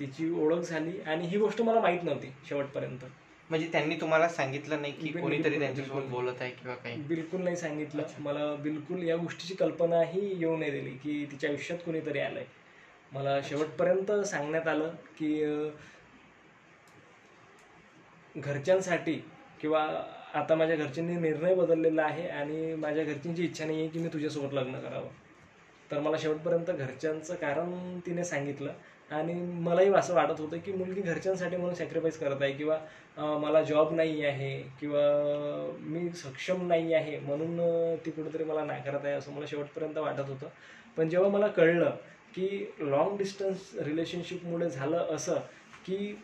तिची 0.00 0.30
ओळख 0.30 0.58
झाली 0.58 1.00
आणि 1.00 1.26
ही 1.26 1.38
गोष्ट 1.38 1.62
मला 1.62 1.80
माहीत 1.80 2.02
नव्हती 2.02 2.32
शेवटपर्यंत. 2.48 3.04
म्हणजे 3.50 3.66
त्यांनी 3.72 3.96
तुम्हाला 4.00 4.28
सांगितलं 4.28 4.80
नाही 4.82 4.92
की 4.92 5.08
कोणीतरी 5.08 5.58
त्यांच्यासोबत. 5.58 6.04
बोलत 6.10 6.40
आहे 6.40 6.50
किंवा 6.50 6.74
काही. 6.74 6.96
बिलकुल 7.02 7.42
नाही 7.42 7.56
सांगितलं. 7.56 8.02
मला 8.18 8.54
बिलकुल 8.54 9.02
या 9.02 9.16
गोष्टीची 9.16 9.54
कल्पनाही 9.54 10.40
येऊ 10.40 10.56
नाही 10.56 10.70
दिली 10.70 10.90
की 10.90 11.24
तिच्या 11.32 11.50
आयुष्यात 11.50 11.78
कोणीतरी 11.78 12.18
आलंय. 12.18 12.44
मला 13.12 13.40
शेवटपर्यंत 13.42 14.10
सांगण्यात 14.26 14.68
आलं 14.68 14.88
की 15.18 15.44
घरच्यांसाठी 18.36 19.14
किंवा 19.60 19.82
आता 20.34 20.54
माझ्या 20.54 20.76
घरच्यांनी 20.76 21.14
निर्णय 21.16 21.54
बदललेला 21.54 22.02
आहे 22.02 22.28
आणि 22.28 22.74
माझ्या 22.74 23.04
घरच्यांची 23.04 23.44
इच्छा 23.44 23.64
नाही 23.64 23.80
आहे 23.80 23.88
की 23.88 23.98
मी 23.98 24.08
तुझ्यासोबत 24.08 24.54
लग्न 24.54 24.78
करावं. 24.80 25.08
तर 25.90 26.00
मला 26.00 26.16
शेवटपर्यंत 26.18 26.70
घरच्यांचं 26.70 27.34
कारण 27.34 27.98
तिने 27.98 28.24
सांगितलं. 28.24 28.72
आणि 29.10 29.34
मलाही 29.60 29.92
असं 29.94 30.14
वाटत 30.14 30.40
होतं 30.40 30.58
की 30.58 30.72
मुलगी 30.72 31.00
घरच्यांसाठी 31.00 31.56
म्हणून 31.56 31.74
सॅक्रिफाईस 31.74 32.18
करत 32.18 32.42
आहे 32.42 32.52
किंवा 32.52 32.78
मला 33.38 33.62
जॉब 33.62 33.92
नाही 33.92 34.24
आहे 34.24 34.58
किंवा 34.80 35.02
मी 35.80 36.08
सक्षम 36.16 36.66
नाही 36.68 36.92
आहे 36.94 37.18
म्हणून 37.18 37.96
ती 38.06 38.10
कुठेतरी 38.10 38.44
मला 38.44 38.64
नाकारत 38.64 39.04
आहे 39.04 39.14
असं 39.14 39.32
मला 39.32 39.46
शेवटपर्यंत 39.46 39.98
वाटत 39.98 40.28
होतं. 40.28 40.48
पण 40.96 41.08
जेव्हा 41.08 41.30
मला 41.30 41.46
कळलं 41.48 41.90
की 42.34 42.48
लॉंग 42.80 43.16
डिस्टन्स 43.18 43.70
रिलेशनशिपमुळे 43.80 44.70
झालं 44.70 45.14
असं 45.14 45.38
की 45.86 46.14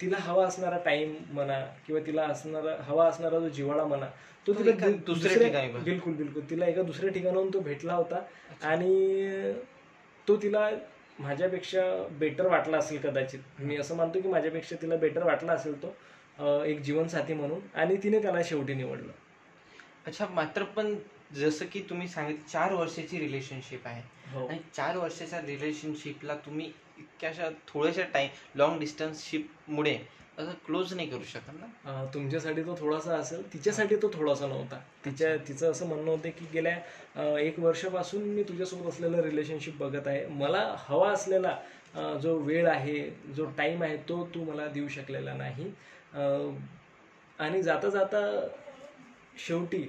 तिला 0.00 0.16
हवा 0.20 0.46
असणारा 0.46 0.76
टाइम 0.84 1.14
म्हणा 1.30 1.58
किंवा 1.86 2.00
तिला 2.06 2.22
असणारा 2.24 2.76
हवा 2.82 3.06
असणारा 3.08 3.38
जो 3.38 3.48
जिव्हाळा 3.48 3.84
म्हणा 3.84 4.06
तो 4.46 4.52
तिला 4.54 4.88
दुसऱ्या 5.06 5.38
ठिकाणी 5.38 5.72
बिलकुल 5.80 6.12
बिलकुल. 6.14 6.42
तिला 6.50 6.66
एका 6.66 6.82
दुसऱ्या 6.82 7.10
ठिकाणाहून 7.10 7.48
तो 7.54 7.60
भेटला 7.60 7.94
होता 7.94 8.20
आणि 8.62 9.52
तो 10.26 10.36
तिला 10.36 10.68
माझ्यापेक्षा 11.18 11.82
बेटर 12.10 12.46
वाटला 12.46 12.78
असेल 12.78 12.98
कदाचित. 13.00 13.40
मी 13.58 13.76
असं 13.76 13.96
मानतो 13.96 14.20
की 14.20 14.28
माझ्यापेक्षा 14.28 14.76
तिला 14.82 14.96
बेटर 14.96 15.22
वाटला 15.22 15.52
असेल 15.52 15.82
तो 15.82 15.94
एक 16.64 16.80
जीवनसाथी 16.80 17.34
म्हणून. 17.34 17.60
आणि 17.74 17.96
तिने 18.02 18.22
त्याला 18.22 18.42
शेवटी 18.44 18.74
निवडलं. 18.74 19.12
अच्छा 20.06 20.26
मात्र 20.26 20.62
पण 20.76 20.94
जसं 21.34 21.66
की 21.72 21.80
तुम्ही 21.90 22.08
सांगितलं 22.08 22.48
चार 22.48 22.72
वर्षाची 22.72 23.18
रिलेशनशिप 23.18 23.86
आहे. 23.86 24.02
हो. 24.32 24.46
आणि 24.46 24.58
चार 24.74 24.96
वर्षाच्या 24.96 25.40
रिलेशनशिपला 25.40 26.34
तुम्ही 26.36 26.72
इतक्याशा 26.98 27.48
थोड्याशा 27.68 28.02
टाइम 28.14 28.28
लॉंग 28.54 28.78
डिस्टन्सशिपमुळे 28.80 29.98
असं 30.38 30.52
क्लोज 30.66 30.92
नाही 30.94 31.08
करू 31.08 31.24
शकत 31.26 31.54
ना? 31.60 32.04
तुमच्यासाठी 32.14 32.62
तो 32.62 32.74
थोडासा 32.80 33.14
असेल 33.14 33.42
तिच्यासाठी 33.52 33.96
तो 34.02 34.10
थोडासा 34.14 34.46
नव्हता. 34.46 34.78
तिच्या 35.04 35.34
तिचं 35.48 35.70
असं 35.70 35.86
म्हणणं 35.86 36.10
होतं 36.10 36.30
की 36.38 36.46
गेल्या 36.52 37.38
एक 37.40 37.58
वर्षापासून 37.60 38.22
मी 38.24 38.42
तुझ्यासोबत 38.48 38.88
असलेलं 38.88 39.22
रिलेशनशिप 39.22 39.78
बघत 39.78 40.06
आहे. 40.06 40.24
मला 40.26 40.74
हवा 40.88 41.10
असलेला 41.12 41.56
जो 42.22 42.36
वेळ 42.38 42.68
आहे 42.68 42.98
जो 43.36 43.44
टाईम 43.58 43.82
आहे 43.82 43.96
तो 44.08 44.24
तू 44.34 44.44
मला 44.44 44.66
देऊ 44.68 44.88
शकलेला 44.88 45.34
नाही. 45.34 45.70
आणि 47.38 47.62
जाता 47.62 47.88
जाता 47.88 48.20
शेवटी 49.38 49.82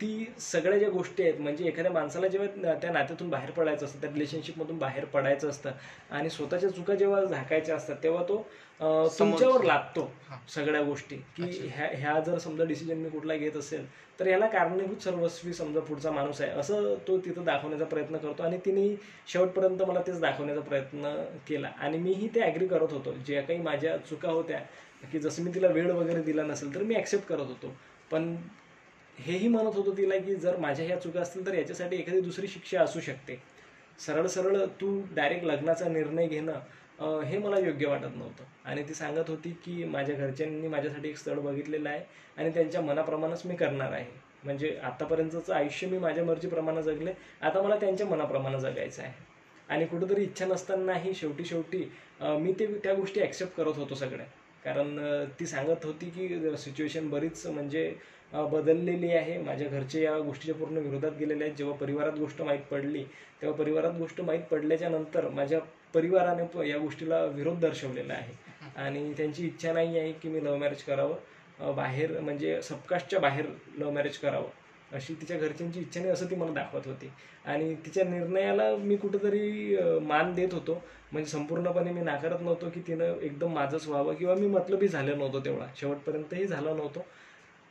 ती 0.00 0.26
सगळ्या 0.40 0.78
ज्या 0.78 0.88
गोष्टी 0.90 1.22
आहेत 1.22 1.40
म्हणजे 1.40 1.64
एखाद्या 1.68 1.92
माणसाला 1.92 2.28
जेव्हा 2.28 2.74
त्या 2.82 2.90
नात्यातून 2.90 3.30
बाहेर 3.30 3.50
पडायचं 3.50 3.86
असतं 3.86 4.00
त्या 4.00 4.10
रिलेशनशिपमधून 4.10 4.78
बाहेर 4.78 5.04
पडायचं 5.04 5.48
असतं 5.48 5.70
आणि 6.10 6.30
स्वतःच्या 6.30 6.70
चुका 6.70 6.94
जेव्हा 6.94 7.24
झाकायच्या 7.24 7.76
असतात 7.76 7.96
तेव्हा 8.02 8.22
तो 8.22 8.46
तुमच्यावर 8.80 9.62
लागतो. 9.64 10.10
सगळ्या 10.48 10.80
गोष्टी. 10.82 11.16
की. 11.36 11.42
ह्या 11.68 11.88
ह्या 11.92 12.18
जर 12.20 12.38
समजा 12.38 12.64
डिसिजन 12.64 12.98
मी 12.98 13.08
कुठला 13.10 13.36
घेत 13.36 13.56
असेल 13.56 13.84
तर 14.20 14.26
याला 14.26 14.46
कारणीभूत 14.46 15.02
सर्वस्वी 15.02 15.52
समजा 15.52 15.80
पुढचा 15.80 16.10
माणूस 16.10 16.40
आहे 16.40 16.50
असं 16.60 16.94
तो 17.08 17.18
तिथं 17.18 17.44
दाखवण्याचा 17.44 17.84
प्रयत्न 17.84 18.16
करतो. 18.16 18.42
आणि 18.42 18.58
तिने 18.64 18.88
शेवटपर्यंत 19.26 19.82
मला 19.82 20.00
तेच 20.06 20.20
दाखवण्याचा 20.20 20.60
प्रयत्न 20.60 21.14
केला. 21.48 21.68
आणि 21.78 21.98
मीही 21.98 22.28
ते 22.34 22.40
ॲग्री 22.42 22.66
करत 22.68 22.92
होतो. 22.92 23.12
ज्या 23.26 23.42
काही 23.42 23.58
माझ्या 23.60 23.96
चुका 24.00 24.30
होत्या 24.30 24.60
की 25.12 25.18
जसं 25.20 25.42
मी 25.42 25.54
तिला 25.54 25.68
वेळ 25.68 25.90
वगैरे 25.92 26.22
दिला 26.22 26.42
नसेल 26.44 26.74
तर 26.74 26.82
मी 26.82 26.94
ॲक्सेप्ट 26.94 27.28
करत 27.28 27.46
होतो. 27.46 27.74
पण 28.10 28.34
हेही 29.18 29.48
म्हणत 29.48 29.76
होतो 29.76 29.96
तिला 29.96 30.16
की 30.18 30.34
जर 30.36 30.56
माझ्या 30.56 30.86
ह्या 30.86 31.00
चुका 31.00 31.20
असतील 31.20 31.46
तर 31.46 31.54
याच्यासाठी 31.54 31.96
एखादी 31.96 32.20
दुसरी 32.20 32.48
शिक्षा 32.48 32.80
असू 32.82 33.00
शकते. 33.00 33.38
सरळ 33.98 34.26
सरळ 34.26 34.64
तू 34.80 35.00
डायरेक्ट 35.14 35.44
लग्नाचा 35.44 35.88
निर्णय 35.88 36.26
घेणं 36.26 36.58
हे 36.98 37.38
मला 37.38 37.58
योग्य 37.58 37.86
वाटत 37.86 38.16
नव्हतं. 38.16 38.44
आणि 38.64 38.82
ती 38.88 38.94
सांगत 38.94 39.30
होती 39.30 39.50
की 39.64 39.84
माझ्या 39.84 40.14
घरच्यांनी 40.16 40.68
माझ्यासाठी 40.68 41.08
एक 41.08 41.16
स्थळ 41.16 41.38
बघितलेलं 41.40 41.88
आहे 41.88 42.00
आणि 42.36 42.50
त्यांच्या 42.54 42.80
मनाप्रमाणेच 42.80 43.42
मी 43.46 43.56
करणार 43.56 43.92
आहे. 43.92 44.04
म्हणजे 44.44 44.76
आतापर्यंतचं 44.84 45.54
आयुष्य 45.54 45.86
मी 45.86 45.98
माझ्या 45.98 46.24
मर्जीप्रमाणे 46.24 46.82
जगले 46.82 47.12
आता 47.42 47.62
मला 47.62 47.76
त्यांच्या 47.76 48.06
मनाप्रमाणे 48.06 48.60
जगायचं 48.60 49.02
आहे. 49.02 49.12
आणि 49.68 49.86
कुठेतरी 49.86 50.22
इच्छा 50.22 50.46
नसतानाही 50.46 51.14
शेवटी 51.14 51.44
शेवटी 51.44 51.84
मी 52.40 52.52
ते 52.58 52.66
त्या 52.84 52.94
गोष्टी 52.94 53.20
ॲक्सेप्ट 53.20 53.56
करत 53.56 53.78
होतो 53.78 53.94
सगळ्या. 53.94 54.26
कारण 54.64 54.98
ती 55.40 55.46
सांगत 55.46 55.84
होती 55.84 56.10
की 56.10 56.56
सिच्युएशन 56.56 57.08
बरीच 57.10 57.46
म्हणजे 57.46 57.92
बदललेली 58.32 59.10
आहे. 59.12 59.38
माझ्या 59.38 59.68
घरचे 59.68 60.02
या 60.02 60.18
गोष्टीच्या 60.18 60.54
पूर्ण 60.54 60.78
विरोधात 60.78 61.12
गेलेले 61.18 61.44
आहेत. 61.44 61.56
जेव्हा 61.56 61.76
परिवारात 61.76 62.18
गोष्ट 62.18 62.42
माहीत 62.42 62.60
पडली 62.70 63.04
तेव्हा 63.42 63.56
परिवारात 63.58 63.98
गोष्ट 63.98 64.20
माहीत 64.20 64.42
पडल्याच्या 64.50 64.88
नंतर 64.88 65.28
माझ्या 65.30 65.60
परिवाराने 65.94 66.68
या 66.68 66.78
गोष्टीला 66.78 67.24
विरोध 67.24 67.58
दर्शवलेला 67.60 68.14
आहे. 68.14 68.34
आणि 68.76 69.12
त्यांची 69.12 69.46
इच्छा 69.46 69.72
नाही 69.72 69.98
आहे 69.98 70.12
की 70.12 70.28
मी 70.28 70.44
लव्ह 70.44 70.58
मॅरेज 70.58 70.82
करावं. 70.82 71.74
बाहेर 71.74 72.20
म्हणजे 72.20 72.62
सबकास्टच्या 72.62 73.20
बाहेर 73.20 73.44
लव्ह 73.78 73.92
मॅरेज 73.92 74.18
करावं. 74.18 74.48
अशी 74.92 75.14
तिच्या 75.14 75.38
घरच्यांची 75.38 75.80
इच्छा 75.80 76.00
नाही 76.00 76.12
असं 76.12 76.26
ती 76.30 76.34
मला 76.34 76.52
दाखवत 76.52 76.86
होती. 76.86 77.10
आणि 77.44 77.74
तिच्या 77.74 78.04
निर्णयाला 78.04 78.76
मी 78.76 78.96
कुठंतरी 78.96 79.76
मान 80.02 80.34
देत 80.34 80.48
होतो. 80.52 80.82
म्हणजे 81.12 81.30
संपूर्णपणे 81.30 81.92
मी 81.92 82.00
नाकारत 82.00 82.40
नव्हतो 82.40 82.70
की 82.70 82.80
तिनं 82.80 83.20
एकदम 83.20 83.52
माझंच 83.54 83.86
व्हावं 83.88 84.14
किंवा 84.14 84.34
मी 84.34 84.46
मतलबी 84.46 84.88
झालं 84.88 85.18
नव्हतो 85.18 85.40
तेवढा. 85.40 85.66
शेवटपर्यंतही 85.76 86.46
झालं 86.46 86.76
नव्हतो. 86.76 87.04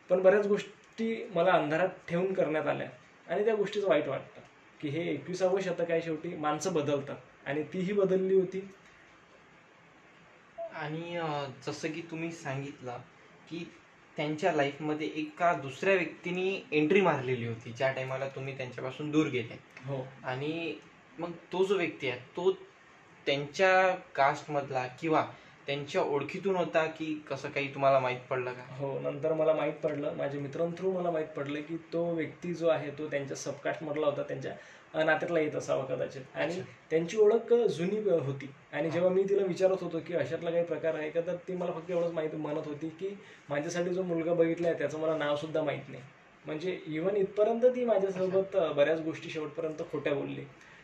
पण 0.09 0.21
बऱ्याच 0.21 0.47
गोष्टी 0.47 1.29
मला 1.35 1.51
अंधारात 1.51 1.89
ठेवून 2.07 2.33
करण्यात 2.33 2.67
आल्या. 2.67 2.87
आणि 3.27 3.45
त्या 3.45 3.55
गोष्टीचं 3.55 3.87
वाईट 3.87 4.07
वाटतं. 4.07 4.41
की 4.81 4.89
हे 4.89 5.11
एकविसावं 5.11 5.59
शतक 5.61 5.91
आहे 5.91 6.01
शेवटी. 6.01 6.35
माणसं 6.35 6.73
बदलतात. 6.73 7.15
आणि 7.45 7.63
तीही 7.63 7.93
बदलली 7.93 8.35
होती. 8.35 8.69
आणि 10.73 11.19
जसं 11.67 11.91
की 11.91 12.01
तुम्ही 12.01 12.31
सांगितलं 12.31 12.97
की 13.49 13.71
त्यांच्या 14.17 14.51
लाईफमध्ये 14.51 15.07
एका 15.15 15.53
दुसऱ्या 15.53 15.93
व्यक्तीने 15.93 16.67
एंट्री 16.71 17.01
मारलेली 17.01 17.47
होती 17.47 17.71
ज्या 17.71 17.91
टायमाला 17.91 18.27
तुम्ही 18.27 18.57
त्यांच्यापासून 18.57 19.11
दूर 19.11 19.27
गेले. 19.27 19.57
हो. 19.85 20.05
आणि 20.23 20.75
मग 21.19 21.31
तो 21.51 21.63
जो 21.65 21.75
व्यक्ती 21.75 22.09
आहे 22.09 22.19
तो 22.19 22.51
त्यांच्या 23.25 23.95
कास्टमधला 24.15 24.87
किंवा 24.87 25.25
त्यांच्या 25.65 26.01
ओळखीतून 26.01 26.55
होता 26.55 26.85
की 26.85 27.23
कसं 27.29 27.49
काही 27.49 27.73
तुम्हाला 27.73 27.99
माहीत 27.99 28.19
पडलं 28.29 28.53
का? 28.53 28.75
हो 28.75 28.99
नंतर 28.99 29.33
मला 29.33 29.53
माहीत 29.53 29.73
पडलं. 29.73 30.15
माझ्या 30.15 30.41
मित्रांथ्रू 30.41 30.91
मला 30.91 31.11
माहीत 31.11 31.27
पडलं 31.27 31.61
की 31.61 31.77
तो 31.93 32.03
व्यक्ती 32.15 32.53
जो 32.53 32.67
आहे 32.67 32.91
तो 32.91 33.09
त्यांच्या 33.09 33.37
सबकास्टमधला 33.37 34.05
होता 34.05 34.23
त्यांच्या 34.23 34.51
नात्यातला 35.03 35.39
येत 35.39 35.55
असावा 35.55 35.85
कदाचित. 35.85 36.21
आणि. 36.35 36.61
त्यांची 36.89 37.17
ओळख 37.17 37.53
जुनी 37.53 38.09
होती. 38.09 38.49
आणि 38.73 38.89
जेव्हा 38.89 39.09
मी 39.09 39.23
तिला 39.23 39.45
विचारत 39.45 39.83
होतो 39.83 39.99
की 40.07 40.13
अशातला 40.13 40.51
काही 40.51 40.63
प्रकार 40.63 40.95
आहे 40.95 41.09
का 41.09 41.21
तर 41.21 41.35
ती 41.47 41.55
मला 41.55 41.71
फक्त 41.71 41.91
एवढंच 41.91 42.11
माहिती 42.11 42.37
म्हणत 42.37 42.67
होती 42.67 42.89
की 42.89 43.17
माझ्यासाठी 43.49 43.89
जो 43.89 44.03
मुलगा 44.03 44.33
बघितला 44.33 44.67
आहे 44.67 44.77
त्याचं 44.77 44.99
मला 44.99 45.17
नाव 45.17 45.35
सुद्धा 45.35 45.61
माहीत 45.61 45.89
नाही. 45.89 46.03
म्हणजे 46.45 46.79
इव्हन 46.87 47.15
इथपर्यंत 47.15 47.65
ती 47.65 47.85
माझ्यासोबत 47.85 48.57
बऱ्याच 48.75 48.99
गोष्टी 49.01 49.29
शेवटपर्यंत 49.29 49.81
खोट्या 49.91 50.13
बोलली. 50.13 50.41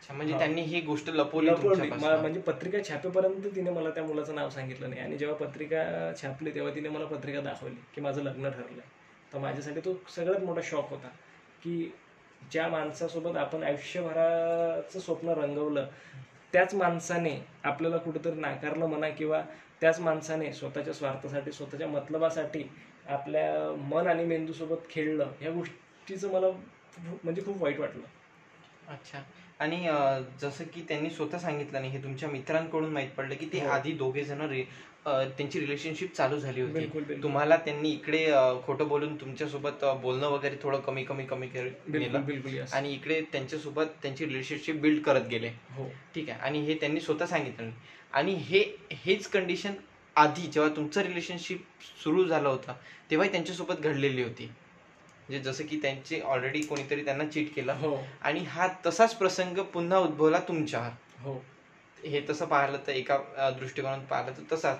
म्हणजे. 0.09 0.37
त्यांनी 0.37 0.61
ही 0.61 0.81
गोष्ट 0.81 1.09
लपवली 1.09 1.49
म्हणजे 1.49 2.39
पत्रिका 2.39 2.77
छापेपर्यंत 2.89 3.47
तिने 3.55 3.69
मला 3.69 3.89
त्या 3.89 4.03
मुलाचं 4.03 4.35
नाव 4.35 4.49
सांगितलं 4.49 4.89
नाही. 4.89 5.01
आणि 5.01 5.17
जेव्हा 5.17 5.45
पत्रिका 5.45 6.11
छापली 6.21 6.51
तेव्हा 6.51 6.75
तिने 6.75 6.89
मला 6.89 7.05
पत्रिका 7.05 7.41
दाखवली 7.41 7.75
की 7.95 8.01
माझं 8.01 8.21
लग्न 8.21 8.49
ठरलंय. 8.49 8.89
तर 9.33 9.37
माझ्यासाठी 9.37 9.79
तो 9.79 10.01
सगळ्यात 10.15 10.43
मोठा 10.43 10.61
शॉक 10.63 10.89
होता 10.89 11.07
की 11.63 11.91
ज्या 12.51 12.67
माणसासोबत 12.67 13.37
आपण 13.37 13.63
आयुष्यभराचं 13.63 14.99
स्वप्न 14.99 15.33
रंगवलं 15.33 15.87
त्याच 16.53 16.73
माणसाने 16.75 17.37
आपल्याला 17.63 17.97
कुठेतरी 17.97 18.39
नाकारलं 18.39 18.85
म्हणा 18.85 19.09
किंवा 19.09 19.41
त्याच 19.81 19.99
माणसाने 19.99 20.53
स्वतःच्या 20.53 20.93
स्वार्थासाठी 20.93 21.51
स्वतःच्या 21.51 21.87
मतलबासाठी 21.87 22.63
आपल्या 23.07 23.71
मन 23.89 24.07
आणि 24.07 24.25
मेंदूसोबत 24.25 24.89
खेळलं 24.89 25.31
ह्या 25.39 25.51
गोष्टीचं 25.51 26.31
मला 26.31 26.47
म्हणजे 27.23 27.41
खूप 27.41 27.61
वाईट 27.63 27.79
वाटलं 27.79 28.03
अच्छा 28.87 29.21
आणि 29.59 29.87
जसं 30.41 30.63
की 30.73 30.81
त्यांनी 30.81 31.09
स्वतः 31.09 31.37
सांगितलं 31.37 31.79
नाही 31.81 31.91
हे 31.91 32.03
तुमच्या 32.03 32.29
मित्रांकडून 32.29 32.91
माहीत 32.91 33.09
पडलं 33.09 33.35
की 33.35 33.49
ते 33.53 33.59
हो. 33.59 33.69
आधी 33.69 33.91
दोघे 33.93 34.23
जण 34.23 34.41
त्यांची 35.05 35.59
रिलेशनशिप 35.59 36.15
चालू 36.15 36.39
झाली 36.39 36.61
होती. 36.61 36.85
तुम्हाला 37.23 37.55
त्यांनी 37.55 37.89
इकडे 37.89 38.33
खोटं 38.65 38.87
बोलून 38.87 39.15
तुमच्यासोबत 39.15 39.85
बोलणं 40.01 40.27
वगैरे 40.27 40.55
थोडं 40.63 40.79
कमी 40.79 41.03
कमी 41.03 41.25
कमी 41.25 41.47
केलं. 41.47 42.69
आणि 42.73 42.93
इकडे 42.93 43.21
त्यांच्यासोबत 43.31 43.83
त्यांची 44.01 44.25
रिलेशनशिप 44.25 44.75
बिल्ड 44.75 45.03
करत 45.03 45.27
गेले. 45.27 45.47
हो. 45.47 45.89
ठीक 46.15 46.29
आहे. 46.29 46.39
आणि 46.39 46.61
हे 46.61 46.73
त्यांनी 46.73 47.01
स्वतः 47.01 47.25
सांगितलं. 47.25 47.69
आणि 48.13 48.33
हे 48.33 48.63
हेच 48.91 49.27
कंडिशन 49.27 49.73
आधी 50.15 50.41
जेव्हा 50.41 50.75
तुमचं 50.75 51.01
रिलेशनशिप 51.01 51.65
सुरू 52.03 52.25
झालं 52.27 52.49
होतं 52.49 52.73
तेव्हाही 53.11 53.31
त्यांच्यासोबत 53.31 53.75
घडलेली 53.75 54.23
होती. 54.23 54.45
म्हणजे 54.45 55.39
जसं 55.39 55.65
की 55.65 55.79
त्यांचे 55.81 56.19
ऑलरेडी 56.19 56.61
कोणीतरी 56.61 57.05
त्यांना 57.05 57.25
चीट 57.25 57.53
केलं. 57.55 57.73
हो. 57.73 57.97
आणि 58.21 58.39
हा 58.39 58.67
तसाच 58.85 59.15
प्रसंग 59.15 59.57
पुन्हा 59.57 59.99
उद्भवला 59.99 60.39
तुमच्यावर 60.39 60.89
हो. 61.21 61.43
हे 62.03 62.21
तसं 62.29 62.45
पाहिलं 62.45 62.77
तर 62.87 62.91
एका 62.91 63.17
दृष्टिकोनात 63.51 64.01
पाहिलं 64.09 64.31
तर 64.37 64.55
तसाच. 64.55 64.77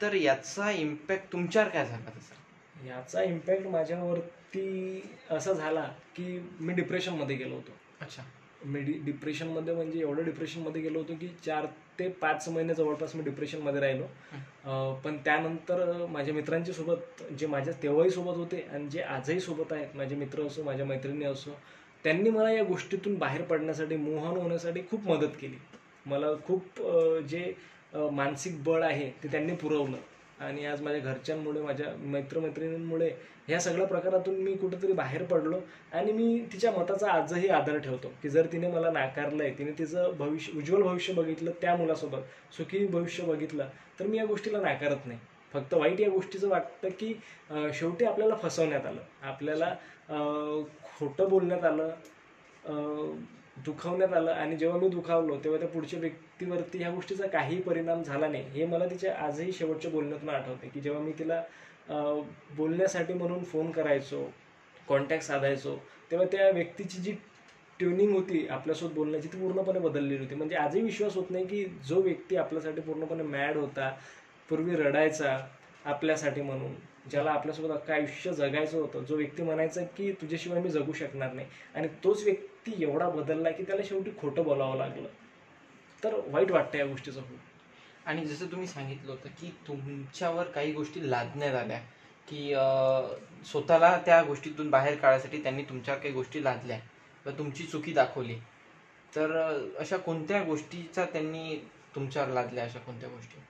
तर 0.00 0.14
याचा 0.14 0.70
इम्पॅक्ट 0.70 1.32
तुमच्यावर 1.32 1.68
काय 1.68 1.84
झाला 1.84 2.10
तसा 2.10 2.86
याचा 2.86 3.22
इम्पॅक्ट 3.22 3.66
माझ्यावरती 3.66 5.02
असा 5.30 5.52
झाला 5.52 5.82
की 6.16 6.38
मी 6.60 6.72
डिप्रेशनमध्ये 6.74 7.36
गेलो 7.36 7.54
होतो. 7.54 7.72
अच्छा. 8.00 8.22
मी 8.64 8.80
डि 8.80 8.92
डिप्रेशनमध्ये 9.04 9.74
म्हणजे 9.74 10.00
एवढं 10.00 10.24
डिप्रेशनमध्ये 10.24 10.82
गेलो 10.82 10.98
होतो 10.98 11.14
की 11.14 11.28
चार 11.44 11.66
ते 11.98 12.08
पाच 12.20 12.48
महिने 12.48 12.74
जवळपास 12.74 13.14
मी 13.16 13.22
डिप्रेशनमध्ये 13.24 13.80
राहिलो. 13.80 14.06
पण 15.04 15.16
त्यानंतर 15.24 16.04
माझ्या 16.10 16.34
मित्रांच्या 16.34 16.74
सोबत 16.74 17.22
जे 17.38 17.46
माझ्या 17.46 17.72
तेव्हाही 17.82 18.10
सोबत 18.10 18.36
होते 18.36 18.60
आणि 18.72 18.88
जे 18.88 19.00
आजही 19.00 19.40
सोबत 19.40 19.72
आहेत 19.72 19.96
माझे 19.96 20.14
मित्र 20.14 20.46
असो 20.46 20.62
माझ्या 20.62 20.86
मैत्रिणी 20.86 21.24
असो 21.24 21.54
त्यांनी 22.04 22.30
मला 22.30 22.50
या 22.50 22.62
गोष्टीतून 22.62 23.16
बाहेर 23.18 23.42
पडण्यासाठी 23.42 23.96
मोहन 23.96 24.36
होण्यासाठी 24.36 24.80
खूप 24.90 25.06
मदत 25.06 25.36
केली. 25.40 25.56
मला 26.06 26.26
खूप 26.46 26.80
जे 27.28 27.52
मानसिक 27.94 28.62
बळ 28.64 28.82
आहे 28.82 29.10
ते 29.22 29.28
त्यांनी 29.28 29.54
पुरवलं 29.54 29.96
आणि 30.38 30.64
आज 30.66 30.80
माझ्या 30.82 31.00
घरच्यांमुळे 31.02 31.60
माझ्या 31.62 31.86
मित्रमैत्रिणींमुळे 31.98 33.10
ह्या 33.48 33.60
सगळ्या 33.60 33.86
प्रकारातून 33.86 34.34
मी 34.34 34.54
कुठेतरी 34.54 34.92
बाहेर 34.92 35.22
पडलो 35.24 35.60
आणि 35.92 36.12
मी 36.12 36.38
तिच्या 36.52 36.70
मताचा 36.72 37.10
आजही 37.10 37.48
आदर 37.48 37.78
ठेवतो 37.78 38.12
की 38.22 38.28
जर 38.28 38.46
तिने 38.52 38.68
मला 38.68 38.90
नाकारलंय 38.90 39.50
तिने 39.58 39.70
तिचं 39.78 40.12
भविष्य 40.18 40.58
उज्ज्वल 40.58 40.82
भविष्य 40.82 41.12
बघितलं 41.12 41.50
त्या 41.60 41.76
मुलासोबत 41.76 42.54
सुखी 42.56 42.86
भविष्य 42.86 43.24
बघितलं 43.24 43.68
तर 44.00 44.06
मी 44.06 44.18
या 44.18 44.24
गोष्टीला 44.24 44.60
नाकारत 44.60 45.06
नाही. 45.06 45.18
फक्त 45.52 45.74
वाईट 45.74 46.00
या 46.00 46.08
गोष्टीचं 46.10 46.48
वाटतं 46.48 46.88
की 46.98 47.12
शेवटी 47.74 48.04
आपल्याला 48.04 48.34
फसवण्यात 48.42 48.86
आलं. 48.86 49.00
आपल्याला 49.22 49.74
खोटं 50.90 51.28
बोलण्यात 51.28 51.64
आलं. 51.64 51.90
दुखावण्यात 53.56 54.12
आलं 54.14 54.30
आणि 54.30 54.56
जेव्हा 54.56 54.78
मी 54.78 54.88
दुखावलो 54.88 55.36
तेव्हा 55.44 55.58
त्या 55.60 55.68
पुढच्या 55.68 56.00
व्यक्तीवरती 56.00 56.78
ह्या 56.78 56.90
गोष्टीचा 56.90 57.26
काही 57.26 57.60
परिणाम 57.62 58.02
झाला 58.02 58.28
नाही. 58.28 58.42
हे 58.50 58.66
मला 58.66 58.86
तिच्या 58.86 59.14
आजही 59.16 59.52
शेवटच्या 59.52 59.90
बोलण्यातून 59.90 60.28
आठवते 60.28 60.68
की 60.68 60.80
जेव्हा 60.80 61.02
मी 61.02 61.12
तिला 61.18 61.42
बोलण्यासाठी 62.56 63.14
म्हणून 63.14 63.44
फोन 63.44 63.70
करायचो 63.70 64.28
कॉन्टॅक्ट 64.88 65.24
साधायचो 65.26 65.76
तेव्हा 66.10 66.26
त्या 66.32 66.50
व्यक्तीची 66.50 66.98
जी 67.02 67.12
ट्युनिंग 67.80 68.12
होती 68.14 68.46
आपल्यासोबत 68.46 68.94
बोलण्याची 68.94 69.28
ती 69.28 69.38
पूर्णपणे 69.38 69.78
बदललेली 69.78 70.18
होती. 70.18 70.34
म्हणजे 70.34 70.56
आजही 70.56 70.82
विश्वास 70.82 71.16
होत 71.16 71.30
नाही 71.30 71.46
की 71.46 71.64
जो 71.88 72.00
व्यक्ती 72.02 72.36
आपल्यासाठी 72.36 72.80
पूर्णपणे 72.80 73.22
मॅड 73.22 73.56
होता 73.56 73.88
पूर्वी 74.48 74.76
रडायचा 74.76 75.36
आपल्यासाठी 75.84 76.42
म्हणून 76.42 76.74
ज्याला 77.10 77.30
आपल्यासोबत 77.30 77.70
अख्खं 77.70 77.92
आयुष्य 77.94 78.32
जगायचं 78.32 78.78
होतं 78.78 79.04
जो 79.04 79.16
व्यक्ती 79.16 79.42
म्हणायचा 79.42 79.82
की 79.96 80.10
तुझ्याशिवाय 80.20 80.60
मी 80.62 80.68
जगू 80.68 80.92
शकणार 80.92 81.32
नाही. 81.32 81.46
आणि 81.74 81.88
तोच 82.04 82.24
व्यक्ती 82.24 82.54
एवढा 82.78 83.08
बदलला 83.08 83.50
की 83.50 83.62
त्याला 83.62 83.82
शेवटी 83.84 84.10
खोटं 84.20 84.42
बोलावं 84.42 84.76
लागलं. 84.76 85.08
तर 86.04 86.14
वाईट 86.26 86.50
वाटतं 86.50 86.78
या 86.78 86.86
गोष्टीचं 86.86 87.20
खूप. 87.20 87.38
आणि 88.06 88.24
जसं 88.24 88.46
तुम्ही 88.46 88.66
सांगितलं 88.66 89.10
होतं 89.10 89.28
की 89.28 89.50
तुमच्यावर 89.68 90.44
काही 90.44 90.72
गोष्टी 90.72 91.10
लादण्यात 91.10 91.54
आल्या 91.54 91.78
की 92.28 92.54
स्वतःला 93.46 93.96
त्या 94.06 94.22
गोष्टीतून 94.22 94.70
बाहेर 94.70 94.96
काढण्यासाठी 94.96 95.42
त्यांनी 95.42 95.62
तुमच्या 95.62 95.94
काही 95.94 96.14
गोष्टी 96.14 96.44
लादल्या 96.44 96.78
व 97.26 97.30
तुमची 97.30 97.64
चुकी 97.64 97.92
दाखवली. 97.92 98.36
तर 99.16 99.30
अशा 99.78 99.96
कोणत्या 99.96 100.42
गोष्टीचा 100.42 101.04
त्यांनी 101.04 101.56
तुमच्यावर 101.94 102.28
लादल्या 102.28 102.64
अशा 102.64 102.78
कोणत्या 102.78 103.08
गोष्टी? 103.08 103.40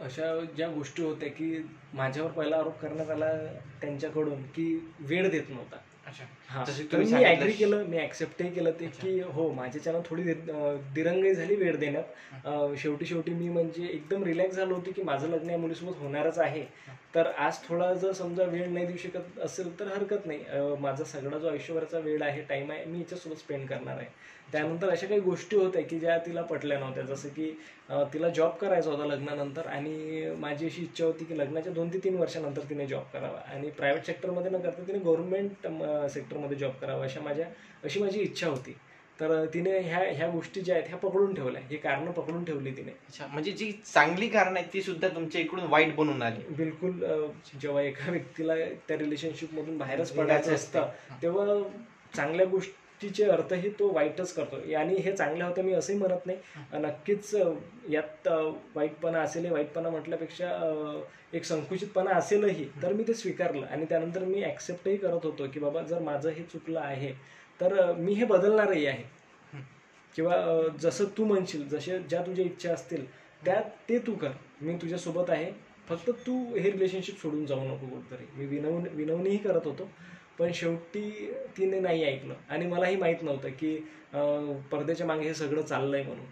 अशा 0.00 0.44
ज्या 0.56 0.68
गोष्टी 0.68 1.02
होत्या 1.02 1.28
की 1.28 1.66
माझ्यावर 1.94 2.30
पहिला 2.30 2.56
आरोप 2.56 2.80
करण्यात 2.80 3.10
आला 3.10 3.32
त्यांच्याकडून 3.80 4.42
की 4.42 4.92
वेळ 5.00 5.30
देत 5.30 5.48
नव्हता. 5.48 5.76
हा. 6.48 6.64
जसं 6.64 6.78
तर 6.78 6.92
तुम्ही 6.92 7.04
मी 7.04 7.10
सांगितलं- 7.10 7.38
ऍग्री 7.38 7.52
केलं 7.52 7.84
मी 7.84 8.02
ऍक्सेप्टही 8.02 8.50
केलं 8.50 8.70
ते 8.80 8.86
अच्छा. 8.86 9.06
की 9.06 9.20
हो 9.20 9.52
माझ्याच्यानं 9.52 10.00
थोडी 10.06 10.22
दि- 10.22 10.76
दिरंगाई 10.94 11.34
झाली 11.34 11.56
वेळ 11.56 11.76
देण्यात. 11.76 12.04
अं, 12.46 12.74
शेवटी 12.76 13.06
शेवटी 13.06 13.32
मी 13.32 13.48
म्हणजे 13.48 13.86
एकदम 13.86 14.24
रिलॅक्स 14.24 14.54
झालो 14.56 14.74
होतो 14.74 14.90
की 14.96 15.02
माझं 15.02 15.28
लग्न 15.28 15.50
या 15.50 15.58
मुलीसोबत 15.58 15.96
होणारच 15.98 16.38
आहे. 16.38 16.64
तर 17.14 17.26
आज 17.38 17.58
थोडा 17.68 17.92
जर 17.94 18.12
समजा 18.12 18.44
वेळ 18.44 18.68
नाही 18.72 18.86
देऊ 18.86 18.96
शकत 18.96 19.38
असेल 19.44 19.78
तर 19.80 19.86
हरकत 19.86 20.26
नाही. 20.26 20.76
माझा 20.80 21.04
सगळा 21.04 21.38
जो 21.38 21.48
आयुष्यभराचा 21.48 21.98
वेळ 22.04 22.22
आहे 22.22 22.42
टाईम 22.48 22.70
आहे 22.70 22.84
मी 22.84 22.98
हिच्यासोबत 22.98 23.38
स्पेंड 23.38 23.68
करणार 23.68 23.96
आहे. 23.96 24.06
त्यानंतर 24.52 24.88
अशा 24.90 25.06
काही 25.06 25.20
गोष्टी 25.20 25.56
होत्या 25.56 25.82
की 25.88 25.98
ज्या 25.98 26.16
तिला 26.26 26.42
पटल्या 26.42 26.78
नव्हत्या. 26.78 27.02
जसं 27.04 27.28
की 27.36 27.50
तिला 28.12 28.28
जॉब 28.28 28.52
करायचा 28.60 28.90
होता 28.90 29.06
लग्नानंतर 29.06 29.66
आणि 29.66 30.30
माझी 30.40 30.66
अशी 30.66 30.82
इच्छा 30.82 31.04
होती 31.04 31.24
की 31.24 31.38
लग्नाच्या 31.38 31.72
दोन 31.72 31.92
ते 31.92 31.98
तीन 32.04 32.16
वर्षानंतर 32.16 32.62
तिने 32.70 32.86
जॉब 32.86 33.04
करावा 33.12 33.40
आणि 33.54 33.70
प्रायव्हेट 33.70 34.06
सेक्टरमध्ये 34.06 34.50
न 34.50 34.60
करता 34.60 34.86
तिने 34.86 34.98
गव्हर्नमेंट 34.98 35.66
सेक्टरमध्ये 36.12 36.56
जॉब 36.58 36.72
करावा 36.80 37.04
अशा 37.04 37.20
माझ्या 37.20 37.46
अशी 37.84 38.00
माझी 38.00 38.20
इच्छा 38.20 38.48
होती. 38.48 38.76
तर 39.22 39.44
तिने 39.46 39.78
ह्या 39.78 39.98
ह्या 40.10 40.26
गोष्टी 40.28 40.60
ज्या 40.60 40.74
आहेत 40.76 40.86
ह्या 40.88 40.96
पकडून 40.98 41.34
ठेवल्या. 41.34 41.60
ही 41.70 41.76
कारणं 41.76 42.10
पकडून 42.10 42.44
ठेवली 42.44 42.70
तिने. 42.70 42.90
अच्छा 42.90 43.26
म्हणजे 43.26 43.52
जी 43.52 43.70
चांगली 43.94 44.28
कारण 44.28 44.56
आहे 44.56 44.66
ती 44.72 44.82
सुद्धा 44.82 45.08
तुमच्या 45.08 45.40
इकडून 45.40 45.66
वाईट 45.66 45.94
बनून 45.96 46.22
आली. 46.22 46.54
बिलकुल 46.56 47.04
अ, 47.04 47.16
जेव्हा 47.60 47.82
एका 47.82 48.10
व्यक्तीला 48.10 48.54
त्या 48.88 48.96
रिलेशनशिप 48.98 49.54
मधून 49.54 49.76
बाहेरच 49.78 50.12
पडायचं 50.12 50.54
असते. 50.54 50.78
तेव्हा 51.22 51.46
चांगल्या 52.16 52.46
गोष्टीचे 52.46 53.24
अर्थही 53.24 53.70
तो 53.70 53.92
वाईटच 53.92 54.32
करतो. 54.32 54.56
आणि 54.76 54.94
हे 54.94 55.12
चांगलं 55.12 55.44
होतं 55.44 55.62
मी 55.62 55.72
असंही 55.72 55.98
म्हणत 55.98 56.26
नाही. 56.26 56.38
नक्कीच 56.80 57.34
अ, 57.34 57.48
यात 57.88 58.28
अ, 58.28 58.36
वाईटपणा 58.74 59.20
असेल 59.20 59.44
हे 59.44 59.50
वाईटपणा 59.50 59.90
म्हटल्यापेक्षा 59.90 60.48
अ, 60.50 61.00
एक 61.32 61.44
संकुचितपणा 61.44 62.10
असेलही 62.10 62.68
तर 62.82 62.92
मी 62.92 63.04
ते 63.08 63.14
स्वीकारलं. 63.14 63.66
आणि 63.66 63.84
त्यानंतर 63.84 64.24
मी 64.24 64.42
ॲक्सेप्टही 64.42 64.96
करत 64.96 65.24
होतो 65.24 65.46
की 65.54 65.60
बाबा 65.60 65.82
जर 65.82 65.98
माझं 66.00 66.30
हे 66.30 66.42
चुकलं 66.42 66.80
आहे 66.80 67.12
तर 67.62 67.92
मी 67.94 68.12
हे 68.12 68.24
बदलणारही 68.24 68.86
आहे. 68.86 69.02
किंवा 70.16 70.36
जसं 70.80 71.04
तू 71.18 71.24
म्हणशील 71.24 71.68
जसे 71.68 71.98
ज्या 71.98 72.22
तुझ्या 72.22 72.44
इच्छा 72.44 72.72
असतील 72.72 73.04
त्या 73.44 73.60
ते 73.88 73.98
तू 73.98 74.14
कर. 74.14 74.30
मी 74.62 74.76
तुझ्यासोबत 74.82 75.30
आहे. 75.30 75.52
फक्त 75.88 76.10
तू 76.26 76.34
हे 76.56 76.70
रिलेशनशिप 76.70 77.20
सोडून 77.22 77.46
जाऊ 77.46 77.64
नको 77.64 77.86
कुठतरी. 77.86 78.24
मी 78.36 78.46
विनवून 78.46 78.86
विनवणीही 78.92 79.36
करत 79.38 79.66
होतो. 79.66 79.88
पण 80.38 80.52
शेवटी 80.54 81.32
तिने 81.56 81.80
नाही 81.80 82.04
ऐकलं. 82.04 82.34
आणि 82.50 82.66
मलाही 82.66 82.96
माहीत 82.96 83.22
नव्हतं 83.22 83.48
की 83.50 83.76
पडद्याच्या 84.72 85.06
मागे 85.06 85.26
हे 85.28 85.34
सगळं 85.34 85.62
चाललंय 85.62 86.02
म्हणून. 86.02 86.24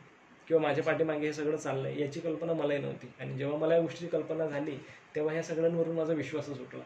किंवा 0.48 0.62
माझ्या 0.62 0.84
पाठीमागे 0.84 1.26
हे 1.26 1.32
सगळं 1.32 1.56
चाललंय. 1.56 2.00
याची 2.00 2.20
कल्पना 2.20 2.52
मलाही 2.52 2.80
नव्हती. 2.80 3.12
आणि 3.20 3.36
जेव्हा 3.38 3.58
मला 3.58 3.74
या 3.74 3.80
गोष्टीची 3.80 4.06
कल्पना 4.06 4.46
झाली 4.46 4.76
तेव्हा 5.14 5.32
ह्या 5.32 5.42
सगळ्यांवरून 5.42 5.96
माझा 5.96 6.12
विश्वासच 6.12 6.60
उठला. 6.60 6.82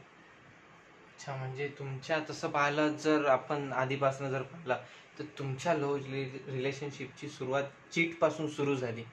अच्छा 1.15 1.35
म्हणजे 1.37 1.67
तुमच्या 1.79 2.19
तसं 2.31 2.51
पाहिलं 2.51 2.97
जर 2.97 3.25
आपण 3.27 3.73
आधीपासून 3.73 4.31
जर 4.31 4.43
पाहिलं 4.43 4.79
तर 5.19 5.25
तुमच्या 5.39 5.75
लो 5.75 5.97
रिलेशनशिपची 5.99 7.29
सुरुवात 7.29 7.65
चीटपासून 7.93 8.49
सुरू 8.49 8.75
झाली 8.77 9.05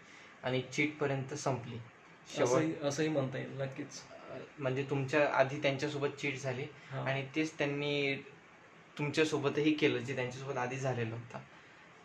आणि 0.44 0.62
चीट 0.64 0.98
पर्यंत 0.98 1.34
संपली. 1.36 1.78
शेवट 2.28 2.84
असंही 2.84 3.10
म्हणता 3.10 3.38
येईल 3.38 3.62
नक्कीच. 3.62 4.02
म्हणजे 4.60 4.84
तुमच्या 4.90 5.28
आधी 5.30 5.62
त्यांच्यासोबत 5.62 6.10
चीट 6.20 6.38
झाली. 6.38 6.66
आणि 6.96 7.24
तेच 7.36 7.58
त्यांनी 7.58 8.16
तुमच्यासोबतही 8.98 9.74
केलं 9.74 10.00
जे 10.00 10.16
त्यांच्यासोबत 10.16 10.58
आधी 10.58 10.78
झालेलं 10.78 11.16
होतं. 11.16 11.40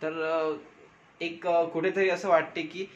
तर 0.03 0.57
एक 1.21 1.47
कुठेतरी 1.73 2.09
असं 2.11 2.29
वाटते 2.29 2.63
की 2.63 2.87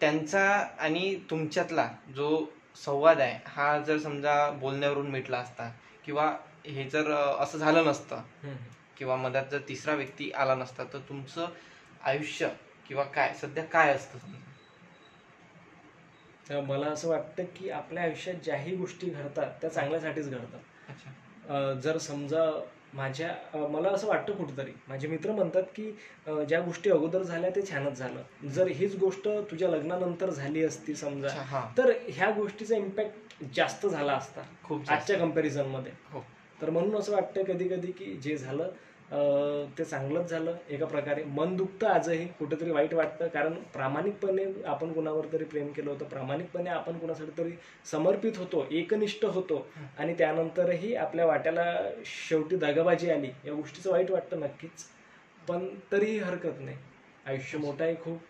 त्यांचा 0.00 0.44
आणि 0.78 1.14
तुमच्यातला 1.30 1.88
जो 2.16 2.44
संवाद 2.76 3.20
आहे 3.20 3.38
हा 3.46 3.78
जर 3.78 3.98
समजा 3.98 4.50
बोलण्यावरून 4.50 5.10
मिटला 5.10 5.38
असता 5.38 5.70
किंवा 6.04 6.36
हे 6.66 6.84
जर 6.90 7.10
असं 7.12 7.58
झालं 7.58 7.84
नसतं. 7.84 8.22
किंवा 8.96 9.16
मधात 9.16 9.44
जर 9.50 9.58
तिसरा 9.68 9.94
व्यक्ती 9.94 10.30
आला 10.30 10.54
नसता 10.54 10.84
तर 10.84 10.98
तुमचं 10.98 11.48
आयुष्य 12.04 12.48
किंवा 12.88 13.04
काय 13.04 13.34
सध्या 13.34 13.64
काय 13.64 13.94
असतं? 13.94 14.18
मला 16.62 16.86
असं 16.86 17.08
वाटतं 17.08 17.44
की 17.56 17.70
आपल्या 17.70 18.02
आयुष्यात 18.02 18.36
ज्याही 18.36 18.76
गोष्टी 18.76 19.06
घडतात 19.06 19.50
त्या 19.60 19.70
चांगल्यासाठीच 19.70 20.30
घडतात. 20.30 20.60
जर 21.82 21.98
समजा 21.98 22.44
माझ्या 22.92 23.66
मला 23.68 23.88
असं 23.88 24.06
वाटतं 24.06 24.32
कुठेतरी 24.32 24.72
माझे 24.88 25.08
मित्र 25.08 25.32
म्हणतात 25.32 25.62
की 25.76 25.90
ज्या 26.48 26.60
गोष्टी 26.60 26.90
अगोदर 26.90 27.22
झाल्या 27.22 27.50
ते 27.50 27.62
छानच 27.70 27.98
झालं 27.98 28.48
जर 28.48 28.66
हीच 28.70 28.96
गोष्ट 28.96 29.28
तुझ्या 29.50 29.68
लग्नानंतर 29.68 30.30
झाली 30.30 30.64
असती 30.64 30.94
समजा 30.94 31.68
तर 31.78 31.92
ह्या 32.08 32.30
गोष्टीचा 32.30 32.76
इम्पॅक्ट 32.76 33.44
जास्त 33.54 33.86
झाला 33.86 34.12
असता 34.12 34.42
खूप. 34.64 34.90
आजच्या 34.90 35.18
कंपॅरिझनमध्ये 35.18 35.92
हो. 36.12 36.24
तर 36.58 36.70
म्हणून 36.70 36.96
असं 36.96 37.12
वाटतं 37.12 37.44
कधी 37.44 37.68
कधी 37.68 37.92
की 37.92 38.14
जे 38.22 38.36
झालं 38.36 38.70
ते 39.78 39.84
चांगलंच 39.84 40.30
झालं. 40.30 40.54
एका 40.68 40.86
प्रकारे 40.86 41.24
मन 41.28 41.54
दुखतं 41.56 41.86
आजही 41.88 42.26
कुठेतरी 42.38 42.70
वाईट 42.70 42.94
वाटतं. 42.94 43.28
कारण 43.28 43.54
प्रामाणिकपणे 43.74 44.44
आपण 44.66 44.92
कुणावर 44.92 45.26
तरी 45.32 45.44
प्रेम 45.44 45.72
केलं 45.72 45.90
होतं 45.90 46.04
प्रामाणिकपणे 46.08 46.70
आपण 46.70 46.98
कुणासाठी 46.98 47.30
तरी 47.38 47.50
समर्पित 47.90 48.38
होतो 48.38 48.66
एकनिष्ठ 48.72 49.24
होतो. 49.26 49.66
आणि 49.98 50.14
त्यानंतरही 50.18 50.94
आपल्या 50.96 51.26
वाट्याला 51.26 51.64
शेवटी 52.06 52.56
दगाबाजी 52.56 53.10
आली. 53.10 53.30
या 53.44 53.52
गोष्टीचं 53.52 53.90
वाईट 53.90 54.10
वाटतं 54.10 54.40
नक्कीच 54.40 54.84
पण 55.48 55.68
तरीही 55.92 56.18
हरकत 56.18 56.60
नाही. 56.60 56.76
आयुष्य 57.26 57.58
मोठं 57.58 57.84
आहे 57.84 57.94
खूप. 57.94 58.20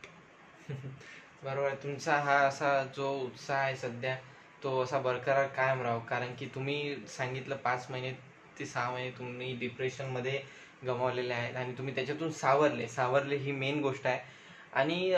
बरोबर 1.44 1.66
आहे. 1.66 1.76
तुमचा 1.82 2.14
हा 2.16 2.36
असा 2.38 2.82
जो 2.96 3.10
उत्साह 3.20 3.58
आहे 3.58 3.76
सध्या 3.76 4.16
तो 4.62 4.80
असा 4.82 4.98
बरकरार 5.00 5.46
कायम 5.56 5.82
राहो. 5.82 6.00
कारण 6.08 6.34
की 6.38 6.46
तुम्ही 6.54 6.96
सांगितलं 7.08 7.56
पाच 7.64 7.86
महिने 7.90 8.12
ते 8.58 8.66
सहा 8.66 8.90
महिने 8.90 9.10
तुम्ही 9.18 9.52
डिप्रेशनमध्ये 9.58 10.40
गमावलेले 10.86 11.34
आहेत 11.34 11.56
आणि 11.56 11.72
तुम्ही 11.78 11.94
त्याच्यातून 11.94 12.30
सावरले. 12.32 12.86
सावरले 12.88 13.36
ही 13.36 13.52
मेन 13.52 13.80
गोष्ट 13.82 14.06
आहे. 14.06 14.18
आणि 14.72 15.14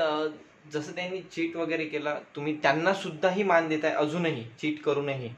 जसं 0.72 0.92
त्यांनी 0.92 1.20
चीट 1.22 1.56
वगैरे 1.56 1.84
केला 1.84 2.14
तुम्ही 2.36 2.56
त्यांना 2.62 2.92
सुद्धाही 2.94 3.42
मान 3.42 3.66
आहे 3.66 3.88
अजूनही 3.88 4.44
चीट 4.60 4.82
करूनही 4.82 5.28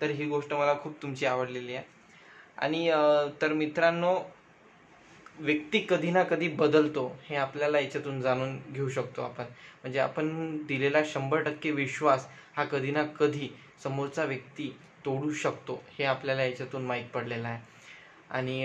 तर 0.00 0.10
ही 0.10 0.26
गोष्ट 0.26 0.52
मला 0.54 0.74
खूप 0.82 1.02
तुमची 1.02 1.26
आवडलेली 1.26 1.74
आहे. 1.74 1.84
आणि 2.58 2.90
तर 3.42 3.52
मित्रांनो 3.52 4.14
व्यक्ती 5.38 5.78
कधी 5.90 6.10
ना 6.10 6.22
कधी 6.22 6.48
बदलतो 6.48 7.06
हे 7.24 7.36
आपल्याला 7.36 7.78
याच्यातून 7.80 8.20
जाणून 8.20 8.56
घेऊ 8.72 8.88
शकतो 8.88 9.22
आपण. 9.22 9.44
म्हणजे 9.82 9.98
आपण 9.98 10.56
दिलेला 10.66 11.02
शंभर 11.06 11.42
टक्के 11.42 11.70
विश्वास 11.70 12.26
हा 12.56 12.64
कधी 12.64 12.90
ना 12.90 13.02
कधी 13.20 13.48
समोरचा 13.82 14.24
व्यक्ती 14.24 14.68
तोडू 15.04 15.32
शकतो 15.32 15.82
हे 15.98 16.04
आपल्याला 16.04 16.44
याच्यातून 16.44 16.84
माहीत 16.86 17.08
पडलेलं 17.14 17.48
आहे. 17.48 17.58
आणि 18.30 18.64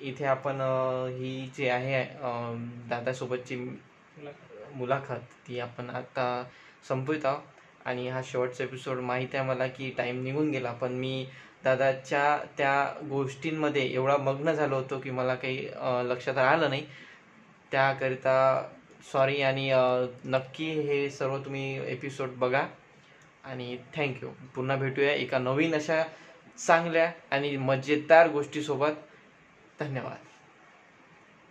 इथे 0.00 0.24
आपण 0.24 0.60
ही 1.18 1.50
जी 1.56 1.68
आहे 1.68 2.04
दादासोबतची 2.88 3.56
मुलाखत 4.74 5.32
ती 5.48 5.58
आपण 5.60 5.90
आता 5.90 6.26
संपवित 6.88 7.26
आहोत. 7.26 7.42
आणि 7.86 8.08
हा 8.08 8.20
शेवटचा 8.24 8.64
एपिसोड 8.64 8.98
माहीत 9.00 9.34
आहे 9.34 9.44
मला 9.44 9.66
की 9.66 9.90
टाईम 9.98 10.22
निघून 10.24 10.50
गेला 10.50 10.70
पण 10.72 10.92
मी 10.98 11.26
दादाच्या 11.64 12.36
त्या 12.58 12.84
गोष्टींमध्ये 13.08 13.82
एवढा 13.94 14.16
मग्न 14.16 14.52
झालो 14.52 14.76
होतो 14.76 14.98
की 15.00 15.10
मला 15.10 15.34
काही 15.34 15.66
लक्षात 16.10 16.38
आलं 16.38 16.70
नाही. 16.70 16.86
त्याकरिता 17.72 18.36
सॉरी 19.12 19.40
आणि 19.42 19.70
नक्की 20.24 20.70
हे 20.80 21.08
सर्व 21.10 21.38
तुम्ही 21.44 21.92
एपिसोड 21.92 22.30
बघा. 22.38 22.66
आणि 23.44 23.76
थँक्यू 23.96 24.28
पुन्हा 24.54 24.76
भेटूया 24.76 25.12
एका 25.12 25.38
नवीन 25.38 25.74
अशा 25.74 26.02
चांगल्या 26.58 27.10
आणि 27.30 27.56
मजेदार 27.56 28.28
गोष्टीसोबत. 28.30 28.92
धन्यवाद. 29.80 30.33